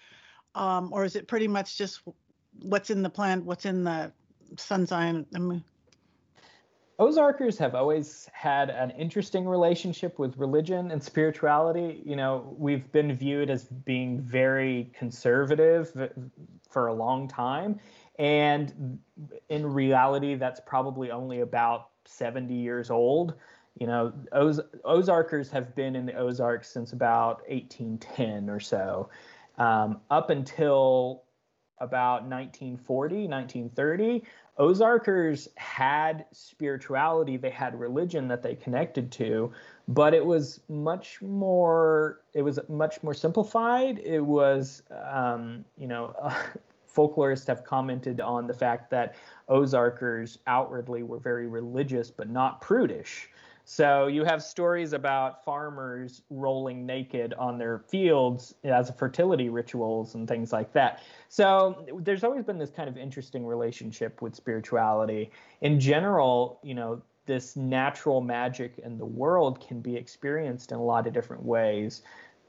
Um, 0.55 0.93
or 0.93 1.05
is 1.05 1.16
it 1.16 1.27
pretty 1.27 1.49
much 1.49 1.79
just 1.79 2.03
what's 2.62 2.91
in 2.91 3.03
the 3.03 3.11
plant, 3.11 3.45
what's 3.45 3.64
in 3.64 3.85
the 3.85 4.12
sun 4.57 4.87
sign? 4.87 5.27
I 5.35 5.39
mean, 5.39 5.64
Ozarkers 7.01 7.57
have 7.57 7.75
always 7.75 8.29
had 8.35 8.68
an 8.68 8.91
interesting 8.91 9.49
relationship 9.49 10.18
with 10.18 10.37
religion 10.37 10.91
and 10.91 11.03
spirituality. 11.03 12.03
You 12.05 12.14
know, 12.14 12.55
we've 12.59 12.93
been 12.93 13.16
viewed 13.16 13.49
as 13.49 13.64
being 13.64 14.21
very 14.21 14.91
conservative 14.93 16.11
for 16.68 16.89
a 16.89 16.93
long 16.93 17.27
time. 17.27 17.81
And 18.21 18.99
in 19.49 19.66
reality, 19.66 20.35
that's 20.35 20.61
probably 20.61 21.11
only 21.11 21.41
about 21.41 21.89
70 22.05 22.53
years 22.53 22.91
old. 22.91 23.33
You 23.79 23.87
know, 23.87 24.12
Oz- 24.33 24.61
Ozarkers 24.85 25.51
have 25.53 25.75
been 25.75 25.97
in 25.97 26.05
the 26.05 26.12
Ozarks 26.12 26.68
since 26.68 26.93
about 26.93 27.41
1810 27.49 28.51
or 28.51 28.61
so. 28.61 29.09
Um, 29.57 30.01
up 30.11 30.29
until 30.29 31.23
about 31.79 32.25
1940, 32.29 33.27
1930, 33.27 34.23
Ozarkers 34.59 35.49
had 35.57 36.27
spirituality, 36.31 37.39
they 37.39 37.49
had 37.49 37.81
religion 37.81 38.29
that 38.29 38.43
they 38.43 38.55
connected 38.55 39.11
to, 39.12 39.51
but 39.89 40.12
it 40.12 40.25
was 40.25 40.61
much 40.68 41.23
more 41.23 42.21
it 42.35 42.43
was 42.43 42.59
much 42.68 43.03
more 43.03 43.14
simplified. 43.14 43.99
It 44.01 44.21
was 44.21 44.83
um, 45.11 45.64
you 45.79 45.87
know 45.87 46.14
folklorists 46.95 47.47
have 47.47 47.64
commented 47.64 48.20
on 48.20 48.47
the 48.47 48.55
fact 48.55 48.91
that 48.91 49.16
Ozarkers 49.49 50.38
outwardly 50.47 51.03
were 51.03 51.18
very 51.18 51.47
religious 51.47 52.11
but 52.11 52.28
not 52.28 52.61
prudish. 52.61 53.28
So 53.64 54.09
you 54.09 54.24
have 54.24 54.43
stories 54.43 54.95
about 54.95 55.45
farmers 55.45 56.22
rolling 56.28 56.84
naked 56.84 57.34
on 57.34 57.57
their 57.57 57.78
fields 57.78 58.55
as 58.64 58.91
fertility 58.99 59.49
rituals 59.49 60.16
and 60.16 60.26
things 60.26 60.53
like 60.53 60.72
that. 60.72 61.03
So 61.28 61.86
there's 62.01 62.24
always 62.24 62.45
been 62.45 62.59
this 62.59 62.70
kind 62.70 62.88
of 62.88 62.97
interesting 62.97 63.47
relationship 63.47 64.22
with 64.22 64.34
spirituality. 64.34 65.30
In 65.61 65.78
general, 65.78 66.59
you 66.64 66.74
know, 66.74 67.01
this 67.26 67.55
natural 67.55 68.20
magic 68.20 68.80
in 68.84 68.99
the 68.99 69.07
world 69.07 69.64
can 69.64 69.80
be 69.80 69.95
experienced 69.95 70.72
in 70.72 70.78
a 70.78 70.82
lot 70.82 71.07
of 71.07 71.12
different 71.12 71.45
ways 71.45 72.03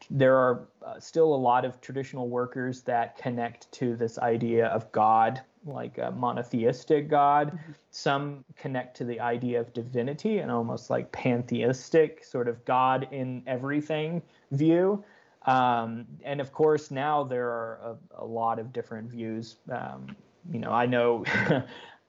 there 0.10 0.36
are 0.36 0.68
uh, 0.86 1.00
still 1.00 1.34
a 1.34 1.36
lot 1.36 1.66
of 1.66 1.80
traditional 1.82 2.28
workers 2.28 2.82
that 2.82 3.18
connect 3.18 3.72
to 3.74 3.96
this 3.96 4.18
idea 4.18 4.68
of 4.68 4.92
God, 4.92 5.42
like 5.66 5.98
a 5.98 6.12
monotheistic 6.12 7.10
God. 7.10 7.48
Mm-hmm. 7.52 7.72
Some 7.92 8.44
connect 8.56 8.98
to 8.98 9.04
the 9.04 9.20
idea 9.20 9.60
of 9.60 9.74
divinity 9.74 10.40
and 10.40 10.52
almost 10.52 10.90
like 10.90 11.12
pantheistic, 11.12 12.24
sort 12.24 12.48
of 12.48 12.64
God 12.66 13.08
in 13.12 13.44
everything 13.46 14.22
view. 14.52 15.04
Um, 15.46 16.06
and 16.24 16.40
of 16.40 16.52
course, 16.52 16.92
now 16.92 17.24
there 17.24 17.48
are 17.48 17.98
a, 18.18 18.24
a 18.24 18.26
lot 18.26 18.60
of 18.60 18.72
different 18.72 19.10
views. 19.10 19.58
Um, 19.72 20.16
you 20.52 20.60
know, 20.60 20.72
I 20.72 20.86
know 20.86 21.26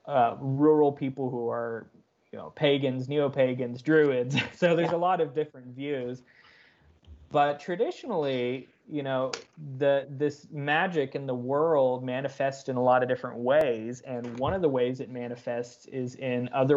uh, 0.07 0.37
rural 0.41 0.93
people 0.93 1.31
who 1.31 1.49
are, 1.49 1.87
you 2.31 2.39
know, 2.39 2.51
pagans, 2.51 3.09
neo 3.09 3.29
pagans, 3.29 3.83
druids. 3.83 4.37
So 4.57 4.77
there's 4.77 4.91
yeah. 4.91 4.97
a 4.97 4.99
lot 4.99 5.21
of 5.21 5.35
different 5.35 5.69
views. 5.69 6.23
But 7.33 7.61
traditionally, 7.61 8.69
you 8.87 9.03
know, 9.03 9.33
the 9.79 10.07
this 10.11 10.47
magic 10.53 11.15
in 11.15 11.27
the 11.27 11.35
world 11.35 12.05
manifests 12.05 12.69
in 12.69 12.77
a 12.77 12.83
lot 12.83 13.03
of 13.03 13.09
different 13.09 13.39
ways, 13.39 14.03
and 14.03 14.39
one 14.39 14.53
of 14.53 14.61
the 14.61 14.69
ways 14.69 15.01
it 15.01 15.11
manifests 15.11 15.87
is 15.87 16.15
in 16.17 16.51
other 16.53 16.77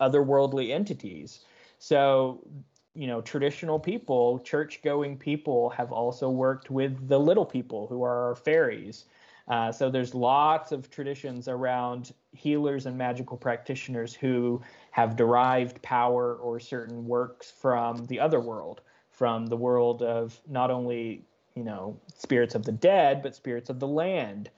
otherworldly 0.00 0.72
entities. 0.72 1.40
So, 1.78 2.46
you 2.94 3.06
know, 3.06 3.22
traditional 3.22 3.78
people, 3.78 4.40
church-going 4.40 5.16
people, 5.16 5.70
have 5.70 5.90
also 5.90 6.28
worked 6.28 6.70
with 6.70 7.08
the 7.08 7.18
little 7.18 7.46
people 7.46 7.86
who 7.86 8.02
are 8.02 8.28
our 8.28 8.34
fairies. 8.34 9.06
Uh, 9.48 9.72
so 9.72 9.90
there's 9.90 10.14
lots 10.14 10.70
of 10.70 10.90
traditions 10.90 11.48
around 11.48 12.12
healers 12.32 12.84
and 12.84 12.96
magical 12.96 13.38
practitioners 13.38 14.14
who 14.14 14.60
have 14.90 15.16
derived 15.16 15.80
power 15.82 16.36
or 16.36 16.60
certain 16.60 17.06
works 17.06 17.50
from 17.50 18.04
the 18.06 18.20
other 18.20 18.40
world 18.40 18.82
from 19.16 19.46
the 19.46 19.56
world 19.56 20.02
of 20.02 20.40
not 20.48 20.70
only 20.70 21.24
you 21.54 21.64
know 21.64 21.98
spirits 22.16 22.54
of 22.54 22.64
the 22.64 22.72
dead 22.72 23.22
but 23.22 23.34
spirits 23.34 23.70
of 23.70 23.78
the 23.78 23.86
land 23.86 24.50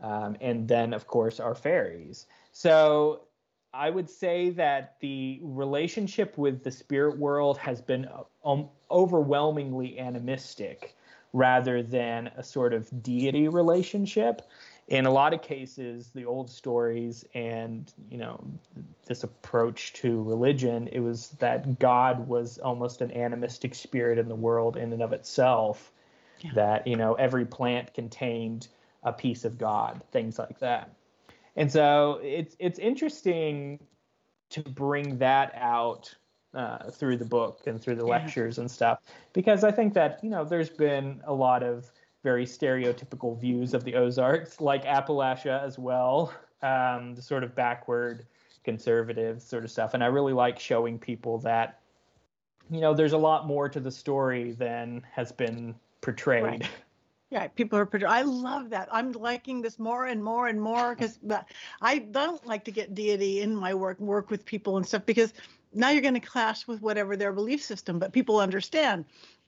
um, 0.00 0.36
and 0.40 0.66
then 0.66 0.92
of 0.92 1.06
course 1.06 1.40
our 1.40 1.54
fairies. 1.54 2.26
So 2.52 3.22
i 3.72 3.88
would 3.88 4.10
say 4.10 4.50
that 4.50 4.96
the 5.00 5.38
relationship 5.42 6.36
with 6.36 6.64
the 6.64 6.70
spirit 6.70 7.16
world 7.18 7.56
has 7.56 7.80
been 7.80 8.08
um, 8.44 8.68
overwhelmingly 8.90 9.98
animistic 9.98 10.96
rather 11.32 11.82
than 11.82 12.26
a 12.36 12.42
sort 12.42 12.74
of 12.74 13.02
deity 13.02 13.46
relationship 13.46 14.42
in 14.90 15.06
a 15.06 15.10
lot 15.10 15.32
of 15.32 15.40
cases, 15.40 16.10
the 16.14 16.24
old 16.24 16.50
stories 16.50 17.24
and 17.32 17.92
you 18.10 18.18
know 18.18 18.44
this 19.06 19.22
approach 19.22 19.92
to 19.94 20.22
religion, 20.22 20.88
it 20.92 21.00
was 21.00 21.30
that 21.38 21.78
God 21.78 22.28
was 22.28 22.58
almost 22.58 23.00
an 23.00 23.12
animistic 23.12 23.74
spirit 23.74 24.18
in 24.18 24.28
the 24.28 24.34
world 24.34 24.76
in 24.76 24.92
and 24.92 25.00
of 25.00 25.12
itself. 25.12 25.92
Yeah. 26.40 26.50
That 26.54 26.86
you 26.86 26.96
know 26.96 27.14
every 27.14 27.46
plant 27.46 27.94
contained 27.94 28.68
a 29.02 29.12
piece 29.12 29.44
of 29.44 29.56
God, 29.56 30.02
things 30.10 30.38
like 30.38 30.58
that. 30.58 30.90
And 31.54 31.70
so 31.70 32.20
it's 32.22 32.56
it's 32.58 32.78
interesting 32.78 33.78
to 34.50 34.62
bring 34.62 35.18
that 35.18 35.52
out 35.54 36.12
uh, 36.52 36.90
through 36.90 37.16
the 37.16 37.24
book 37.24 37.62
and 37.66 37.80
through 37.80 37.94
the 37.94 38.04
yeah. 38.04 38.10
lectures 38.10 38.58
and 38.58 38.68
stuff 38.68 38.98
because 39.32 39.62
I 39.62 39.70
think 39.70 39.94
that 39.94 40.18
you 40.24 40.30
know 40.30 40.44
there's 40.44 40.70
been 40.70 41.20
a 41.24 41.32
lot 41.32 41.62
of 41.62 41.90
very 42.22 42.44
stereotypical 42.44 43.38
views 43.40 43.74
of 43.74 43.84
the 43.84 43.94
Ozarks, 43.94 44.60
like 44.60 44.84
Appalachia 44.84 45.62
as 45.62 45.78
well, 45.78 46.32
um, 46.62 47.14
the 47.14 47.22
sort 47.22 47.44
of 47.44 47.54
backward 47.54 48.26
conservative 48.64 49.40
sort 49.40 49.64
of 49.64 49.70
stuff. 49.70 49.94
And 49.94 50.04
I 50.04 50.06
really 50.06 50.32
like 50.32 50.58
showing 50.58 50.98
people 50.98 51.38
that, 51.38 51.80
you 52.70 52.80
know, 52.80 52.92
there's 52.92 53.14
a 53.14 53.18
lot 53.18 53.46
more 53.46 53.68
to 53.68 53.80
the 53.80 53.90
story 53.90 54.52
than 54.52 55.02
has 55.12 55.32
been 55.32 55.74
portrayed. 56.02 56.44
Right. 56.44 56.68
Yeah, 57.30 57.46
people 57.46 57.78
are. 57.78 57.88
I 58.08 58.22
love 58.22 58.70
that. 58.70 58.88
I'm 58.90 59.12
liking 59.12 59.62
this 59.62 59.78
more 59.78 60.06
and 60.06 60.22
more 60.22 60.48
and 60.48 60.60
more 60.60 60.96
because 60.96 61.18
I 61.80 61.98
don't 61.98 62.44
like 62.44 62.64
to 62.64 62.72
get 62.72 62.94
deity 62.94 63.40
in 63.40 63.54
my 63.54 63.72
work, 63.72 64.00
work 64.00 64.30
with 64.30 64.44
people 64.44 64.76
and 64.76 64.84
stuff 64.84 65.06
because 65.06 65.32
now 65.72 65.90
you're 65.90 66.02
going 66.02 66.14
to 66.14 66.20
clash 66.20 66.66
with 66.66 66.82
whatever 66.82 67.16
their 67.16 67.32
belief 67.32 67.62
system. 67.62 68.00
But 68.00 68.12
people 68.12 68.40
understand 68.40 69.04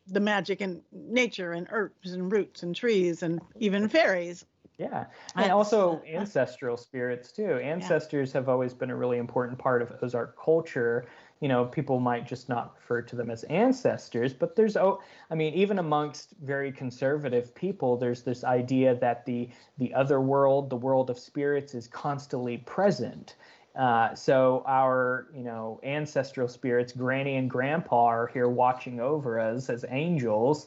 the 0.07 0.20
magic 0.20 0.61
in 0.61 0.82
nature 0.92 1.53
and 1.53 1.66
herbs 1.70 2.12
and 2.12 2.32
roots 2.32 2.62
and 2.62 2.74
trees 2.74 3.22
and 3.22 3.40
even 3.59 3.88
fairies. 3.88 4.44
Yeah, 4.78 5.05
and 5.36 5.53
also 5.53 6.03
ancestral 6.09 6.76
spirits 6.76 7.30
too. 7.30 7.59
Ancestors 7.59 8.30
yeah. 8.30 8.40
have 8.40 8.48
always 8.48 8.74
been 8.74 8.90
a 8.90 8.96
really 8.96 9.18
important 9.18 9.59
part 9.59 9.82
of 9.82 9.92
Ozark 10.03 10.36
culture. 10.42 11.07
You 11.40 11.48
know, 11.48 11.66
people 11.66 12.00
might 12.00 12.26
just 12.26 12.48
not 12.48 12.74
refer 12.76 13.03
to 13.03 13.16
them 13.16 13.30
as 13.30 13.44
ancestors, 13.44 14.32
but 14.32 14.57
there's 14.57 14.76
oh, 14.76 15.00
I 15.30 15.34
mean, 15.34 15.55
even 15.55 15.78
amongst 15.78 16.34
very 16.42 16.72
conservative 16.72 17.55
people, 17.55 17.96
there's 17.96 18.22
this 18.22 18.44
idea 18.44 18.94
that 18.96 19.24
the 19.26 19.50
the 19.78 19.92
other 19.94 20.20
world, 20.20 20.70
the 20.70 20.76
world 20.76 21.11
of 21.11 21.18
spirits, 21.18 21.74
is 21.74 21.86
constantly 21.86 22.59
present. 22.59 23.36
Uh, 23.75 24.14
so 24.14 24.62
our, 24.66 25.29
you 25.35 25.43
know, 25.43 25.81
ancestral 25.83 26.49
spirits, 26.49 26.93
Granny 26.93 27.37
and 27.37 27.49
Grandpa, 27.49 28.05
are 28.05 28.27
here 28.27 28.49
watching 28.49 29.01
over 29.01 29.41
us 29.41 29.70
as 29.70 29.85
angels, 29.89 30.66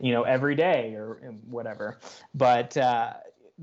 you 0.00 0.12
know, 0.12 0.22
every 0.22 0.54
day 0.54 0.94
or 0.94 1.34
whatever. 1.46 1.98
But 2.34 2.76
uh, 2.76 3.14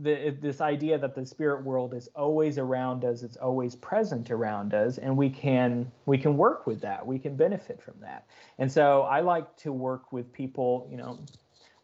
the, 0.01 0.35
this 0.39 0.61
idea 0.61 0.97
that 0.97 1.15
the 1.15 1.25
spirit 1.25 1.63
world 1.63 1.93
is 1.93 2.07
always 2.15 2.57
around 2.57 3.03
us 3.03 3.23
it's 3.23 3.37
always 3.37 3.75
present 3.75 4.31
around 4.31 4.73
us 4.73 4.97
and 4.97 5.15
we 5.15 5.29
can 5.29 5.91
we 6.05 6.17
can 6.17 6.37
work 6.37 6.67
with 6.67 6.79
that 6.81 7.05
we 7.05 7.19
can 7.19 7.35
benefit 7.35 7.81
from 7.81 7.95
that 7.99 8.25
and 8.59 8.71
so 8.71 9.01
i 9.03 9.19
like 9.19 9.55
to 9.57 9.73
work 9.73 10.11
with 10.13 10.31
people 10.31 10.87
you 10.89 10.97
know 10.97 11.19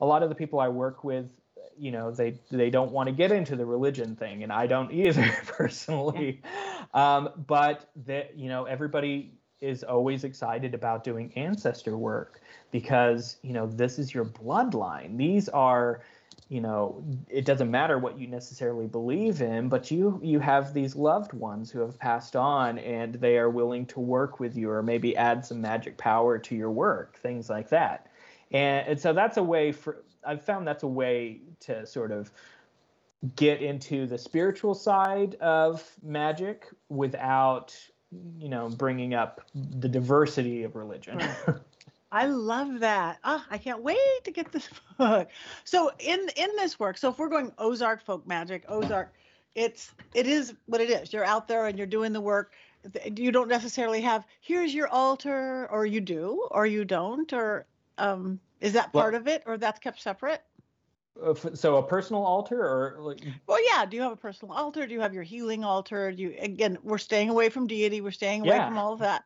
a 0.02 0.06
lot 0.06 0.24
of 0.24 0.30
the 0.30 0.36
people 0.36 0.60
i 0.60 0.68
work 0.68 1.04
with 1.04 1.32
you 1.78 1.91
know 1.91 2.11
they 2.11 2.39
they 2.51 2.69
don't 2.69 2.91
want 2.91 3.07
to 3.07 3.13
get 3.13 3.32
into 3.32 3.55
the 3.55 3.65
religion 3.65 4.15
thing 4.15 4.43
and 4.43 4.51
i 4.51 4.65
don't 4.67 4.91
either 4.91 5.30
personally. 5.45 6.41
Um, 6.93 7.30
but 7.47 7.89
that 8.05 8.38
you 8.38 8.49
know 8.49 8.65
everybody 8.65 9.34
is 9.61 9.84
always 9.84 10.23
excited 10.23 10.73
about 10.73 11.03
doing 11.03 11.32
ancestor 11.36 11.97
work 11.97 12.41
because 12.71 13.38
you 13.41 13.53
know 13.53 13.67
this 13.67 13.99
is 13.99 14.13
your 14.13 14.26
bloodline. 14.26 15.17
These 15.17 15.49
are 15.49 16.01
you 16.49 16.61
know 16.61 17.03
it 17.30 17.45
doesn't 17.45 17.71
matter 17.71 17.97
what 17.97 18.19
you 18.19 18.28
necessarily 18.28 18.86
believe 18.86 19.41
in 19.41 19.67
but 19.67 19.89
you 19.89 20.19
you 20.21 20.39
have 20.39 20.73
these 20.73 20.95
loved 20.95 21.34
ones 21.34 21.71
who 21.71 21.80
have 21.80 21.97
passed 21.97 22.36
on 22.36 22.78
and 22.80 23.15
they 23.15 23.38
are 23.38 23.49
willing 23.49 23.86
to 23.86 23.99
work 23.99 24.39
with 24.39 24.55
you 24.55 24.69
or 24.69 24.84
maybe 24.84 25.17
add 25.17 25.43
some 25.43 25.59
magic 25.59 25.97
power 25.97 26.38
to 26.38 26.55
your 26.55 26.69
work 26.69 27.17
things 27.17 27.49
like 27.49 27.69
that 27.69 28.11
and, 28.52 28.88
and 28.88 29.00
so 29.00 29.14
that's 29.14 29.38
a 29.38 29.43
way 29.43 29.72
for 29.72 30.04
i've 30.26 30.43
found 30.43 30.68
that's 30.68 30.84
a 30.84 30.88
way 30.88 31.41
to 31.60 31.86
sort 31.86 32.12
of 32.12 32.32
get 33.36 33.62
into 33.62 34.06
the 34.06 34.18
spiritual 34.18 34.74
side 34.74 35.36
of 35.36 35.84
magic 36.04 36.68
without 36.89 37.76
you 38.38 38.50
know 38.50 38.70
bringing 38.70 39.14
up 39.14 39.41
the 39.54 39.89
diversity 39.89 40.64
of 40.64 40.76
religion 40.76 41.20
I 42.12 42.28
love 42.28 42.80
that. 42.80 43.18
Ah, 43.26 43.46
I 43.52 43.58
can't 43.58 43.82
wait 43.84 43.98
to 44.24 44.32
get 44.32 44.50
this 44.54 44.70
book. 44.98 45.28
So 45.66 45.91
in 46.00 46.30
in 46.38 46.50
this 46.56 46.80
work, 46.80 46.98
so 46.98 47.10
if 47.10 47.20
we're 47.20 47.28
going 47.28 47.52
Ozark 47.58 48.06
folk 48.06 48.26
magic, 48.26 48.64
Ozark, 48.70 49.14
it's 49.54 49.91
it 50.14 50.26
is 50.26 50.54
what 50.66 50.80
it 50.80 50.89
is. 50.89 51.12
You're 51.12 51.26
out 51.26 51.50
there 51.50 51.68
and 51.68 51.78
you're 51.78 51.88
doing 51.88 52.14
the 52.14 52.22
work. 52.22 52.54
You 53.18 53.34
don't 53.34 53.50
necessarily 53.50 54.00
have 54.02 54.24
here's 54.39 54.74
your 54.74 54.88
altar, 54.88 55.68
or 55.70 55.86
you 55.86 56.00
do, 56.00 56.48
or 56.52 56.66
you 56.66 56.86
don't, 56.86 57.34
or 57.34 57.66
um, 57.98 58.39
is 58.62 58.74
that 58.74 58.91
part 58.93 59.14
well, 59.14 59.22
of 59.22 59.28
it, 59.28 59.43
or 59.46 59.58
that's 59.58 59.80
kept 59.80 60.02
separate? 60.02 60.41
Uh, 61.24 61.34
so 61.54 61.78
a 61.78 61.84
personal 61.84 62.24
altar, 62.24 62.62
or 62.62 62.98
like? 63.00 63.22
Well, 63.48 63.60
yeah. 63.72 63.86
Do 63.86 63.96
you 63.96 64.04
have 64.04 64.12
a 64.12 64.18
personal 64.18 64.54
altar? 64.54 64.86
Do 64.86 64.93
you 64.93 65.00
have 65.02 65.14
your 65.14 65.24
healing 65.24 65.64
altar? 65.64 66.12
Do 66.12 66.22
you 66.24 66.36
again? 66.39 66.78
We're 66.84 66.98
staying 66.98 67.30
away 67.30 67.50
from 67.50 67.68
deity. 67.68 68.02
We're 68.02 68.12
staying 68.12 68.41
away 68.41 68.58
yeah. 68.58 68.68
from 68.68 68.78
all 68.78 68.93
of 68.93 69.00
that. 69.00 69.24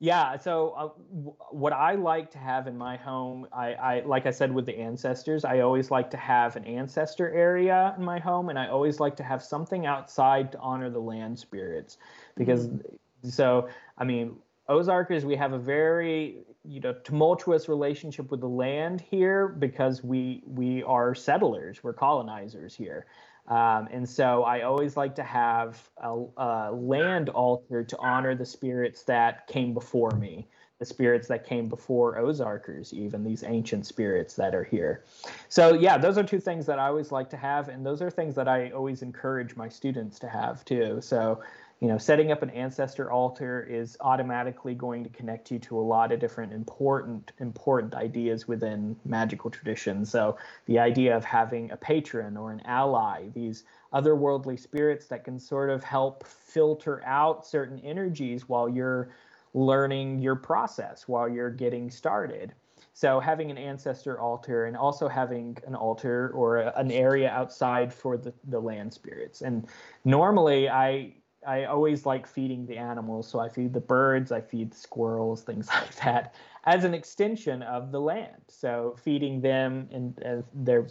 Yeah. 0.00 0.36
So 0.38 0.70
uh, 0.70 0.88
w- 1.10 1.34
what 1.50 1.72
I 1.72 1.94
like 1.94 2.30
to 2.30 2.38
have 2.38 2.68
in 2.68 2.78
my 2.78 2.96
home, 2.96 3.48
I, 3.52 3.74
I 3.74 4.00
like 4.06 4.26
I 4.26 4.30
said 4.30 4.52
with 4.54 4.64
the 4.64 4.78
ancestors, 4.78 5.44
I 5.44 5.60
always 5.60 5.90
like 5.90 6.10
to 6.12 6.16
have 6.16 6.56
an 6.56 6.64
ancestor 6.64 7.30
area 7.32 7.94
in 7.98 8.04
my 8.04 8.18
home, 8.18 8.48
and 8.48 8.58
I 8.58 8.68
always 8.68 9.00
like 9.00 9.16
to 9.16 9.24
have 9.24 9.42
something 9.42 9.86
outside 9.86 10.52
to 10.52 10.58
honor 10.58 10.88
the 10.88 11.00
land 11.00 11.38
spirits, 11.38 11.98
because 12.36 12.68
mm-hmm. 12.68 13.28
so 13.28 13.68
I 13.98 14.04
mean 14.04 14.36
Ozarkers, 14.68 15.24
we 15.24 15.34
have 15.34 15.52
a 15.52 15.58
very 15.58 16.44
you 16.64 16.80
know 16.80 16.92
tumultuous 17.04 17.68
relationship 17.68 18.30
with 18.30 18.40
the 18.40 18.48
land 18.48 19.00
here 19.00 19.48
because 19.48 20.02
we 20.02 20.42
we 20.46 20.82
are 20.82 21.14
settlers, 21.14 21.82
we're 21.82 21.92
colonizers 21.92 22.74
here. 22.74 23.06
Um, 23.48 23.88
and 23.90 24.06
so 24.06 24.44
I 24.44 24.60
always 24.60 24.96
like 24.96 25.14
to 25.14 25.22
have 25.22 25.88
a, 26.02 26.22
a, 26.36 26.70
land 26.70 27.30
altar 27.30 27.82
to 27.82 27.98
honor 27.98 28.34
the 28.34 28.44
spirits 28.44 29.04
that 29.04 29.46
came 29.46 29.72
before 29.72 30.10
me, 30.10 30.46
the 30.78 30.84
spirits 30.84 31.28
that 31.28 31.46
came 31.46 31.66
before 31.66 32.18
Ozarkers, 32.18 32.92
even 32.92 33.24
these 33.24 33.42
ancient 33.44 33.86
spirits 33.86 34.34
that 34.34 34.54
are 34.54 34.64
here. 34.64 35.02
So, 35.48 35.72
yeah, 35.72 35.96
those 35.96 36.18
are 36.18 36.22
two 36.22 36.40
things 36.40 36.66
that 36.66 36.78
I 36.78 36.88
always 36.88 37.10
like 37.10 37.30
to 37.30 37.38
have. 37.38 37.70
And 37.70 37.86
those 37.86 38.02
are 38.02 38.10
things 38.10 38.34
that 38.34 38.48
I 38.48 38.70
always 38.70 39.00
encourage 39.00 39.56
my 39.56 39.70
students 39.70 40.18
to 40.18 40.28
have 40.28 40.62
too. 40.66 41.00
So, 41.00 41.40
you 41.80 41.86
know, 41.86 41.98
setting 41.98 42.32
up 42.32 42.42
an 42.42 42.50
ancestor 42.50 43.10
altar 43.10 43.62
is 43.62 43.96
automatically 44.00 44.74
going 44.74 45.04
to 45.04 45.10
connect 45.10 45.50
you 45.50 45.60
to 45.60 45.78
a 45.78 45.80
lot 45.80 46.10
of 46.10 46.18
different 46.18 46.52
important 46.52 47.30
important 47.38 47.94
ideas 47.94 48.48
within 48.48 48.96
magical 49.04 49.48
traditions. 49.48 50.10
So 50.10 50.36
the 50.66 50.80
idea 50.80 51.16
of 51.16 51.24
having 51.24 51.70
a 51.70 51.76
patron 51.76 52.36
or 52.36 52.50
an 52.50 52.62
ally, 52.64 53.28
these 53.32 53.62
otherworldly 53.92 54.58
spirits 54.58 55.06
that 55.06 55.24
can 55.24 55.38
sort 55.38 55.70
of 55.70 55.84
help 55.84 56.26
filter 56.26 57.02
out 57.04 57.46
certain 57.46 57.78
energies 57.80 58.48
while 58.48 58.68
you're 58.68 59.10
learning 59.54 60.18
your 60.18 60.36
process, 60.36 61.06
while 61.06 61.28
you're 61.28 61.50
getting 61.50 61.90
started. 61.90 62.54
So 62.92 63.20
having 63.20 63.52
an 63.52 63.58
ancestor 63.58 64.18
altar 64.20 64.66
and 64.66 64.76
also 64.76 65.06
having 65.06 65.56
an 65.66 65.76
altar 65.76 66.32
or 66.34 66.58
an 66.58 66.90
area 66.90 67.30
outside 67.30 67.94
for 67.94 68.16
the, 68.16 68.34
the 68.48 68.58
land 68.58 68.92
spirits. 68.92 69.42
And 69.42 69.68
normally 70.04 70.68
I 70.68 71.14
I 71.46 71.64
always 71.64 72.04
like 72.04 72.26
feeding 72.26 72.66
the 72.66 72.76
animals, 72.76 73.28
so 73.28 73.38
I 73.38 73.48
feed 73.48 73.72
the 73.72 73.80
birds, 73.80 74.32
I 74.32 74.40
feed 74.40 74.72
the 74.72 74.76
squirrels, 74.76 75.42
things 75.42 75.68
like 75.74 75.94
that, 75.96 76.34
as 76.64 76.84
an 76.84 76.94
extension 76.94 77.62
of 77.62 77.92
the 77.92 78.00
land. 78.00 78.42
So 78.48 78.96
feeding 79.02 79.40
them 79.40 79.88
and 79.92 80.46
they're, 80.54 80.88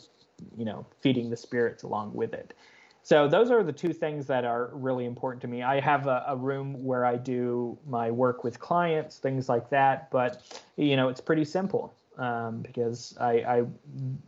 you 0.57 0.65
know, 0.65 0.85
feeding 1.01 1.29
the 1.29 1.37
spirits 1.37 1.83
along 1.83 2.13
with 2.13 2.33
it. 2.33 2.53
So 3.03 3.25
those 3.25 3.51
are 3.51 3.63
the 3.63 3.71
two 3.71 3.93
things 3.93 4.27
that 4.27 4.43
are 4.43 4.69
really 4.73 5.05
important 5.05 5.41
to 5.43 5.47
me. 5.47 5.63
I 5.63 5.79
have 5.79 6.07
a, 6.07 6.25
a 6.27 6.35
room 6.35 6.83
where 6.83 7.05
I 7.05 7.15
do 7.15 7.77
my 7.87 8.11
work 8.11 8.43
with 8.43 8.59
clients, 8.59 9.17
things 9.17 9.47
like 9.47 9.69
that, 9.69 10.11
but 10.11 10.61
you 10.75 10.97
know, 10.97 11.07
it's 11.07 11.21
pretty 11.21 11.45
simple 11.45 11.95
um, 12.17 12.61
because 12.61 13.15
I, 13.19 13.31
I, 13.31 13.63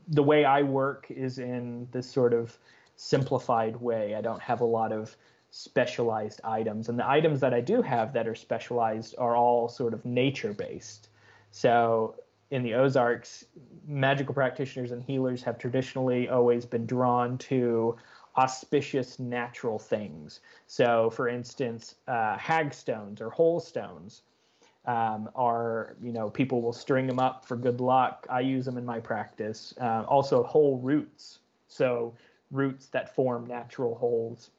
the 0.07 0.23
way 0.23 0.45
I 0.45 0.61
work 0.61 1.07
is 1.09 1.39
in 1.39 1.89
this 1.91 2.09
sort 2.09 2.33
of 2.33 2.57
simplified 2.95 3.75
way. 3.77 4.15
I 4.15 4.21
don't 4.21 4.41
have 4.41 4.61
a 4.61 4.65
lot 4.65 4.93
of 4.93 5.15
specialized 5.51 6.41
items. 6.43 6.89
And 6.89 6.99
the 6.99 7.07
items 7.07 7.39
that 7.39 7.53
I 7.53 7.61
do 7.61 7.81
have 7.81 8.13
that 8.13 8.27
are 8.27 8.35
specialized 8.35 9.15
are 9.17 9.35
all 9.35 9.67
sort 9.67 9.93
of 9.93 10.05
nature 10.05 10.53
based. 10.53 11.09
So 11.51 12.15
in 12.51 12.63
the 12.63 12.73
Ozarks, 12.73 13.45
magical 13.87 14.33
practitioners 14.33 14.91
and 14.91 15.03
healers 15.03 15.43
have 15.43 15.57
traditionally 15.57 16.29
always 16.29 16.65
been 16.65 16.85
drawn 16.85 17.37
to 17.37 17.95
auspicious 18.37 19.19
natural 19.19 19.79
things. 19.79 20.39
So, 20.67 21.09
for 21.09 21.27
instance, 21.27 21.95
uh, 22.07 22.37
hagstones 22.37 23.21
or 23.21 23.29
hole 23.29 23.59
stones 23.59 24.21
um, 24.85 25.29
are, 25.35 25.95
you 26.01 26.11
know, 26.11 26.29
people 26.29 26.61
will 26.61 26.73
string 26.73 27.05
them 27.05 27.19
up 27.19 27.45
for 27.45 27.55
good 27.57 27.81
luck. 27.81 28.25
I 28.29 28.39
use 28.39 28.65
them 28.65 28.77
in 28.77 28.85
my 28.85 28.99
practice. 28.99 29.73
Uh, 29.79 30.03
also, 30.07 30.43
hole 30.43 30.77
roots. 30.77 31.39
So, 31.67 32.13
roots 32.51 32.87
that 32.87 33.13
form 33.13 33.45
natural 33.45 33.95
holes 33.95 34.49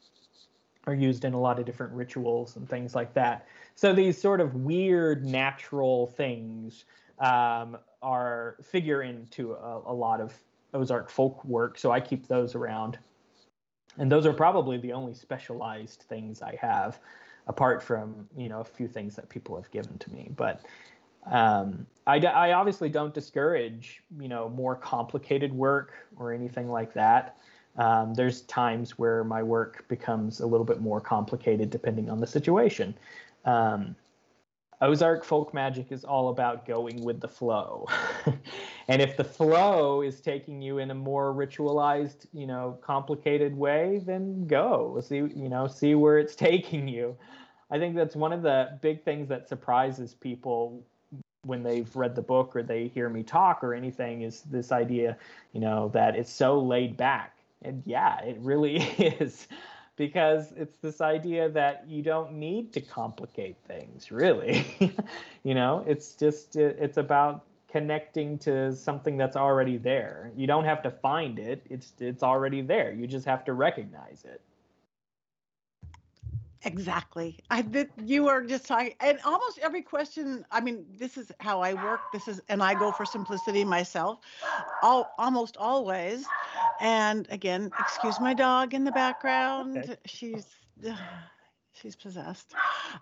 are 0.86 0.94
used 0.94 1.24
in 1.24 1.34
a 1.34 1.40
lot 1.40 1.58
of 1.58 1.66
different 1.66 1.92
rituals 1.92 2.56
and 2.56 2.68
things 2.68 2.94
like 2.94 3.12
that. 3.14 3.46
So 3.74 3.92
these 3.92 4.20
sort 4.20 4.40
of 4.40 4.54
weird 4.54 5.24
natural 5.24 6.06
things 6.06 6.84
um, 7.18 7.76
are 8.02 8.56
figure 8.62 9.02
into 9.02 9.52
a, 9.52 9.82
a, 9.86 9.92
lot 9.92 10.20
of 10.20 10.32
Ozark 10.72 11.10
folk 11.10 11.44
work. 11.44 11.78
So 11.78 11.90
I 11.90 12.00
keep 12.00 12.26
those 12.26 12.54
around, 12.54 12.98
and 13.98 14.10
those 14.10 14.24
are 14.24 14.32
probably 14.32 14.78
the 14.78 14.92
only 14.92 15.14
specialized 15.14 16.04
things 16.08 16.40
I 16.40 16.56
have, 16.60 16.98
apart 17.46 17.82
from 17.82 18.28
you 18.36 18.48
know 18.48 18.60
a 18.60 18.64
few 18.64 18.88
things 18.88 19.16
that 19.16 19.28
people 19.28 19.54
have 19.56 19.70
given 19.70 19.98
to 19.98 20.12
me. 20.12 20.30
But 20.34 20.62
um, 21.30 21.86
I, 22.06 22.18
I 22.18 22.52
obviously 22.52 22.88
don't 22.88 23.12
discourage 23.12 24.02
you 24.18 24.28
know 24.28 24.48
more 24.48 24.76
complicated 24.76 25.52
work 25.52 25.92
or 26.16 26.32
anything 26.32 26.70
like 26.70 26.94
that. 26.94 27.36
Um, 27.76 28.14
there's 28.14 28.42
times 28.42 28.98
where 28.98 29.24
my 29.24 29.42
work 29.42 29.86
becomes 29.88 30.40
a 30.40 30.46
little 30.46 30.66
bit 30.66 30.80
more 30.80 31.00
complicated 31.00 31.70
depending 31.70 32.10
on 32.10 32.20
the 32.20 32.26
situation. 32.26 32.94
Um, 33.44 33.96
Ozark 34.82 35.24
folk 35.24 35.52
magic 35.52 35.92
is 35.92 36.04
all 36.04 36.30
about 36.30 36.66
going 36.66 37.04
with 37.04 37.20
the 37.20 37.28
flow. 37.28 37.86
and 38.88 39.02
if 39.02 39.16
the 39.16 39.24
flow 39.24 40.00
is 40.00 40.22
taking 40.22 40.62
you 40.62 40.78
in 40.78 40.90
a 40.90 40.94
more 40.94 41.34
ritualized, 41.34 42.26
you 42.32 42.46
know, 42.46 42.78
complicated 42.80 43.54
way, 43.54 44.00
then 44.06 44.46
go. 44.46 44.98
See, 45.06 45.16
you 45.16 45.48
know, 45.50 45.66
see 45.66 45.94
where 45.94 46.18
it's 46.18 46.34
taking 46.50 46.88
you. 46.88 47.14
I 47.70 47.78
think 47.78 47.94
that's 47.94 48.16
one 48.16 48.32
of 48.32 48.42
the 48.42 48.78
big 48.80 49.04
things 49.04 49.28
that 49.28 49.48
surprises 49.48 50.14
people 50.14 50.82
when 51.44 51.62
they've 51.62 51.94
read 51.94 52.14
the 52.14 52.22
book 52.22 52.56
or 52.56 52.62
they 52.62 52.88
hear 52.88 53.08
me 53.08 53.22
talk 53.22 53.62
or 53.62 53.74
anything 53.74 54.22
is 54.22 54.42
this 54.42 54.72
idea, 54.72 55.16
you 55.52 55.60
know, 55.60 55.90
that 55.92 56.16
it's 56.16 56.32
so 56.32 56.58
laid 56.58 56.96
back 56.96 57.36
and 57.62 57.82
yeah, 57.86 58.20
it 58.22 58.38
really 58.40 58.76
is 59.20 59.48
because 59.96 60.52
it's 60.56 60.78
this 60.78 61.00
idea 61.00 61.48
that 61.50 61.84
you 61.86 62.02
don't 62.02 62.32
need 62.32 62.72
to 62.72 62.80
complicate 62.80 63.56
things, 63.66 64.10
really. 64.10 64.64
you 65.44 65.54
know, 65.54 65.84
it's 65.86 66.14
just 66.14 66.56
uh, 66.56 66.72
it's 66.78 66.96
about 66.96 67.44
connecting 67.68 68.38
to 68.38 68.74
something 68.74 69.16
that's 69.16 69.36
already 69.36 69.76
there. 69.76 70.32
You 70.36 70.46
don't 70.46 70.64
have 70.64 70.82
to 70.82 70.90
find 70.90 71.38
it. 71.38 71.64
It's 71.68 71.92
it's 72.00 72.22
already 72.22 72.62
there. 72.62 72.92
You 72.92 73.06
just 73.06 73.26
have 73.26 73.44
to 73.44 73.52
recognize 73.52 74.24
it. 74.24 74.40
Exactly. 76.62 77.38
I 77.50 77.62
did. 77.62 77.90
You 78.04 78.28
are 78.28 78.42
just 78.42 78.66
talking, 78.66 78.94
and 79.00 79.18
almost 79.24 79.58
every 79.60 79.82
question. 79.82 80.44
I 80.50 80.60
mean, 80.60 80.86
this 80.90 81.16
is 81.16 81.32
how 81.40 81.62
I 81.62 81.74
work. 81.74 82.10
This 82.12 82.28
is, 82.28 82.42
and 82.48 82.62
I 82.62 82.74
go 82.74 82.92
for 82.92 83.06
simplicity 83.06 83.64
myself, 83.64 84.18
all 84.82 85.14
almost 85.18 85.56
always. 85.56 86.26
And 86.78 87.26
again, 87.30 87.72
excuse 87.78 88.20
my 88.20 88.34
dog 88.34 88.74
in 88.74 88.84
the 88.84 88.92
background. 88.92 89.78
Okay. 89.78 89.96
She's. 90.06 90.46
She's 91.72 91.96
possessed. 91.96 92.54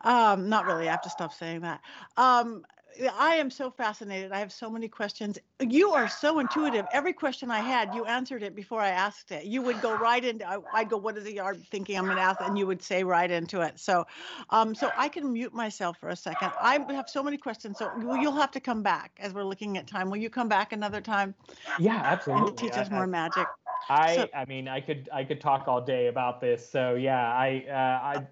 Um, 0.03 0.49
not 0.49 0.65
really. 0.67 0.89
I 0.89 0.93
have 0.93 1.01
to 1.01 1.11
stop 1.11 1.33
saying 1.33 1.63
that. 1.63 1.81
Um, 2.17 2.65
I 3.07 3.37
am 3.37 3.51
so 3.51 3.71
fascinated. 3.71 4.33
I 4.33 4.39
have 4.39 4.53
so 4.53 4.71
many 4.71 4.89
questions. 4.89 5.39
You 5.61 5.91
are 5.91 6.09
so 6.09 6.39
intuitive. 6.39 6.87
Every 6.93 7.13
question 7.13 7.51
I 7.51 7.61
had, 7.61 7.95
you 7.95 8.05
answered 8.05 8.43
it 8.43 8.55
before 8.55 8.81
I 8.81 8.89
asked 8.89 9.31
it. 9.31 9.45
You 9.45 9.63
would 9.63 9.81
go 9.81 9.95
right 9.95 10.25
into. 10.25 10.49
I, 10.49 10.57
would 10.57 10.89
go, 10.89 10.97
"What 10.97 11.17
is 11.17 11.25
the 11.25 11.35
yard?" 11.35 11.63
Thinking 11.71 11.97
I'm 11.97 12.05
going 12.05 12.17
to 12.17 12.23
ask, 12.23 12.41
and 12.41 12.59
you 12.59 12.67
would 12.67 12.83
say 12.83 13.05
right 13.05 13.31
into 13.31 13.61
it. 13.61 13.79
So, 13.79 14.07
um, 14.51 14.75
so 14.75 14.93
I 14.97 15.09
can 15.09 15.33
mute 15.33 15.55
myself 15.55 15.99
for 15.99 16.09
a 16.09 16.17
second. 16.17 16.53
I 16.61 16.79
have 16.93 17.09
so 17.09 17.23
many 17.23 17.37
questions. 17.37 17.79
So 17.79 17.93
you'll 18.17 18.33
have 18.33 18.51
to 18.53 18.61
come 18.61 18.83
back 18.83 19.13
as 19.21 19.33
we're 19.33 19.45
looking 19.45 19.79
at 19.79 19.87
time. 19.87 20.11
Will 20.11 20.19
you 20.19 20.31
come 20.31 20.49
back 20.49 20.73
another 20.73 21.01
time? 21.01 21.35
Yeah, 21.79 22.01
absolutely. 22.05 22.49
And 22.49 22.59
teach 22.59 22.73
us 22.73 22.91
more 22.91 23.07
magic. 23.07 23.49
I, 23.91 24.17
so, 24.17 24.29
I 24.35 24.45
mean, 24.45 24.69
I 24.69 24.81
could, 24.81 25.09
I 25.13 25.25
could 25.25 25.41
talk 25.41 25.67
all 25.67 25.81
day 25.81 26.09
about 26.09 26.41
this. 26.41 26.69
So 26.69 26.95
yeah, 26.95 27.33
I, 27.33 27.65
uh, 27.69 28.19
I 28.19 28.27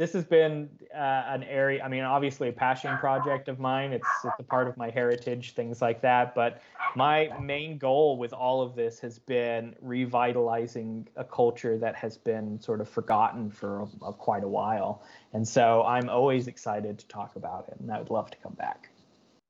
this 0.00 0.14
has 0.14 0.24
been 0.24 0.70
uh, 0.94 1.24
an 1.26 1.42
area. 1.42 1.84
I 1.84 1.88
mean, 1.88 2.04
obviously 2.04 2.48
a 2.48 2.52
passion 2.52 2.96
project 2.96 3.48
of 3.48 3.58
mine. 3.58 3.92
It's 3.92 4.08
it's 4.24 4.34
a 4.38 4.42
part 4.42 4.66
of 4.66 4.74
my 4.78 4.88
heritage, 4.88 5.52
things 5.52 5.82
like 5.82 6.00
that. 6.00 6.34
But 6.34 6.62
my 6.96 7.30
main 7.38 7.76
goal 7.76 8.16
with 8.16 8.32
all 8.32 8.62
of 8.62 8.74
this 8.74 8.98
has 9.00 9.18
been 9.18 9.76
revitalizing 9.82 11.06
a 11.16 11.24
culture 11.24 11.76
that 11.76 11.94
has 11.96 12.16
been 12.16 12.58
sort 12.62 12.80
of 12.80 12.88
forgotten 12.88 13.50
for 13.50 13.82
a, 13.82 14.06
a 14.06 14.12
quite 14.14 14.42
a 14.42 14.48
while. 14.48 15.02
And 15.34 15.46
so 15.46 15.82
I'm 15.82 16.08
always 16.08 16.48
excited 16.48 16.98
to 17.00 17.06
talk 17.06 17.36
about 17.36 17.68
it, 17.68 17.78
and 17.78 17.92
I 17.92 17.98
would 17.98 18.08
love 18.08 18.30
to 18.30 18.38
come 18.38 18.54
back. 18.54 18.88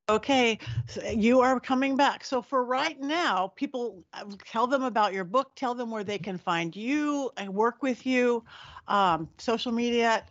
Okay, 0.09 0.59
so 0.89 1.01
you 1.09 1.41
are 1.41 1.61
coming 1.61 1.97
back. 1.97 2.25
So 2.25 2.43
for 2.43 2.65
right 2.65 2.99
now, 2.99 3.53
people 3.55 4.03
uh, 4.13 4.25
tell 4.45 4.67
them 4.67 4.83
about 4.83 5.13
your 5.13 5.23
book, 5.23 5.53
tell 5.55 5.77
them 5.77 5.93
where 5.93 6.03
they 6.03 6.19
can 6.19 6.37
find 6.37 6.75
you 6.75 7.31
and 7.37 7.55
work 7.55 7.85
with 7.85 8.05
you, 8.05 8.43
um, 8.89 9.29
social 9.39 9.71
media. 9.71 10.25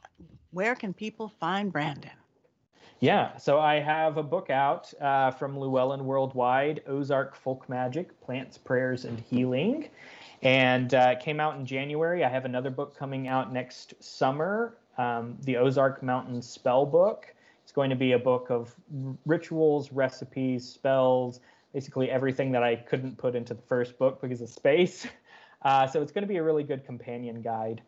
Where 0.52 0.76
can 0.76 0.94
people 0.94 1.30
find 1.40 1.72
Brandon? 1.72 2.12
Yeah, 3.02 3.38
so 3.38 3.60
I 3.60 3.80
have 3.80 4.18
a 4.18 4.24
book 4.24 4.50
out 4.50 4.92
uh, 5.00 5.32
from 5.32 5.58
Llewellyn 5.58 6.04
Worldwide, 6.06 6.82
Ozark 6.88 7.36
Folk 7.36 7.70
Magic, 7.70 8.20
Plants, 8.20 8.58
Prayers, 8.58 9.06
and 9.06 9.20
Healing. 9.20 9.90
And 10.42 10.94
uh, 10.94 11.16
it 11.18 11.24
came 11.24 11.40
out 11.40 11.56
in 11.56 11.66
January. 11.66 12.26
I 12.26 12.30
have 12.30 12.46
another 12.46 12.70
book 12.70 12.98
coming 12.98 13.28
out 13.28 13.54
next 13.54 13.94
summer, 14.04 14.78
um, 14.98 15.38
the 15.44 15.56
Ozark 15.56 16.02
Mountain 16.04 16.42
Spell 16.42 16.86
Book. 16.86 17.34
It's 17.64 17.72
going 17.72 17.90
to 17.90 17.96
be 17.96 18.14
a 18.14 18.20
book 18.20 18.50
of 18.50 18.76
rituals, 19.26 19.92
recipes, 19.92 20.68
spells, 20.68 21.40
basically 21.74 22.10
everything 22.10 22.52
that 22.52 22.64
I 22.64 22.76
couldn't 22.76 23.18
put 23.18 23.36
into 23.36 23.54
the 23.54 23.62
first 23.62 23.98
book 23.98 24.20
because 24.22 24.42
of 24.42 24.50
space. 24.50 25.08
Uh, 25.62 25.86
so 25.86 26.02
it's 26.02 26.14
going 26.14 26.22
to 26.22 26.28
be 26.28 26.38
a 26.38 26.42
really 26.42 26.64
good 26.64 26.86
companion 26.86 27.42
guide. 27.42 27.82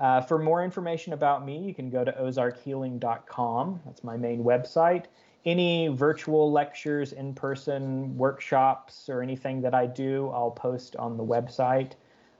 Uh, 0.00 0.20
for 0.22 0.38
more 0.38 0.64
information 0.64 1.12
about 1.12 1.44
me, 1.44 1.58
you 1.58 1.74
can 1.74 1.90
go 1.90 2.02
to 2.02 2.12
ozarkhealing.com. 2.12 3.80
That's 3.84 4.02
my 4.02 4.16
main 4.16 4.42
website. 4.42 5.04
Any 5.44 5.88
virtual 5.88 6.50
lectures, 6.50 7.12
in 7.12 7.34
person 7.34 8.16
workshops, 8.16 9.08
or 9.10 9.22
anything 9.22 9.60
that 9.60 9.74
I 9.74 9.86
do, 9.86 10.30
I'll 10.30 10.50
post 10.50 10.96
on 10.96 11.18
the 11.18 11.24
website. 11.24 11.92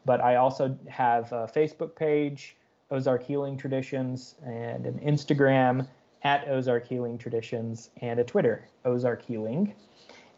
But 0.06 0.22
I 0.22 0.36
also 0.36 0.76
have 0.88 1.30
a 1.32 1.46
Facebook 1.46 1.94
page, 1.94 2.56
Ozark 2.90 3.22
Healing 3.22 3.58
Traditions, 3.58 4.36
and 4.44 4.86
an 4.86 4.98
Instagram 5.00 5.86
at 6.22 6.48
Ozark 6.48 6.86
Healing 6.86 7.18
Traditions, 7.18 7.90
and 8.00 8.20
a 8.20 8.24
Twitter, 8.24 8.68
Ozark 8.86 9.22
Healing. 9.22 9.74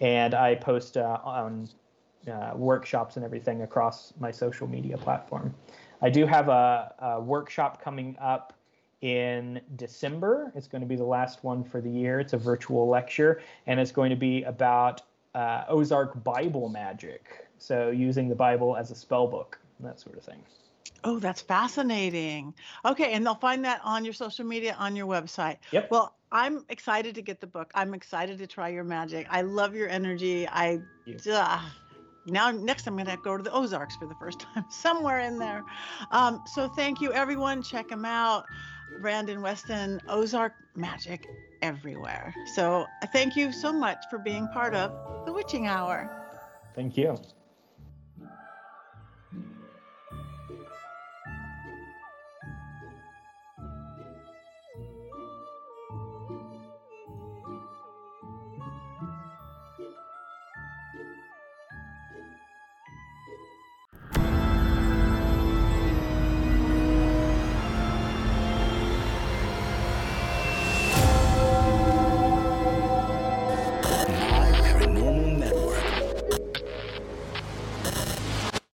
And 0.00 0.34
I 0.34 0.56
post 0.56 0.96
uh, 0.96 1.18
on 1.24 1.68
uh, 2.30 2.52
workshops 2.54 3.16
and 3.16 3.24
everything 3.24 3.62
across 3.62 4.12
my 4.18 4.30
social 4.30 4.66
media 4.66 4.96
platform. 4.98 5.54
I 6.03 6.11
do 6.11 6.26
have 6.26 6.48
a, 6.48 6.92
a, 6.98 7.20
workshop 7.20 7.82
coming 7.82 8.16
up 8.20 8.53
in 9.00 9.61
December. 9.76 10.53
It's 10.55 10.66
going 10.66 10.82
to 10.82 10.86
be 10.86 10.96
the 10.96 11.05
last 11.05 11.44
one 11.44 11.62
for 11.62 11.80
the 11.80 11.90
year. 11.90 12.18
It's 12.20 12.32
a 12.32 12.38
virtual 12.38 12.88
lecture, 12.88 13.40
and 13.66 13.78
it's 13.78 13.92
going 13.92 14.11
to 14.11 14.16
be 14.16 14.42
about 14.42 15.03
uh, 15.34 15.64
Ozark 15.68 16.22
Bible 16.24 16.68
magic. 16.68 17.48
So 17.59 17.90
using 17.90 18.28
the 18.28 18.34
Bible 18.34 18.76
as 18.76 18.90
a 18.90 18.94
spell 18.94 19.28
book, 19.28 19.59
that 19.80 20.00
sort 20.00 20.16
of 20.16 20.24
thing. 20.24 20.42
Oh, 21.05 21.18
that's 21.18 21.40
fascinating. 21.40 22.55
Okay, 22.84 23.12
and 23.12 23.24
they'll 23.24 23.34
find 23.34 23.64
that 23.64 23.80
on 23.82 24.05
your 24.05 24.14
social 24.14 24.44
media, 24.44 24.76
on 24.78 24.94
your 24.94 25.07
website. 25.07 25.59
Yep. 25.72 25.90
Well, 25.90 26.14
I'm 26.30 26.64
excited 26.68 27.14
to 27.16 27.22
get 27.22 27.40
the 27.40 27.46
book. 27.46 27.70
I'm 27.74 27.92
excited 27.94 28.38
to 28.38 28.46
try 28.46 28.68
your 28.68 28.84
magic. 28.84 29.26
I 29.30 29.42
love 29.42 29.74
your 29.74 29.88
energy. 29.88 30.48
I 30.48 30.80
uh, 31.30 31.61
now 32.26 32.50
next 32.50 32.86
I'm 32.86 32.94
going 32.94 33.06
to 33.06 33.16
go 33.16 33.36
to 33.36 33.42
the 33.42 33.52
Ozarks 33.52 33.96
for 33.96 34.06
the 34.06 34.14
first 34.14 34.40
time, 34.54 34.64
somewhere 34.70 35.20
in 35.20 35.38
there. 35.38 35.64
Um, 36.10 36.42
so 36.46 36.68
thank 36.68 37.00
you, 37.00 37.12
everyone. 37.12 37.62
Check 37.62 37.88
them 37.88 38.04
out. 38.04 38.44
Brandon 39.00 39.40
Weston, 39.40 40.00
Ozark 40.08 40.52
Magic 40.76 41.26
everywhere. 41.62 42.34
So 42.54 42.86
thank 43.12 43.36
you 43.36 43.52
so 43.52 43.72
much 43.72 43.98
for 44.10 44.18
being 44.18 44.48
part 44.48 44.74
of 44.74 44.92
the 45.24 45.32
Witching 45.32 45.66
Hour. 45.66 46.10
Thank 46.74 46.96
you. 46.96 47.18